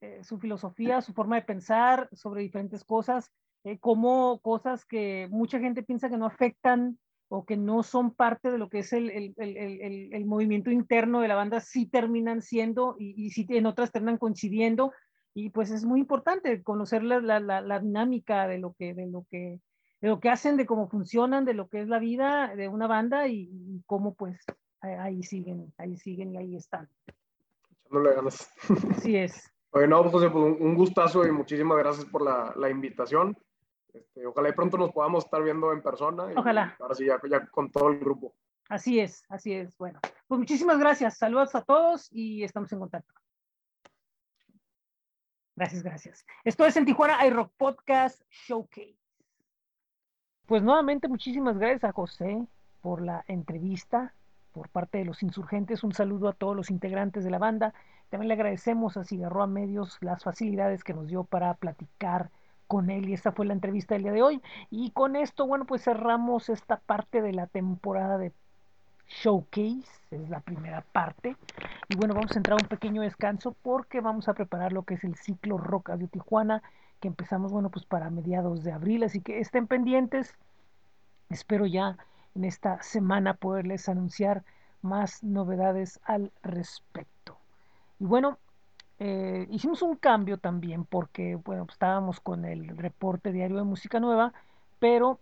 eh, 0.05 0.25
su 0.25 0.39
filosofía, 0.39 1.01
su 1.01 1.13
forma 1.13 1.37
de 1.37 1.43
pensar 1.43 2.09
sobre 2.13 2.43
diferentes 2.43 2.85
cosas, 2.85 3.33
eh, 3.65 3.79
como 3.79 4.39
cosas 4.41 4.85
que 4.85 5.29
mucha 5.31 5.59
gente 5.59 5.83
piensa 5.83 6.11
que 6.11 6.19
no 6.19 6.27
afectan 6.27 6.99
o 7.29 7.45
que 7.45 7.57
no 7.57 7.83
son 7.83 8.15
parte 8.15 8.51
de 8.51 8.59
lo 8.59 8.69
que 8.69 8.81
es 8.81 8.93
el, 8.93 9.11
el, 9.11 9.35
el, 9.39 10.13
el 10.13 10.25
movimiento 10.27 10.71
interno 10.71 11.21
de 11.21 11.29
la 11.29 11.35
banda, 11.35 11.61
sí 11.61 11.87
terminan 11.87 12.43
siendo 12.43 12.97
y, 12.99 13.15
y 13.17 13.31
sí 13.31 13.47
en 13.49 13.67
otras 13.67 13.91
terminan 13.93 14.19
coincidiendo. 14.19 14.93
Y 15.35 15.51
pues 15.51 15.71
es 15.71 15.85
muy 15.85 16.01
importante 16.01 16.63
conocer 16.63 17.03
la, 17.03 17.21
la, 17.21 17.41
la, 17.41 17.61
la 17.61 17.81
dinámica 17.81 18.47
de 18.47 18.59
lo 18.59 18.75
que, 18.75 18.95
de 18.95 19.07
lo 19.07 19.25
que 19.31 19.61
de 20.01 20.11
lo 20.11 20.21
que 20.21 20.29
hacen, 20.29 20.59
de 20.59 20.67
cómo 20.67 20.87
funcionan, 20.87 21.47
de 21.47 21.55
lo 21.55 21.69
que 21.69 21.81
es 21.81 21.89
la 21.89 21.99
vida 21.99 22.55
de 22.55 22.69
una 22.69 22.87
banda 22.87 23.27
y, 23.27 23.49
y 23.51 23.83
cómo 23.87 24.13
pues 24.15 24.45
ahí 24.83 25.23
siguen, 25.23 25.73
ahí 25.79 25.97
siguen 25.97 26.35
y 26.35 26.37
ahí 26.37 26.57
están. 26.57 26.91
Echándole 27.87 28.15
ganas. 28.15 28.51
Así 28.91 29.17
es. 29.17 29.54
Oye, 29.75 29.89
no, 29.89 30.09
José, 30.09 30.31
pues 30.31 30.45
un, 30.45 30.57
un 30.61 30.75
gustazo 30.77 31.27
y 31.27 31.33
muchísimas 31.33 31.77
gracias 31.79 32.07
por 32.07 32.23
la, 32.23 32.53
la 32.57 32.71
invitación. 32.71 33.37
Este, 33.93 34.25
ojalá 34.25 34.49
y 34.49 34.53
pronto 34.53 34.79
nos 34.79 34.93
podamos 34.93 35.25
estar 35.25 35.43
viendo 35.43 35.73
en 35.73 35.83
persona. 35.83 36.33
Y 36.33 36.37
ojalá. 36.37 36.77
Ahora 36.79 36.95
sí, 36.95 37.07
ya, 37.07 37.21
ya 37.29 37.45
con 37.49 37.73
todo 37.73 37.89
el 37.89 37.99
grupo. 37.99 38.37
Así 38.69 39.01
es, 39.01 39.25
así 39.29 39.53
es. 39.53 39.77
Bueno, 39.77 39.99
pues 40.29 40.39
muchísimas 40.39 40.79
gracias. 40.79 41.19
Saludos 41.19 41.57
a 41.57 41.63
todos 41.63 42.09
y 42.13 42.45
estamos 42.45 42.73
en 42.73 42.79
contacto. 42.79 43.13
Gracias, 45.57 45.83
gracias. 45.83 46.27
Esto 46.45 46.65
es 46.67 46.77
en 46.77 46.85
Tijuana 46.85 47.27
iRock 47.27 47.53
Podcast 47.57 48.23
Showcase. 48.31 48.97
Pues 50.47 50.63
nuevamente 50.63 51.09
muchísimas 51.09 51.59
gracias 51.59 51.83
a 51.83 51.93
José 51.93 52.47
por 52.81 53.03
la 53.03 53.25
entrevista 53.27 54.15
por 54.55 54.69
parte 54.71 54.99
de 54.99 55.05
los 55.05 55.23
insurgentes. 55.23 55.85
Un 55.85 55.93
saludo 55.93 56.29
a 56.29 56.33
todos 56.33 56.57
los 56.57 56.71
integrantes 56.71 57.25
de 57.25 57.31
la 57.31 57.39
banda. 57.39 57.75
También 58.09 58.29
le 58.29 58.35
agradecemos 58.35 58.97
a 58.97 59.05
Cigarroa 59.05 59.47
Medios 59.47 59.99
las 60.01 60.23
facilidades 60.23 60.85
que 60.85 60.95
nos 60.95 61.09
dio 61.09 61.25
para 61.25 61.53
platicar 61.55 62.31
con 62.69 62.89
él 62.89 63.09
y 63.09 63.13
esta 63.13 63.33
fue 63.33 63.45
la 63.45 63.53
entrevista 63.53 63.95
del 63.95 64.05
día 64.05 64.13
de 64.13 64.23
hoy. 64.23 64.41
Y 64.71 64.93
con 64.93 65.17
esto, 65.17 65.47
bueno, 65.47 65.67
pues 65.67 65.83
cerramos 65.83 66.49
esta 66.49 66.77
parte 66.77 67.21
de 67.21 67.33
la 67.33 67.49
temporada 67.49 68.17
de 68.17 68.33
Showcase, 69.09 69.85
es 70.13 70.31
la 70.31 70.41
primera 70.41 70.83
parte. 70.93 71.37
Y 71.89 71.97
bueno, 71.97 72.15
vamos 72.15 72.33
a 72.33 72.39
entrar 72.39 72.59
a 72.59 72.63
un 72.63 72.69
pequeño 72.69 73.03
descanso 73.03 73.55
porque 73.61 74.01
vamos 74.01 74.29
a 74.29 74.35
preparar 74.35 74.73
lo 74.73 74.85
que 74.85 74.95
es 74.95 75.05
el 75.05 75.17
ciclo 75.17 75.59
Rock 75.59 75.91
de 75.91 76.07
Tijuana 76.07 76.63
que 77.01 77.09
empezamos, 77.09 77.53
bueno, 77.53 77.69
pues 77.69 77.85
para 77.85 78.09
mediados 78.09 78.65
de 78.65 78.73
abril, 78.73 79.03
así 79.03 79.21
que 79.21 79.41
estén 79.41 79.67
pendientes. 79.67 80.35
espero 81.29 81.67
ya 81.67 81.99
en 82.35 82.45
esta 82.45 82.83
semana 82.83 83.35
poderles 83.35 83.89
anunciar 83.89 84.45
más 84.83 85.23
novedades 85.23 86.01
al 86.05 86.33
respecto. 86.43 87.39
Y 87.99 88.05
bueno, 88.05 88.39
eh, 88.99 89.47
hicimos 89.51 89.83
un 89.83 89.97
cambio 89.97 90.39
también 90.39 90.85
porque, 90.85 91.37
bueno, 91.37 91.67
estábamos 91.71 92.21
con 92.21 92.45
el 92.45 92.77
reporte 92.77 93.33
diario 93.33 93.57
de 93.57 93.65
música 93.65 94.01
nueva, 94.01 94.33
pero 94.79 95.21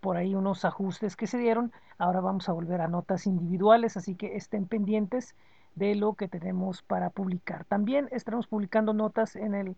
por 0.00 0.16
ahí 0.16 0.34
unos 0.34 0.64
ajustes 0.64 1.16
que 1.16 1.26
se 1.26 1.38
dieron. 1.38 1.72
Ahora 1.98 2.20
vamos 2.20 2.48
a 2.48 2.52
volver 2.52 2.80
a 2.80 2.88
notas 2.88 3.26
individuales, 3.26 3.96
así 3.96 4.14
que 4.14 4.36
estén 4.36 4.66
pendientes 4.66 5.34
de 5.74 5.94
lo 5.94 6.14
que 6.14 6.28
tenemos 6.28 6.82
para 6.82 7.10
publicar. 7.10 7.64
También 7.64 8.08
estaremos 8.12 8.46
publicando 8.46 8.92
notas 8.92 9.36
en 9.36 9.54
el 9.54 9.76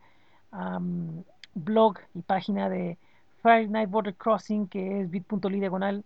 blog 1.55 1.99
y 2.15 2.23
página 2.23 2.69
de 2.69 2.99
Friday 3.43 3.69
Night 3.69 3.91
Border 3.91 4.15
Crossing, 4.15 4.69
que 4.69 5.01
es 5.01 5.11
bit.ly 5.11 5.61
diagonal 5.61 6.05